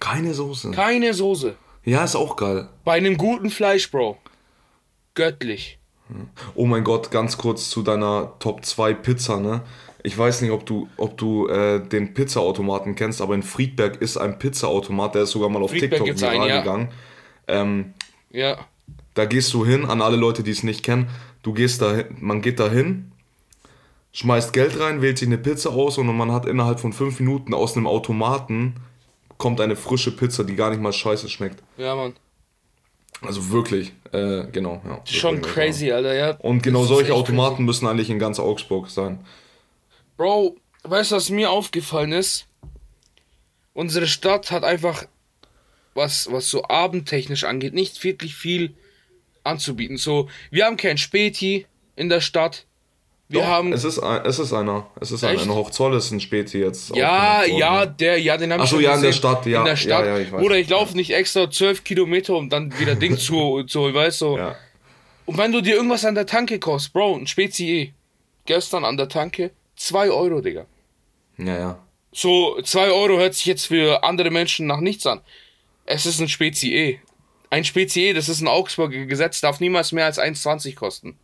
Keine 0.00 0.34
Soße. 0.34 0.70
Keine 0.70 1.14
Soße. 1.14 1.56
Ja, 1.84 2.04
ist 2.04 2.16
auch 2.16 2.36
geil. 2.36 2.68
Bei 2.84 2.92
einem 2.92 3.16
guten 3.16 3.50
Fleisch, 3.50 3.90
Bro. 3.90 4.18
Göttlich. 5.14 5.78
Oh 6.54 6.66
mein 6.66 6.84
Gott, 6.84 7.10
ganz 7.10 7.36
kurz 7.36 7.70
zu 7.70 7.82
deiner 7.82 8.32
Top 8.38 8.64
2 8.64 8.94
Pizza, 8.94 9.40
ne? 9.40 9.62
Ich 10.02 10.16
weiß 10.16 10.42
nicht, 10.42 10.52
ob 10.52 10.64
du, 10.64 10.88
ob 10.96 11.18
du 11.18 11.48
äh, 11.48 11.80
den 11.86 12.14
Pizzaautomaten 12.14 12.94
kennst, 12.94 13.20
aber 13.20 13.34
in 13.34 13.42
Friedberg 13.42 14.00
ist 14.00 14.16
ein 14.16 14.38
Pizzaautomat, 14.38 15.14
der 15.14 15.22
ist 15.22 15.32
sogar 15.32 15.48
mal 15.48 15.62
auf 15.62 15.70
Friedberg 15.70 16.04
TikTok 16.04 16.20
viral 16.20 16.40
einen, 16.40 16.48
ja. 16.48 16.60
gegangen. 16.60 16.88
Ähm, 17.48 17.94
Ja. 18.30 18.58
da 19.14 19.24
gehst 19.24 19.52
du 19.52 19.66
hin, 19.66 19.84
an 19.84 20.00
alle 20.00 20.16
Leute, 20.16 20.42
die 20.42 20.52
es 20.52 20.62
nicht 20.62 20.82
kennen, 20.82 21.08
du 21.42 21.52
gehst 21.52 21.82
da 21.82 22.04
man 22.20 22.40
geht 22.42 22.60
da 22.60 22.70
hin, 22.70 23.10
schmeißt 24.12 24.52
Geld 24.52 24.78
rein, 24.80 25.02
wählt 25.02 25.18
sich 25.18 25.28
eine 25.28 25.38
Pizza 25.38 25.70
aus 25.70 25.98
und 25.98 26.06
man 26.16 26.32
hat 26.32 26.46
innerhalb 26.46 26.80
von 26.80 26.92
fünf 26.92 27.18
Minuten 27.20 27.52
aus 27.52 27.76
einem 27.76 27.86
Automaten 27.86 28.76
kommt 29.38 29.60
eine 29.60 29.76
frische 29.76 30.10
Pizza, 30.14 30.44
die 30.44 30.56
gar 30.56 30.70
nicht 30.70 30.82
mal 30.82 30.92
scheiße 30.92 31.28
schmeckt. 31.28 31.62
Ja, 31.76 31.94
Mann. 31.94 32.14
Also 33.20 33.50
wirklich, 33.50 33.92
äh, 34.12 34.44
genau. 34.52 34.80
Ja, 34.84 35.00
Schon 35.04 35.42
crazy, 35.42 35.90
Alter, 35.90 36.14
ja. 36.14 36.36
Und 36.38 36.62
genau 36.62 36.84
solche 36.84 37.14
Automaten 37.14 37.64
müssen 37.64 37.86
eigentlich 37.86 38.10
in 38.10 38.18
ganz 38.18 38.38
Augsburg 38.38 38.90
sein. 38.90 39.18
Bro, 40.16 40.56
weißt 40.84 41.12
du, 41.12 41.16
was 41.16 41.30
mir 41.30 41.50
aufgefallen 41.50 42.12
ist? 42.12 42.46
Unsere 43.72 44.06
Stadt 44.06 44.50
hat 44.50 44.64
einfach, 44.64 45.04
was, 45.94 46.30
was 46.30 46.50
so 46.50 46.64
abendtechnisch 46.64 47.44
angeht, 47.44 47.74
nicht 47.74 48.02
wirklich 48.04 48.36
viel 48.36 48.74
anzubieten. 49.42 49.96
So, 49.96 50.28
wir 50.50 50.66
haben 50.66 50.76
kein 50.76 50.98
Späti 50.98 51.66
in 51.96 52.08
der 52.08 52.20
Stadt. 52.20 52.66
Wir 53.30 53.40
Doch, 53.42 53.46
haben. 53.46 53.74
es 53.74 53.84
ist, 53.84 53.98
ein, 53.98 54.24
es 54.24 54.38
ist 54.38 54.54
einer. 54.54 54.86
Es 55.00 55.10
ist 55.10 55.22
Echt? 55.22 55.42
einer. 55.42 55.54
Hochzoll 55.54 55.94
ist 55.94 56.10
ein 56.10 56.20
Späti 56.20 56.60
jetzt. 56.60 56.96
Ja, 56.96 57.44
ja, 57.44 57.84
der, 57.84 58.18
ja, 58.18 58.38
den 58.38 58.50
habe 58.52 58.62
Ach 58.62 58.64
ich 58.64 58.70
so, 58.70 58.76
schon 58.76 58.84
ja, 58.84 58.94
in 58.94 59.02
der. 59.02 59.12
Stadt, 59.12 59.44
ja, 59.44 59.58
In 59.58 59.64
der 59.66 59.74
ja, 59.74 59.76
Stadt. 59.76 60.06
ja, 60.06 60.18
ich 60.18 60.32
weiß. 60.32 60.40
Bruder, 60.40 60.56
ich 60.56 60.68
laufe 60.70 60.96
nicht 60.96 61.10
extra 61.10 61.50
12 61.50 61.84
Kilometer, 61.84 62.34
um 62.34 62.48
dann 62.48 62.78
wieder 62.78 62.94
Ding 62.94 63.18
zu, 63.18 63.62
zu 63.66 63.80
holen, 63.80 63.94
weißt 63.94 64.22
du? 64.22 64.36
Ja. 64.38 64.56
Und 65.26 65.36
wenn 65.36 65.52
du 65.52 65.60
dir 65.60 65.74
irgendwas 65.74 66.06
an 66.06 66.14
der 66.14 66.24
Tanke 66.24 66.58
kaufst, 66.58 66.94
Bro, 66.94 67.16
ein 67.16 67.26
Spezi 67.26 67.66
E, 67.68 67.92
gestern 68.46 68.86
an 68.86 68.96
der 68.96 69.10
Tanke, 69.10 69.50
2 69.76 70.10
Euro, 70.10 70.40
Digga. 70.40 70.64
Ja, 71.36 71.58
ja. 71.58 71.78
So, 72.12 72.58
2 72.62 72.90
Euro 72.90 73.18
hört 73.18 73.34
sich 73.34 73.44
jetzt 73.44 73.66
für 73.66 74.02
andere 74.04 74.30
Menschen 74.30 74.66
nach 74.66 74.80
nichts 74.80 75.06
an. 75.06 75.20
Es 75.84 76.06
ist 76.06 76.18
ein 76.18 76.28
Spezi 76.28 76.72
E. 76.72 77.00
Ein 77.50 77.64
Spezi 77.64 78.06
E, 78.06 78.12
das 78.14 78.30
ist 78.30 78.40
ein 78.40 78.48
Augsburger 78.48 79.04
Gesetz, 79.04 79.42
darf 79.42 79.60
niemals 79.60 79.92
mehr 79.92 80.06
als 80.06 80.18
1,20 80.18 80.74
kosten. 80.74 81.18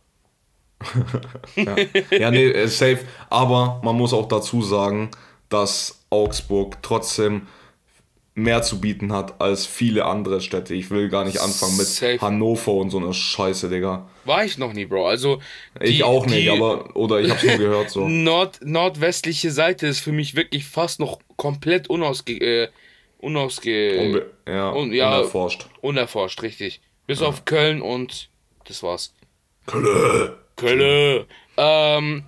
Ja. 1.55 1.75
ja, 2.11 2.31
nee, 2.31 2.47
äh, 2.47 2.67
safe. 2.67 2.99
Aber 3.29 3.81
man 3.83 3.95
muss 3.95 4.13
auch 4.13 4.27
dazu 4.27 4.61
sagen, 4.61 5.11
dass 5.49 6.05
Augsburg 6.09 6.77
trotzdem 6.81 7.47
mehr 8.35 8.61
zu 8.61 8.81
bieten 8.81 9.13
hat 9.13 9.39
als 9.39 9.65
viele 9.65 10.05
andere 10.05 10.41
Städte. 10.41 10.73
Ich 10.73 10.91
will 10.91 11.07
gar 11.07 11.23
nicht 11.23 11.39
anfangen 11.39 11.77
mit 11.77 11.87
Safe. 11.87 12.19
Hannover 12.19 12.73
und 12.73 12.89
so 12.89 12.97
einer 12.97 13.13
Scheiße, 13.13 13.69
Digga. 13.69 14.09
War 14.25 14.43
ich 14.43 14.57
noch 14.57 14.73
nie, 14.73 14.85
Bro. 14.85 15.07
Also 15.07 15.39
die, 15.81 15.85
ich 15.85 16.03
auch 16.03 16.25
nicht, 16.25 16.49
aber 16.49 16.95
oder 16.97 17.21
ich 17.21 17.31
hab's 17.31 17.43
nur 17.43 17.57
gehört 17.57 17.89
so. 17.89 18.07
Nord 18.07 18.59
nordwestliche 18.61 19.51
Seite 19.51 19.87
ist 19.87 20.01
für 20.01 20.11
mich 20.11 20.35
wirklich 20.35 20.65
fast 20.65 20.99
noch 20.99 21.19
komplett 21.37 21.89
unausge 21.89 22.33
äh, 22.33 22.67
unausge 23.19 23.99
Unbe 24.01 24.31
ja, 24.45 24.69
un 24.71 24.91
ja, 24.91 25.17
unerforscht. 25.17 25.67
Unerforscht, 25.79 26.41
richtig. 26.41 26.81
Bis 27.07 27.21
ja. 27.21 27.27
auf 27.27 27.45
Köln 27.45 27.81
und 27.81 28.29
das 28.65 28.83
war's. 28.83 29.13
Köln. 29.65 30.33
Köln. 30.55 31.25
Ähm, 31.57 32.23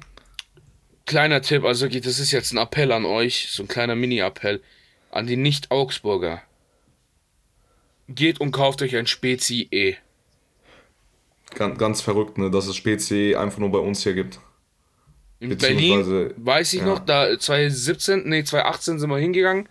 kleiner 1.05 1.41
Tipp, 1.41 1.63
also 1.63 1.87
das 1.87 2.19
ist 2.19 2.31
jetzt 2.31 2.51
ein 2.53 2.57
Appell 2.57 2.91
an 2.91 3.05
euch, 3.05 3.47
so 3.49 3.63
ein 3.63 3.67
kleiner 3.67 3.95
Mini-Appell 3.95 4.61
an 5.11 5.27
die 5.27 5.37
Nicht-Augsburger. 5.37 6.41
Geht 8.09 8.39
und 8.39 8.51
kauft 8.51 8.81
euch 8.81 8.95
ein 8.95 9.07
Spezi 9.07 9.67
E. 9.71 9.95
Ganz, 11.55 11.77
ganz 11.77 12.01
verrückt, 12.01 12.37
ne, 12.37 12.51
dass 12.51 12.67
es 12.67 12.75
Spezi 12.75 13.31
E 13.31 13.35
einfach 13.35 13.59
nur 13.59 13.71
bei 13.71 13.79
uns 13.79 14.03
hier 14.03 14.13
gibt. 14.13 14.39
In 15.39 15.55
Berlin, 15.57 16.33
weiß 16.37 16.73
ich 16.73 16.79
ja. 16.79 16.85
noch, 16.85 16.99
da 16.99 17.37
2017, 17.37 18.27
nee, 18.27 18.43
2018 18.43 18.99
sind 18.99 19.09
wir 19.09 19.17
hingegangen, 19.17 19.69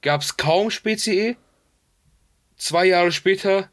gab 0.00 0.20
es 0.22 0.36
kaum 0.36 0.70
Spezi 0.70 1.18
E. 1.18 1.36
Zwei 2.56 2.86
Jahre 2.86 3.10
später 3.10 3.68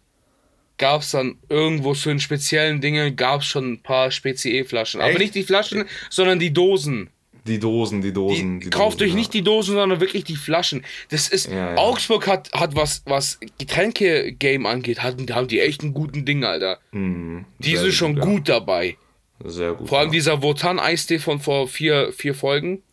gab 0.80 1.02
es 1.02 1.12
dann 1.12 1.38
irgendwo 1.50 1.94
zu 1.94 2.10
den 2.10 2.20
speziellen 2.20 2.82
Dingen, 2.82 3.16
gab 3.16 3.42
es 3.42 3.48
schon 3.48 3.74
ein 3.74 3.84
paar 3.84 4.10
Spezi 4.10 4.50
E-Flaschen. 4.58 5.02
Aber 5.02 5.20
nicht 5.20 5.36
die 5.36 5.44
Flaschen, 5.44 5.86
sondern 6.10 6.40
die 6.40 6.52
Dosen. 6.52 7.12
Die 7.46 7.60
Dosen, 7.60 8.02
die 8.02 8.12
Dosen. 8.12 8.60
Die, 8.60 8.66
die 8.66 8.70
kauft 8.70 9.00
Dosen, 9.00 9.04
euch 9.06 9.10
ja. 9.12 9.16
nicht 9.16 9.34
die 9.34 9.42
Dosen, 9.44 9.76
sondern 9.76 10.00
wirklich 10.00 10.24
die 10.24 10.36
Flaschen. 10.36 10.84
Das 11.10 11.30
ist. 11.30 11.48
Ja, 11.48 11.72
ja. 11.72 11.78
Augsburg 11.78 12.28
hat, 12.28 12.52
hat 12.54 12.76
was, 12.76 13.04
was 13.06 13.40
Getränke-Game 13.58 14.66
angeht, 14.66 15.04
haben, 15.04 15.28
haben 15.34 15.48
die 15.48 15.60
echt 15.60 15.82
einen 15.82 15.94
guten 15.94 16.26
Ding, 16.26 16.44
Alter. 16.44 16.80
Mhm, 16.92 17.46
die 17.60 17.76
sind 17.76 17.94
schon 17.94 18.16
gut, 18.16 18.24
gut 18.24 18.50
dabei. 18.50 18.98
Sehr 19.44 19.74
gut. 19.74 19.88
Vor 19.88 20.00
allem 20.00 20.12
dieser 20.12 20.42
Wotan-Eistee 20.42 21.20
von 21.20 21.40
vor 21.40 21.68
vier, 21.68 22.12
vier 22.12 22.36
Folgen. 22.36 22.84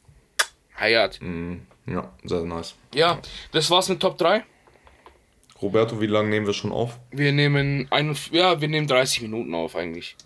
Hayat. 0.79 1.19
Mhm. 1.21 1.63
Ja, 1.87 2.13
sehr 2.25 2.43
nice. 2.43 2.75
Ja, 2.95 3.21
das 3.53 3.71
war's 3.71 3.89
mit 3.89 4.01
Top 4.01 4.19
3. 4.19 4.45
Roberto, 5.63 6.01
wie 6.01 6.07
lange 6.07 6.29
nehmen 6.29 6.47
wir 6.47 6.55
schon 6.55 6.73
auf? 6.73 6.99
Wir 7.11 7.33
nehmen 7.33 7.87
ein, 7.91 8.17
ja, 8.31 8.61
wir 8.61 8.69
nehmen 8.69 8.87
30 8.87 9.23
Minuten 9.23 9.55
auf 9.55 9.75
eigentlich. 9.75 10.17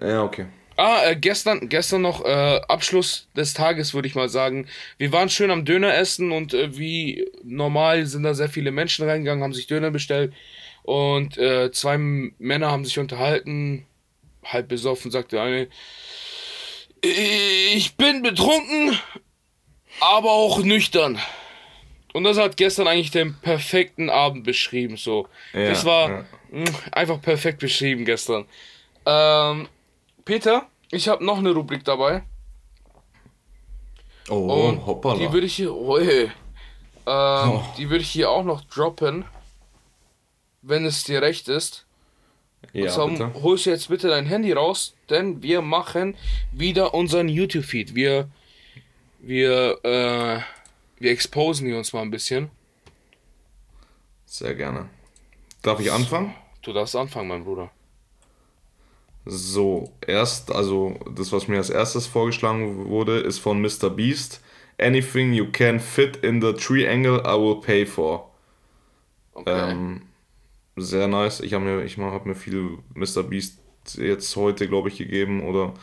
Ja, 0.00 0.22
okay. 0.22 0.46
Ah, 0.76 1.02
äh, 1.06 1.16
gestern, 1.16 1.68
gestern 1.68 2.02
noch 2.02 2.24
äh, 2.24 2.60
Abschluss 2.66 3.28
des 3.36 3.54
Tages, 3.54 3.94
würde 3.94 4.08
ich 4.08 4.16
mal 4.16 4.28
sagen. 4.28 4.66
Wir 4.98 5.12
waren 5.12 5.28
schön 5.28 5.52
am 5.52 5.64
Döner 5.64 5.94
essen 5.94 6.32
und 6.32 6.52
äh, 6.52 6.76
wie 6.76 7.30
normal 7.44 8.06
sind 8.06 8.24
da 8.24 8.34
sehr 8.34 8.48
viele 8.48 8.72
Menschen 8.72 9.08
reingegangen, 9.08 9.44
haben 9.44 9.52
sich 9.52 9.68
Döner 9.68 9.92
bestellt 9.92 10.32
und 10.82 11.38
äh, 11.38 11.70
zwei 11.70 11.96
Männer 11.98 12.72
haben 12.72 12.84
sich 12.84 12.98
unterhalten, 12.98 13.86
halb 14.44 14.68
besoffen, 14.68 15.12
sagte 15.12 15.40
eine, 15.40 15.68
ich 17.02 17.96
bin 17.96 18.22
betrunken, 18.22 18.98
aber 20.00 20.30
auch 20.30 20.62
nüchtern. 20.62 21.20
Und 22.14 22.22
das 22.22 22.38
hat 22.38 22.56
gestern 22.56 22.86
eigentlich 22.86 23.10
den 23.10 23.34
perfekten 23.34 24.08
Abend 24.08 24.44
beschrieben, 24.44 24.96
so. 24.96 25.26
Ja, 25.52 25.70
das 25.70 25.84
war 25.84 26.10
ja. 26.10 26.24
mh, 26.52 26.70
einfach 26.92 27.20
perfekt 27.20 27.58
beschrieben 27.58 28.04
gestern. 28.04 28.44
Ähm, 29.04 29.66
Peter, 30.24 30.68
ich 30.92 31.08
habe 31.08 31.24
noch 31.24 31.38
eine 31.38 31.50
Rubrik 31.50 31.84
dabei. 31.84 32.22
Oh, 34.28 34.68
Und 34.68 34.86
hoppala. 34.86 35.18
Die 35.18 35.32
würde 35.32 35.46
ich 35.48 35.56
hier. 35.56 35.74
Oh, 35.74 35.98
hey. 35.98 36.30
ähm, 37.04 37.50
oh. 37.50 37.64
Die 37.76 37.90
würde 37.90 38.02
ich 38.02 38.10
hier 38.10 38.30
auch 38.30 38.44
noch 38.44 38.62
droppen. 38.62 39.24
Wenn 40.62 40.86
es 40.86 41.02
dir 41.02 41.20
recht 41.20 41.48
ist. 41.48 41.84
Ja, 42.72 42.90
so, 42.90 43.08
bitte. 43.08 43.32
holst 43.42 43.66
du 43.66 43.70
jetzt 43.70 43.88
bitte 43.88 44.06
dein 44.08 44.26
Handy 44.26 44.52
raus, 44.52 44.94
denn 45.10 45.42
wir 45.42 45.62
machen 45.62 46.16
wieder 46.52 46.94
unseren 46.94 47.28
YouTube-Feed. 47.28 47.96
Wir, 47.96 48.28
wir, 49.18 49.78
äh, 49.84 50.40
wir 50.98 51.10
exposen 51.10 51.66
hier 51.66 51.76
uns 51.76 51.92
mal 51.92 52.02
ein 52.02 52.10
bisschen. 52.10 52.50
Sehr 54.26 54.54
gerne. 54.54 54.88
Darf 55.62 55.80
ich 55.80 55.92
anfangen? 55.92 56.34
Du 56.62 56.72
darfst 56.72 56.96
anfangen, 56.96 57.28
mein 57.28 57.44
Bruder. 57.44 57.70
So, 59.26 59.90
erst, 60.06 60.52
also 60.52 60.98
das, 61.14 61.32
was 61.32 61.48
mir 61.48 61.56
als 61.56 61.70
erstes 61.70 62.06
vorgeschlagen 62.06 62.86
wurde, 62.86 63.20
ist 63.20 63.38
von 63.38 63.60
Mr. 63.60 63.90
Beast. 63.90 64.42
Anything 64.78 65.32
you 65.32 65.50
can 65.50 65.80
fit 65.80 66.16
in 66.16 66.42
the 66.42 66.52
triangle, 66.52 67.22
I 67.24 67.38
will 67.38 67.60
pay 67.60 67.86
for. 67.86 68.30
Okay. 69.32 69.70
Ähm, 69.70 70.02
sehr 70.76 71.06
nice. 71.06 71.40
Ich 71.40 71.54
habe 71.54 71.64
mir, 71.64 71.84
ich 71.84 71.96
hab 71.96 72.26
mir 72.26 72.34
viel 72.34 72.78
Mr. 72.94 73.22
Beast 73.22 73.58
jetzt 73.94 74.34
heute, 74.36 74.68
glaube 74.68 74.88
ich, 74.88 74.98
gegeben 74.98 75.42
oder. 75.44 75.74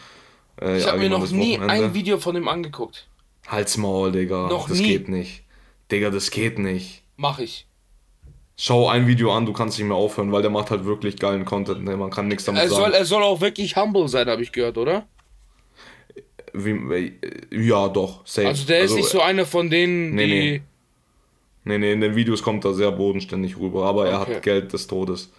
Äh, 0.59 0.77
ich 0.77 0.87
habe 0.87 0.99
mir 0.99 1.09
noch 1.09 1.29
nie 1.31 1.57
ein 1.57 1.93
Video 1.93 2.17
von 2.17 2.35
ihm 2.35 2.47
angeguckt. 2.47 3.07
Halt's 3.47 3.77
Maul, 3.77 4.11
Digga. 4.11 4.47
Noch 4.47 4.69
das 4.69 4.79
nie. 4.79 4.87
geht 4.87 5.09
nicht. 5.09 5.43
Digga, 5.91 6.09
das 6.09 6.31
geht 6.31 6.59
nicht. 6.59 7.03
Mach 7.17 7.39
ich 7.39 7.67
schau 8.61 8.87
ein 8.87 9.07
Video 9.07 9.33
an, 9.33 9.45
du 9.45 9.53
kannst 9.53 9.79
nicht 9.79 9.87
mehr 9.87 9.97
aufhören, 9.97 10.31
weil 10.31 10.43
der 10.43 10.51
macht 10.51 10.69
halt 10.69 10.85
wirklich 10.85 11.17
geilen 11.17 11.45
Content. 11.45 11.83
Ne? 11.83 11.97
Man 11.97 12.11
kann 12.11 12.27
nichts 12.27 12.45
damit 12.45 12.61
er 12.61 12.69
sagen. 12.69 12.81
Soll, 12.83 12.93
er 12.93 13.05
soll 13.05 13.23
auch 13.23 13.41
wirklich 13.41 13.75
humble 13.75 14.07
sein, 14.07 14.27
habe 14.27 14.43
ich 14.43 14.51
gehört, 14.51 14.77
oder? 14.77 15.07
Wie, 16.53 17.13
ja, 17.49 17.87
doch. 17.89 18.25
Safe. 18.25 18.47
Also 18.47 18.65
der 18.65 18.79
ist 18.79 18.91
also, 18.91 18.95
nicht 18.97 19.09
so 19.09 19.21
einer 19.21 19.45
von 19.45 19.69
denen, 19.69 20.13
nee, 20.13 20.25
die. 20.25 20.33
Nee. 20.33 20.61
nee, 21.63 21.77
nee, 21.79 21.93
in 21.93 22.01
den 22.01 22.15
Videos 22.15 22.43
kommt 22.43 22.63
er 22.65 22.73
sehr 22.73 22.91
bodenständig 22.91 23.57
rüber, 23.57 23.85
aber 23.85 24.01
okay. 24.01 24.11
er 24.11 24.19
hat 24.19 24.43
Geld 24.43 24.73
des 24.73 24.85
Todes. 24.85 25.31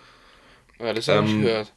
Ja, 0.81 0.93
das 0.93 1.07
habe 1.07 1.29
ähm, 1.29 1.37
ich 1.37 1.43
gehört. 1.43 1.73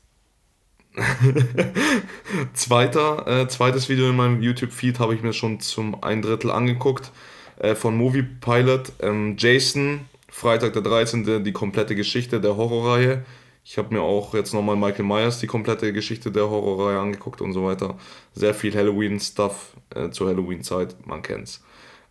Zweiter, 2.53 3.27
äh, 3.27 3.47
zweites 3.47 3.89
Video 3.89 4.09
in 4.09 4.15
meinem 4.15 4.41
YouTube-Feed 4.41 4.99
habe 4.99 5.15
ich 5.15 5.21
mir 5.21 5.33
schon 5.33 5.59
zum 5.59 6.03
ein 6.03 6.21
Drittel 6.21 6.51
angeguckt. 6.51 7.11
Äh, 7.57 7.75
von 7.75 7.95
Movie 7.95 8.23
Pilot. 8.23 8.91
Ähm, 9.01 9.35
Jason 9.37 10.01
Freitag 10.29 10.73
der 10.73 10.81
13. 10.81 11.43
die 11.43 11.53
komplette 11.53 11.95
Geschichte 11.95 12.41
der 12.41 12.57
Horrorreihe. 12.57 13.23
Ich 13.63 13.77
habe 13.77 13.93
mir 13.93 14.01
auch 14.01 14.33
jetzt 14.33 14.53
nochmal 14.53 14.75
Michael 14.75 15.05
Myers 15.05 15.39
die 15.39 15.47
komplette 15.47 15.91
Geschichte 15.91 16.31
der 16.31 16.49
Horrorreihe 16.49 16.99
angeguckt 16.99 17.41
und 17.41 17.53
so 17.53 17.65
weiter. 17.65 17.97
Sehr 18.33 18.53
viel 18.53 18.75
Halloween-Stuff 18.75 19.75
äh, 19.95 20.09
zur 20.11 20.27
Halloween-Zeit, 20.27 20.95
man 21.07 21.21
kennt's. 21.21 21.63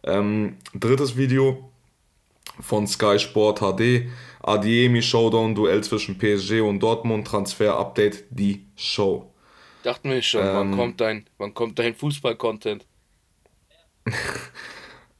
Ähm, 0.02 0.56
drittes 0.74 1.16
Video 1.16 1.70
von 2.60 2.86
Sky 2.86 3.18
Sport 3.18 3.60
HD. 3.60 4.06
Adiemi 4.46 5.02
Showdown, 5.02 5.54
Duell 5.54 5.82
zwischen 5.82 6.18
PSG 6.18 6.60
und 6.60 6.80
Dortmund, 6.80 7.26
Transfer 7.26 7.76
Update, 7.78 8.24
die 8.30 8.66
Show. 8.76 9.32
Dachten 9.82 10.10
wir 10.10 10.22
schon, 10.22 10.42
ähm, 10.42 10.54
wann 10.54 10.76
kommt 10.76 11.00
dein, 11.00 11.26
wann 11.38 11.54
kommt 11.54 11.78
dein 11.78 11.94
Fußball-Content? 11.94 12.86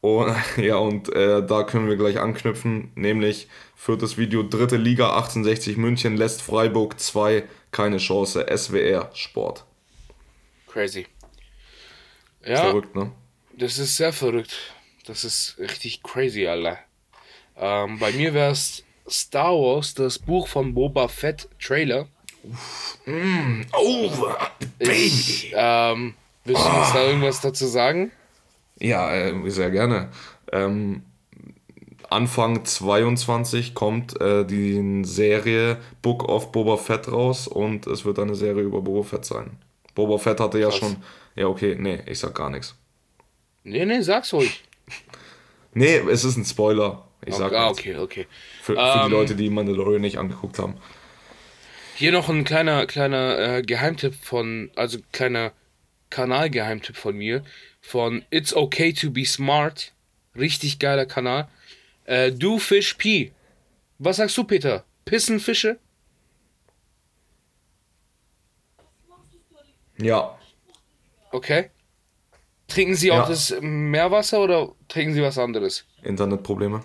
Oh, 0.07 0.27
ja, 0.59 0.77
und 0.77 1.11
äh, 1.15 1.43
da 1.47 1.63
können 1.63 1.89
wir 1.89 1.97
gleich 1.97 2.21
anknüpfen, 2.21 2.93
nämlich 2.95 3.49
viertes 3.75 4.19
Video, 4.19 4.43
dritte 4.43 4.77
Liga 4.77 5.07
1860 5.17 5.79
München 5.79 6.19
lässt 6.19 6.43
Freiburg 6.43 7.01
2 7.01 7.45
keine 7.71 7.97
Chance, 7.97 8.45
SWR 8.55 9.11
Sport. 9.15 9.65
Crazy. 10.67 11.07
Ja, 12.45 12.57
verrückt, 12.57 12.95
ne? 12.95 13.13
Das 13.57 13.79
ist 13.79 13.97
sehr 13.97 14.13
verrückt. 14.13 14.75
Das 15.07 15.25
ist 15.25 15.57
richtig 15.59 16.03
crazy, 16.03 16.47
Alter. 16.47 16.81
Ähm, 17.57 17.99
bei 17.99 18.13
mir 18.13 18.35
wäre 18.35 18.53
es 18.53 18.84
Star 19.09 19.53
Wars, 19.53 19.95
das 19.95 20.19
Buch 20.19 20.49
von 20.49 20.75
Boba 20.75 21.09
Fett 21.09 21.49
Trailer. 21.61 22.09
Mm, 23.07 23.63
over, 23.73 24.37
baby. 24.79 24.93
Ich, 24.93 25.53
ähm, 25.55 26.15
willst 26.45 26.65
du 26.65 26.69
uns 26.71 26.93
da 26.93 27.07
irgendwas 27.07 27.41
dazu 27.41 27.67
sagen? 27.67 28.13
Ja, 28.79 29.13
äh, 29.15 29.51
sehr 29.51 29.71
gerne. 29.71 30.11
Ähm, 30.53 31.03
Anfang 32.11 32.65
22 32.65 33.75
kommt 33.75 34.21
äh, 34.21 34.45
die 34.45 35.03
Serie 35.05 35.79
Book 36.03 36.29
of 36.29 36.53
Boba 36.53 36.77
Fett 36.77 37.11
raus 37.11 37.49
und 37.49 37.87
es 37.87 38.05
wird 38.05 38.19
eine 38.19 38.35
Serie 38.35 38.63
über 38.63 38.81
Boba 38.83 39.03
Fett 39.07 39.25
sein. 39.25 39.59
Boba 39.95 40.19
Fett 40.19 40.41
hatte 40.41 40.59
ja 40.59 40.71
schon. 40.71 40.97
Ja, 41.35 41.47
okay, 41.47 41.77
nee, 41.79 42.01
ich 42.07 42.19
sag 42.19 42.35
gar 42.35 42.51
nichts. 42.51 42.75
Nee, 43.65 43.85
nee, 43.87 44.01
sag's 44.03 44.33
ruhig. 44.33 44.63
nee, 45.73 45.97
es 45.97 46.25
ist 46.25 46.37
ein 46.37 46.45
Spoiler. 46.45 47.05
Ich 47.25 47.35
sag 47.35 47.53
Ah, 47.53 47.71
okay, 47.71 47.97
okay. 47.97 48.27
Für, 48.65 48.77
für 48.77 48.81
um, 48.81 48.99
die 49.01 49.05
ähm, 49.05 49.11
Leute, 49.11 49.35
die 49.37 49.51
Mandalorian 49.51 50.01
nicht 50.01 50.17
angeguckt 50.17 50.59
haben. 50.59 50.79
Hier 51.97 52.13
noch 52.13 52.31
ein 52.31 52.45
kleiner, 52.45 52.87
kleiner 52.87 53.39
äh, 53.59 53.63
Geheimtipp 53.63 54.15
von, 54.15 54.71
also 54.75 55.01
kleiner 55.13 55.53
Kanalgeheimtipp 56.09 56.97
von 56.97 57.15
mir 57.15 57.45
von 57.83 58.25
It's 58.31 58.57
Okay 58.57 58.95
to 58.95 59.11
Be 59.11 59.27
Smart. 59.27 59.93
Richtig 60.35 60.79
geiler 60.79 61.05
Kanal. 61.05 61.47
Äh, 62.07 62.33
Do 62.33 62.59
Fish 62.59 62.95
Pee. 62.95 63.33
Was 63.99 64.17
sagst 64.17 64.39
du, 64.39 64.45
Peter? 64.45 64.83
Pissen 65.05 65.41
Fische? 65.41 65.79
Ja. 69.99 70.39
Okay. 71.33 71.69
Trinken 72.67 72.95
Sie 72.95 73.13
auch 73.13 73.17
Ja. 73.25 73.29
das 73.29 73.55
Meerwasser 73.61 74.41
oder 74.41 74.73
trinken 74.89 75.13
Sie 75.13 75.21
was 75.23 75.37
anderes? 75.37 75.85
Internetprobleme. 76.03 76.83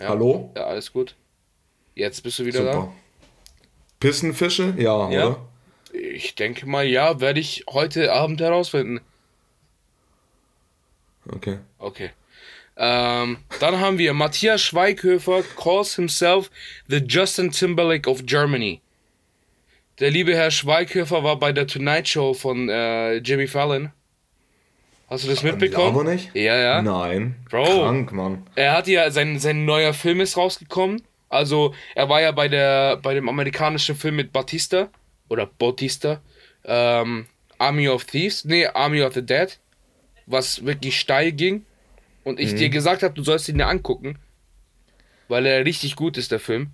Ja. 0.00 0.08
Hallo? 0.08 0.52
Ja, 0.56 0.64
alles 0.64 0.92
gut. 0.92 1.14
Jetzt 1.94 2.22
bist 2.22 2.38
du 2.38 2.44
wieder 2.46 2.58
Super. 2.60 2.92
Pissenfische? 4.00 4.74
Ja, 4.76 5.10
Ja. 5.10 5.26
oder? 5.28 5.30
da? 5.92 5.98
Ich 5.98 6.34
denke 6.34 6.66
mal, 6.66 6.84
ja, 6.86 7.20
werde 7.20 7.38
ich 7.40 7.64
heute 7.70 8.12
Abend 8.12 8.40
herausfinden. 8.40 9.00
Okay. 11.30 11.58
Okay. 11.78 12.10
Ähm, 12.76 13.38
dann 13.60 13.78
haben 13.78 13.98
wir 13.98 14.12
Matthias 14.14 14.60
Schweighöfer 14.62 15.44
calls 15.56 15.94
himself 15.94 16.50
the 16.88 16.96
Justin 16.98 17.52
Timberlake 17.52 18.10
of 18.10 18.26
Germany. 18.26 18.80
Der 20.00 20.10
liebe 20.10 20.34
Herr 20.34 20.50
Schweighöfer 20.50 21.22
war 21.22 21.38
bei 21.38 21.52
der 21.52 21.68
Tonight 21.68 22.08
Show 22.08 22.34
von 22.34 22.68
äh, 22.68 23.14
Jimmy 23.18 23.46
Fallon. 23.46 23.92
Hast 25.08 25.24
du 25.24 25.28
das 25.28 25.42
mitbekommen? 25.42 25.94
Aber 25.94 26.04
nicht? 26.04 26.34
Ja, 26.34 26.56
ja. 26.56 26.82
Nein. 26.82 27.36
Bro. 27.50 27.64
Krank, 27.64 28.12
Mann. 28.12 28.46
Er 28.54 28.72
hat 28.72 28.88
ja 28.88 29.10
sein, 29.10 29.38
sein 29.38 29.64
neuer 29.64 29.92
Film 29.92 30.20
ist 30.20 30.36
rausgekommen. 30.36 31.02
Also 31.28 31.74
er 31.94 32.08
war 32.08 32.20
ja 32.20 32.32
bei 32.32 32.48
der 32.48 32.96
bei 32.98 33.12
dem 33.14 33.28
amerikanischen 33.28 33.96
Film 33.96 34.16
mit 34.16 34.32
Batista 34.32 34.88
oder 35.28 35.46
Bautista, 35.46 36.20
ähm, 36.64 37.26
Army 37.58 37.88
of 37.88 38.04
Thieves, 38.04 38.44
nee 38.44 38.66
Army 38.66 39.02
of 39.02 39.14
the 39.14 39.24
Dead, 39.24 39.58
was 40.26 40.64
wirklich 40.64 40.98
steil 40.98 41.32
ging. 41.32 41.66
Und 42.22 42.40
ich 42.40 42.54
dir 42.54 42.70
gesagt 42.70 43.02
habe, 43.02 43.12
du 43.14 43.22
sollst 43.22 43.48
ihn 43.48 43.58
dir 43.58 43.66
angucken, 43.66 44.18
weil 45.28 45.44
er 45.44 45.64
richtig 45.64 45.96
gut 45.96 46.16
ist 46.16 46.32
der 46.32 46.40
Film. 46.40 46.70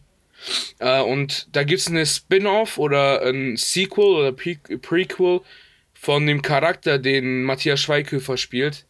Äh, 0.78 1.00
und 1.00 1.48
da 1.52 1.64
gibt 1.64 1.80
es 1.80 1.88
eine 1.88 2.06
Spin-off 2.06 2.78
oder 2.78 3.22
ein 3.22 3.56
Sequel 3.56 4.04
oder 4.04 4.32
Pre 4.32 4.56
Prequel 4.56 5.40
von 6.00 6.26
dem 6.26 6.40
Charakter, 6.40 6.98
den 6.98 7.42
Matthias 7.42 7.80
Schweighöfer 7.80 8.36
spielt. 8.38 8.86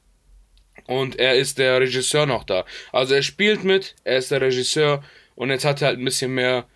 Und 0.86 1.18
er 1.18 1.34
ist 1.34 1.58
der 1.58 1.80
Regisseur 1.80 2.26
noch 2.26 2.44
da. 2.44 2.64
Also 2.92 3.14
er 3.14 3.22
spielt 3.22 3.64
mit, 3.64 3.94
er 4.04 4.18
ist 4.18 4.30
der 4.30 4.40
Regisseur 4.40 5.02
und 5.34 5.50
jetzt 5.50 5.64
hat 5.64 5.82
er 5.82 5.88
halt 5.88 5.98
ein 5.98 6.04
bisschen 6.04 6.32
mehr 6.34 6.66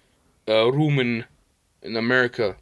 äh, 0.46 0.52
Ruhm 0.52 1.00
in, 1.00 1.24
in 1.82 1.96
Amerika. 1.96 2.56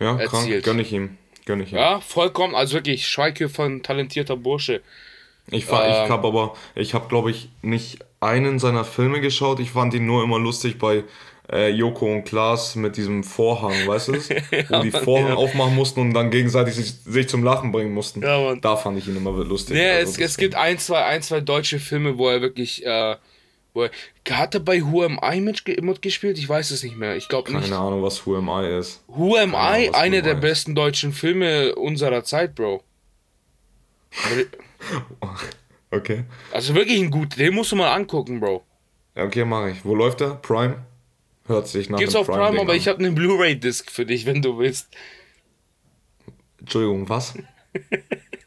Ja, 0.00 0.18
Erzielt. 0.18 0.30
krank. 0.30 0.64
Gönn 0.64 0.78
ich 0.78 0.92
ihm. 0.92 1.18
Gönn 1.46 1.60
ich 1.60 1.72
ihm. 1.72 1.78
Ja, 1.78 2.00
vollkommen, 2.00 2.54
also 2.54 2.74
wirklich, 2.74 3.06
Schweighöfer, 3.06 3.64
ein 3.64 3.82
talentierter 3.82 4.36
Bursche. 4.36 4.80
Ich, 5.50 5.64
fa- 5.66 5.84
Ähm. 5.86 6.04
ich 6.04 6.10
habe 6.10 6.26
aber, 6.26 6.56
ich 6.74 6.94
habe 6.94 7.08
glaube 7.08 7.30
ich 7.30 7.50
nicht 7.62 7.98
einen 8.20 8.58
seiner 8.58 8.84
Filme 8.84 9.20
geschaut. 9.20 9.60
Ich 9.60 9.72
fand 9.72 9.94
ihn 9.94 10.06
nur 10.06 10.22
immer 10.24 10.38
lustig 10.38 10.78
bei 10.78 11.04
äh, 11.52 11.68
Joko 11.68 12.06
und 12.12 12.24
Klaas 12.24 12.74
mit 12.74 12.96
diesem 12.96 13.22
Vorhang, 13.24 13.74
weißt 13.86 14.08
du 14.08 14.14
es? 14.14 14.30
Wo 14.68 14.80
die 14.82 14.90
Vorhang 14.90 15.28
ja. 15.28 15.34
aufmachen 15.34 15.74
mussten 15.74 16.00
und 16.00 16.14
dann 16.14 16.30
gegenseitig 16.30 16.74
sich, 16.74 16.92
sich 17.04 17.28
zum 17.28 17.44
Lachen 17.44 17.70
bringen 17.72 17.92
mussten. 17.92 18.22
Ja, 18.22 18.40
Mann. 18.40 18.60
Da 18.60 18.76
fand 18.76 18.98
ich 18.98 19.06
ihn 19.08 19.16
immer 19.16 19.30
lustig. 19.32 19.76
Nee, 19.76 19.90
Also 19.90 20.12
es, 20.12 20.30
es 20.32 20.36
gibt 20.36 20.54
ein 20.54 20.78
zwei, 20.78 21.04
ein, 21.04 21.22
zwei 21.22 21.40
deutsche 21.40 21.78
Filme, 21.78 22.16
wo 22.18 22.28
er 22.28 22.40
wirklich, 22.40 22.84
äh, 22.86 23.16
wo 23.74 23.82
er, 23.84 23.90
hat 24.30 24.54
er 24.54 24.60
bei 24.60 24.80
Who 24.82 25.02
Am 25.02 25.18
I 25.22 25.40
mitge- 25.40 25.82
mitgespielt? 25.82 26.38
Ich 26.38 26.48
weiß 26.48 26.70
es 26.70 26.82
nicht 26.82 26.96
mehr. 26.96 27.16
Ich 27.16 27.28
glaube 27.28 27.52
nicht. 27.52 27.64
Keine 27.64 27.78
Ahnung, 27.78 28.02
was 28.02 28.24
Who 28.26 28.36
Am 28.36 28.48
I 28.48 28.78
ist. 28.78 29.02
Who 29.08 29.36
Am 29.36 29.50
I? 29.52 29.56
Ahnung, 29.88 29.94
Einer 29.94 30.22
der 30.22 30.34
besten 30.36 30.74
deutschen 30.74 31.12
Filme 31.12 31.74
unserer 31.74 32.24
Zeit, 32.24 32.54
Bro. 32.54 32.82
Okay. 35.90 36.24
Also 36.52 36.74
wirklich 36.74 37.00
ein 37.00 37.10
gut, 37.10 37.38
den 37.38 37.54
musst 37.54 37.70
du 37.72 37.76
mal 37.76 37.92
angucken, 37.92 38.40
Bro. 38.40 38.64
Ja, 39.14 39.24
okay, 39.24 39.44
mache 39.44 39.70
ich. 39.70 39.84
Wo 39.84 39.94
läuft 39.94 40.20
der? 40.20 40.30
Prime? 40.34 40.84
Hört 41.46 41.68
sich 41.68 41.90
nach 41.90 41.98
Gibt's 41.98 42.14
auf 42.14 42.26
Prime, 42.26 42.38
Prime-Ding 42.38 42.60
aber 42.60 42.74
ich 42.74 42.88
habe 42.88 42.98
eine 43.00 43.12
Blu-ray-Disc 43.12 43.90
für 43.90 44.06
dich, 44.06 44.24
wenn 44.26 44.40
du 44.40 44.58
willst. 44.58 44.88
Entschuldigung, 46.58 47.08
was? 47.08 47.34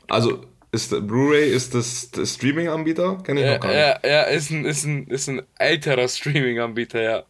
also, 0.07 0.41
ist 0.71 0.89
Blu-ray 0.89 1.49
ist 1.49 1.75
das, 1.75 2.09
das 2.11 2.33
Streaming-Anbieter? 2.33 3.19
Kenn 3.23 3.37
ich 3.37 3.43
Ja, 3.43 3.53
noch 3.53 3.59
gar 3.59 3.69
nicht. 3.69 3.77
ja, 3.79 3.99
ja 4.03 4.21
ist, 4.23 4.49
ein, 4.49 4.65
ist, 4.65 4.83
ein, 4.85 5.07
ist 5.07 5.29
ein 5.29 5.41
älterer 5.59 6.07
Streaming-Anbieter, 6.07 7.01
ja. 7.01 7.23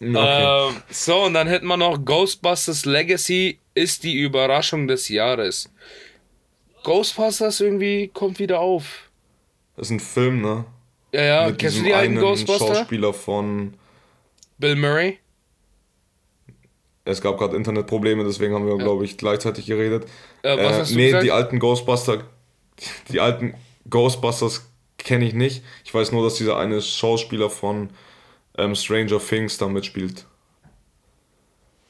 Okay. 0.00 0.68
Ähm, 0.70 0.82
so, 0.90 1.24
und 1.24 1.34
dann 1.34 1.46
hätten 1.46 1.66
wir 1.66 1.76
noch 1.76 2.04
Ghostbusters 2.04 2.84
Legacy 2.84 3.58
ist 3.74 4.02
die 4.04 4.18
Überraschung 4.20 4.88
des 4.88 5.08
Jahres. 5.08 5.70
Ghostbusters 6.82 7.60
irgendwie 7.60 8.08
kommt 8.08 8.38
wieder 8.38 8.60
auf. 8.60 9.10
Das 9.76 9.86
ist 9.88 9.92
ein 9.92 10.00
Film, 10.00 10.42
ne? 10.42 10.64
Ja, 11.12 11.22
ja, 11.22 11.46
Mit 11.48 11.58
kennst 11.58 11.78
du 11.78 11.82
die 11.84 11.94
alten 11.94 12.14
einen 12.14 12.20
Ghostbuster? 12.20 12.74
Schauspieler 12.74 13.12
von. 13.12 13.74
Bill 14.58 14.76
Murray? 14.76 15.18
Es 17.04 17.20
gab 17.20 17.38
gerade 17.38 17.56
Internetprobleme, 17.56 18.22
deswegen 18.24 18.54
haben 18.54 18.66
wir, 18.66 18.78
glaube 18.78 19.04
ich, 19.04 19.16
gleichzeitig 19.18 19.66
geredet. 19.66 20.06
Äh, 20.42 20.56
du 20.56 20.94
nee, 20.94 21.06
gesagt? 21.06 21.24
die 21.24 21.32
alten 21.32 21.58
Ghostbuster. 21.58 22.24
Die 23.10 23.20
alten 23.20 23.54
Ghostbusters 23.90 24.70
kenne 24.98 25.24
ich 25.26 25.34
nicht. 25.34 25.64
Ich 25.84 25.92
weiß 25.92 26.12
nur, 26.12 26.22
dass 26.22 26.36
dieser 26.36 26.58
eine 26.58 26.80
Schauspieler 26.80 27.50
von 27.50 27.90
ähm, 28.56 28.74
Stranger 28.76 29.18
Things 29.18 29.58
da 29.58 29.66
mitspielt. 29.68 30.26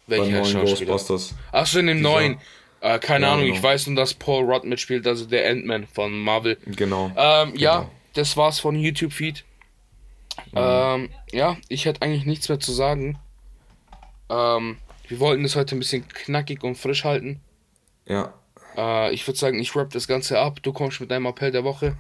Welcher 0.06 0.30
neuen 0.30 0.44
Schauspieler? 0.46 0.92
Ghostbusters. 0.92 1.34
Achso, 1.52 1.78
in 1.78 1.86
dem 1.88 1.98
Dieser- 1.98 2.08
neuen. 2.10 2.38
Äh, 2.80 2.98
keine 2.98 3.26
Ja, 3.26 3.32
Ahnung, 3.34 3.44
genau. 3.44 3.56
ich 3.56 3.62
weiß 3.62 3.86
nur, 3.88 3.96
dass 3.96 4.12
Paul 4.14 4.44
Rudd 4.50 4.64
mitspielt, 4.64 5.06
also 5.06 5.24
der 5.26 5.48
Ant-Man 5.48 5.86
von 5.86 6.18
Marvel. 6.18 6.56
Genau. 6.66 7.12
Ähm, 7.16 7.54
Ja, 7.54 7.80
Genau. 7.80 7.90
das 8.14 8.36
war's 8.36 8.58
von 8.58 8.74
YouTube-Feed. 8.76 9.44
Ähm, 10.55 11.11
ja, 11.33 11.57
ich 11.68 11.85
hätte 11.85 12.03
eigentlich 12.03 12.24
nichts 12.26 12.49
mehr 12.49 12.61
zu 12.61 12.72
sagen. 12.72 13.18
Ähm, 14.28 14.78
wir 15.09 15.20
wollten 15.20 15.43
das 15.43 15.57
heute 15.57 15.76
ein 15.76 15.78
bisschen 15.78 16.07
knackig 16.09 16.62
und 16.62 16.76
frisch 16.76 17.05
halten. 17.05 17.41
Ja, 18.07 18.35
Äh, 18.76 19.12
ich 19.12 19.26
würde 19.26 19.39
sagen, 19.39 19.59
ich 19.59 19.74
wrap 19.74 19.91
das 19.91 20.09
Ganze 20.09 20.39
ab. 20.39 20.62
Du 20.62 20.72
kommst 20.72 21.01
mit 21.01 21.11
deinem 21.11 21.26
Appell 21.26 21.51
der 21.51 21.64
Woche. 21.64 21.97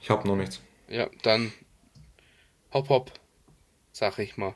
ich 0.00 0.08
habe 0.10 0.26
noch 0.26 0.36
nichts. 0.36 0.60
Ja, 0.88 1.08
dann 1.22 1.52
hopp 2.72 2.88
hopp, 2.88 3.12
sag 3.92 4.18
ich 4.18 4.36
mal. 4.38 4.54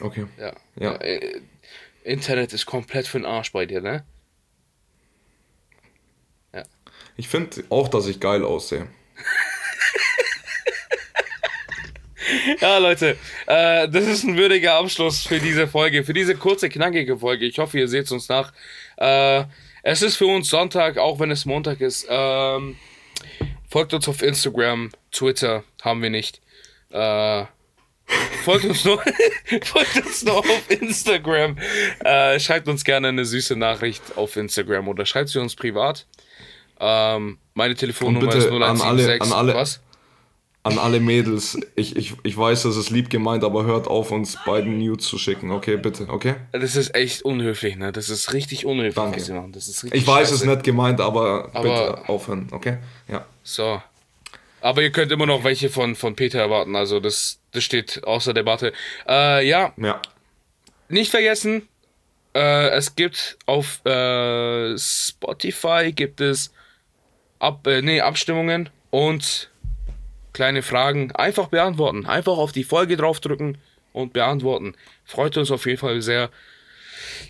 Okay. 0.00 0.26
Ja. 0.38 0.52
Ja. 0.76 0.94
Äh, 0.96 1.40
Internet 2.02 2.52
ist 2.52 2.66
komplett 2.66 3.06
für 3.06 3.18
den 3.18 3.26
Arsch 3.26 3.52
bei 3.52 3.66
dir, 3.66 3.80
ne? 3.80 4.04
Ich 7.16 7.28
finde 7.28 7.62
auch, 7.70 7.86
dass 7.88 8.06
ich 8.08 8.18
geil 8.18 8.44
aussehe. 8.44 8.88
Ja, 12.60 12.78
Leute, 12.78 13.16
äh, 13.46 13.88
das 13.88 14.06
ist 14.06 14.24
ein 14.24 14.36
würdiger 14.36 14.74
Abschluss 14.74 15.26
für 15.26 15.38
diese 15.38 15.66
Folge, 15.68 16.04
für 16.04 16.12
diese 16.14 16.34
kurze, 16.34 16.68
knackige 16.68 17.18
Folge. 17.18 17.46
Ich 17.46 17.58
hoffe, 17.58 17.78
ihr 17.78 17.88
seht 17.88 18.10
uns 18.12 18.28
nach. 18.28 18.52
Äh, 18.96 19.44
es 19.82 20.02
ist 20.02 20.16
für 20.16 20.26
uns 20.26 20.48
Sonntag, 20.48 20.96
auch 20.98 21.20
wenn 21.20 21.30
es 21.30 21.44
Montag 21.44 21.80
ist. 21.80 22.06
Ähm, 22.08 22.76
folgt 23.68 23.92
uns 23.94 24.08
auf 24.08 24.22
Instagram, 24.22 24.90
Twitter 25.12 25.64
haben 25.82 26.00
wir 26.02 26.10
nicht. 26.10 26.40
Äh, 26.90 27.44
folgt 28.44 28.64
uns 28.64 28.84
nur, 28.84 29.02
folgt 29.64 29.96
uns 30.04 30.24
nur 30.24 30.38
auf 30.38 30.70
Instagram. 30.70 31.56
Äh, 32.04 32.40
schreibt 32.40 32.68
uns 32.68 32.84
gerne 32.84 33.08
eine 33.08 33.24
süße 33.24 33.56
Nachricht 33.56 34.02
auf 34.16 34.36
Instagram 34.36 34.88
oder 34.88 35.04
schreibt 35.06 35.28
sie 35.30 35.40
uns 35.40 35.54
privat. 35.54 36.06
Ähm, 36.80 37.38
meine 37.54 37.74
Telefonnummer 37.74 38.34
ist 38.34 38.46
an 38.46 38.62
alle- 38.62 38.74
0176. 38.76 39.22
an 39.22 39.32
alle- 39.32 39.54
Was? 39.54 39.80
An 40.66 40.78
alle 40.78 40.98
Mädels, 40.98 41.58
ich, 41.76 41.94
ich, 41.94 42.14
ich 42.22 42.36
weiß, 42.38 42.62
das 42.62 42.76
ist 42.76 42.88
lieb 42.88 43.10
gemeint, 43.10 43.44
aber 43.44 43.64
hört 43.64 43.86
auf, 43.86 44.10
uns 44.10 44.38
beiden 44.46 44.78
Nudes 44.78 45.06
zu 45.06 45.18
schicken, 45.18 45.50
okay? 45.50 45.76
Bitte, 45.76 46.06
okay? 46.08 46.36
Das 46.52 46.74
ist 46.74 46.94
echt 46.94 47.20
unhöflich, 47.22 47.76
ne? 47.76 47.92
Das 47.92 48.08
ist 48.08 48.32
richtig 48.32 48.64
unhöflich, 48.64 48.94
Danke. 48.94 49.18
was 49.18 49.26
sie 49.26 49.34
machen. 49.34 49.52
Das 49.52 49.68
ist 49.68 49.84
richtig 49.84 50.00
Ich 50.00 50.06
weiß, 50.06 50.30
es 50.30 50.40
ist 50.40 50.46
nicht 50.46 50.62
gemeint, 50.62 51.02
aber, 51.02 51.50
Aber- 51.52 51.62
bitte 51.62 52.08
aufhören, 52.08 52.48
okay? 52.50 52.78
Ja. 53.08 53.26
So. 53.42 53.82
Aber 54.62 54.80
ihr 54.80 54.90
könnt 54.90 55.12
immer 55.12 55.26
noch 55.26 55.44
welche 55.44 55.68
von, 55.68 55.94
von 55.94 56.16
Peter 56.16 56.38
erwarten. 56.38 56.74
Also 56.76 56.98
das, 56.98 57.38
das 57.52 57.62
steht 57.62 58.02
außer 58.04 58.32
Debatte. 58.32 58.72
Äh, 59.06 59.46
ja, 59.46 59.74
Ja. 59.76 60.00
nicht 60.88 61.10
vergessen, 61.10 61.68
äh, 62.34 62.68
es 62.70 62.96
gibt 62.96 63.36
auf 63.44 63.84
äh, 63.84 64.78
Spotify 64.78 65.92
gibt 65.94 66.22
es 66.22 66.50
Ab, 67.38 67.66
äh, 67.66 67.82
nee, 67.82 68.00
Abstimmungen 68.00 68.70
und 68.88 69.50
kleine 70.34 70.60
Fragen. 70.60 71.12
Einfach 71.12 71.48
beantworten. 71.48 72.04
Einfach 72.04 72.36
auf 72.36 72.52
die 72.52 72.64
Folge 72.64 72.98
draufdrücken 72.98 73.56
und 73.94 74.12
beantworten. 74.12 74.74
Freut 75.06 75.38
uns 75.38 75.50
auf 75.50 75.64
jeden 75.64 75.78
Fall 75.78 76.02
sehr. 76.02 76.28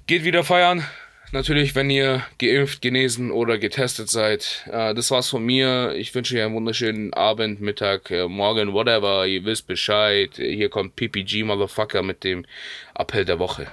Geht 0.08 0.24
wieder 0.24 0.42
feiern. 0.42 0.84
Natürlich, 1.32 1.74
wenn 1.74 1.90
ihr 1.90 2.24
geimpft, 2.38 2.80
genesen 2.80 3.32
oder 3.32 3.58
getestet 3.58 4.08
seid. 4.08 4.68
Äh, 4.70 4.94
das 4.94 5.10
war's 5.10 5.28
von 5.28 5.44
mir. 5.44 5.94
Ich 5.96 6.14
wünsche 6.14 6.36
euch 6.36 6.42
einen 6.42 6.54
wunderschönen 6.54 7.12
Abend, 7.12 7.60
Mittag, 7.60 8.10
äh, 8.10 8.28
Morgen, 8.28 8.72
whatever. 8.72 9.26
Ihr 9.26 9.44
wisst 9.44 9.66
Bescheid. 9.66 10.30
Hier 10.36 10.68
kommt 10.68 10.94
PPG 10.94 11.42
Motherfucker 11.42 12.02
mit 12.02 12.22
dem 12.22 12.46
Appell 12.94 13.24
der 13.24 13.40
Woche. 13.40 13.66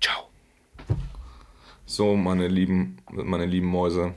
Ciao. 0.00 0.28
So, 1.86 2.14
meine 2.14 2.46
lieben, 2.46 2.98
meine 3.10 3.46
lieben 3.46 3.66
Mäuse. 3.66 4.14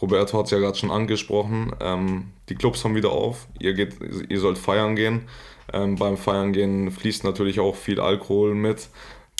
Roberto 0.00 0.38
hat 0.38 0.46
es 0.46 0.50
ja 0.50 0.58
gerade 0.58 0.76
schon 0.76 0.90
angesprochen. 0.90 1.72
Ähm, 1.80 2.32
die 2.48 2.54
Clubs 2.54 2.84
haben 2.84 2.94
wieder 2.94 3.12
auf. 3.12 3.46
Ihr, 3.58 3.74
geht, 3.74 3.96
ihr 4.28 4.40
sollt 4.40 4.58
feiern 4.58 4.96
gehen. 4.96 5.28
Ähm, 5.72 5.96
beim 5.96 6.16
Feiern 6.16 6.52
gehen 6.52 6.90
fließt 6.90 7.24
natürlich 7.24 7.60
auch 7.60 7.74
viel 7.74 8.00
Alkohol 8.00 8.54
mit. 8.54 8.88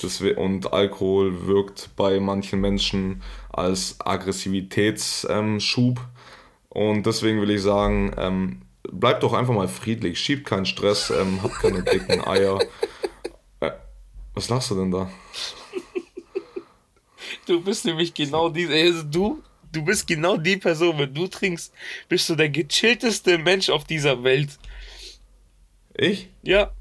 Das, 0.01 0.21
und 0.21 0.73
Alkohol 0.73 1.47
wirkt 1.47 1.91
bei 1.97 2.21
manchen 2.21 2.61
Menschen 2.61 3.23
als 3.51 3.97
Aggressivitätsschub. 4.01 6.01
Und 6.69 7.07
deswegen 7.07 7.41
will 7.41 7.51
ich 7.51 7.63
sagen, 7.63 8.15
ähm, 8.19 8.63
bleibt 8.93 9.23
doch 9.23 9.33
einfach 9.33 9.55
mal 9.55 9.69
friedlich, 9.69 10.21
schiebt 10.21 10.47
keinen 10.47 10.67
Stress, 10.67 11.11
ähm, 11.11 11.43
habt 11.43 11.59
keine 11.61 11.83
dicken 11.83 12.27
Eier. 12.27 12.59
Äh, 13.61 13.71
was 14.35 14.51
lachst 14.51 14.71
du 14.71 14.75
denn 14.75 14.91
da? 14.91 15.11
Du 17.47 17.61
bist 17.61 17.85
nämlich 17.85 18.13
genau 18.13 18.49
diese. 18.49 18.75
Also 18.75 19.05
du, 19.05 19.43
du 19.77 19.83
bist 19.83 20.07
genau 20.07 20.37
die 20.37 20.57
Person, 20.57 20.99
wenn 20.99 21.13
du 21.13 21.27
trinkst, 21.27 21.73
bist 22.09 22.29
du 22.29 22.35
der 22.35 22.49
gechillteste 22.49 23.39
Mensch 23.39 23.69
auf 23.69 23.85
dieser 23.85 24.25
Welt. 24.25 24.59
Ich? 25.95 26.29
Ja. 26.43 26.73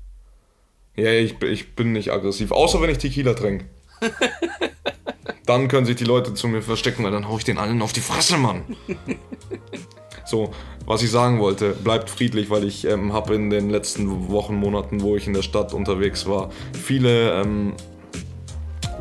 Ja, 0.96 1.12
ich, 1.12 1.41
ich 1.41 1.76
bin 1.76 1.91
nicht 1.91 2.12
aggressiv, 2.12 2.52
außer 2.52 2.82
wenn 2.82 2.89
ich 2.89 2.98
Tequila 2.98 3.34
trinke. 3.34 3.66
dann 5.46 5.68
können 5.68 5.86
sich 5.86 5.98
die 5.98 6.06
Leute 6.06 6.34
zu 6.34 6.48
mir 6.48 6.62
verstecken, 6.62 7.04
weil 7.04 7.12
dann 7.12 7.28
hau 7.28 7.38
ich 7.38 7.43
den 7.43 7.58
allen 7.58 7.82
auf 7.82 7.93
die 7.93 8.00
Fresse, 8.00 8.38
Mann. 8.38 8.64
so, 10.26 10.54
was 10.86 11.04
ich 11.04 11.12
sagen 11.12 11.39
wollte, 11.39 11.72
bleibt 11.74 12.10
friedlich, 12.10 12.50
weil 12.50 12.64
ich 12.64 12.86
ähm, 12.86 13.12
habe 13.12 13.36
in 13.36 13.50
den 13.50 13.70
letzten 13.70 14.30
Wochen, 14.30 14.56
Monaten, 14.56 15.02
wo 15.02 15.16
ich 15.16 15.28
in 15.28 15.34
der 15.34 15.41
Stadt 15.41 15.74
unterwegs 15.74 16.28
war, 16.28 16.50
viele 16.82 17.41
ähm, 17.41 17.74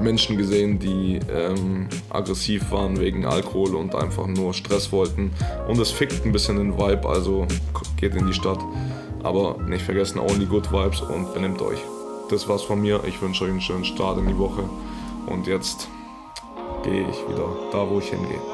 Menschen 0.01 0.37
gesehen, 0.37 0.79
die 0.79 1.21
ähm, 1.33 1.89
aggressiv 2.11 2.71
waren 2.71 2.99
wegen 2.99 3.25
Alkohol 3.25 3.75
und 3.75 3.95
einfach 3.95 4.27
nur 4.27 4.55
Stress 4.55 4.93
wollten. 4.93 5.31
Und 5.69 5.79
es 5.79 5.91
fickt 5.91 6.25
ein 6.25 6.33
bisschen 6.33 6.57
den 6.57 6.77
Vibe, 6.77 7.09
also 7.09 7.47
geht 7.97 8.15
in 8.15 8.27
die 8.27 8.35
Stadt. 8.35 8.59
Aber 9.23 9.57
nicht 9.67 9.85
vergessen, 9.85 10.19
only 10.19 10.47
good 10.47 10.71
vibes 10.71 11.01
und 11.01 11.33
benimmt 11.33 11.63
euch. 11.63 11.79
Das 12.31 12.49
war's 12.49 12.63
von 12.63 12.81
mir. 12.81 13.01
Ich 13.07 13.21
wünsche 13.23 13.45
euch 13.45 13.51
einen 13.51 13.61
schönen 13.61 13.85
Start 13.85 14.19
in 14.19 14.27
die 14.27 14.39
Woche. 14.39 14.69
Und 15.27 15.47
jetzt 15.47 15.89
gehe 16.83 17.03
ich 17.09 17.29
wieder 17.29 17.49
da, 17.73 17.89
wo 17.89 17.99
ich 17.99 18.11
hingehe. 18.11 18.54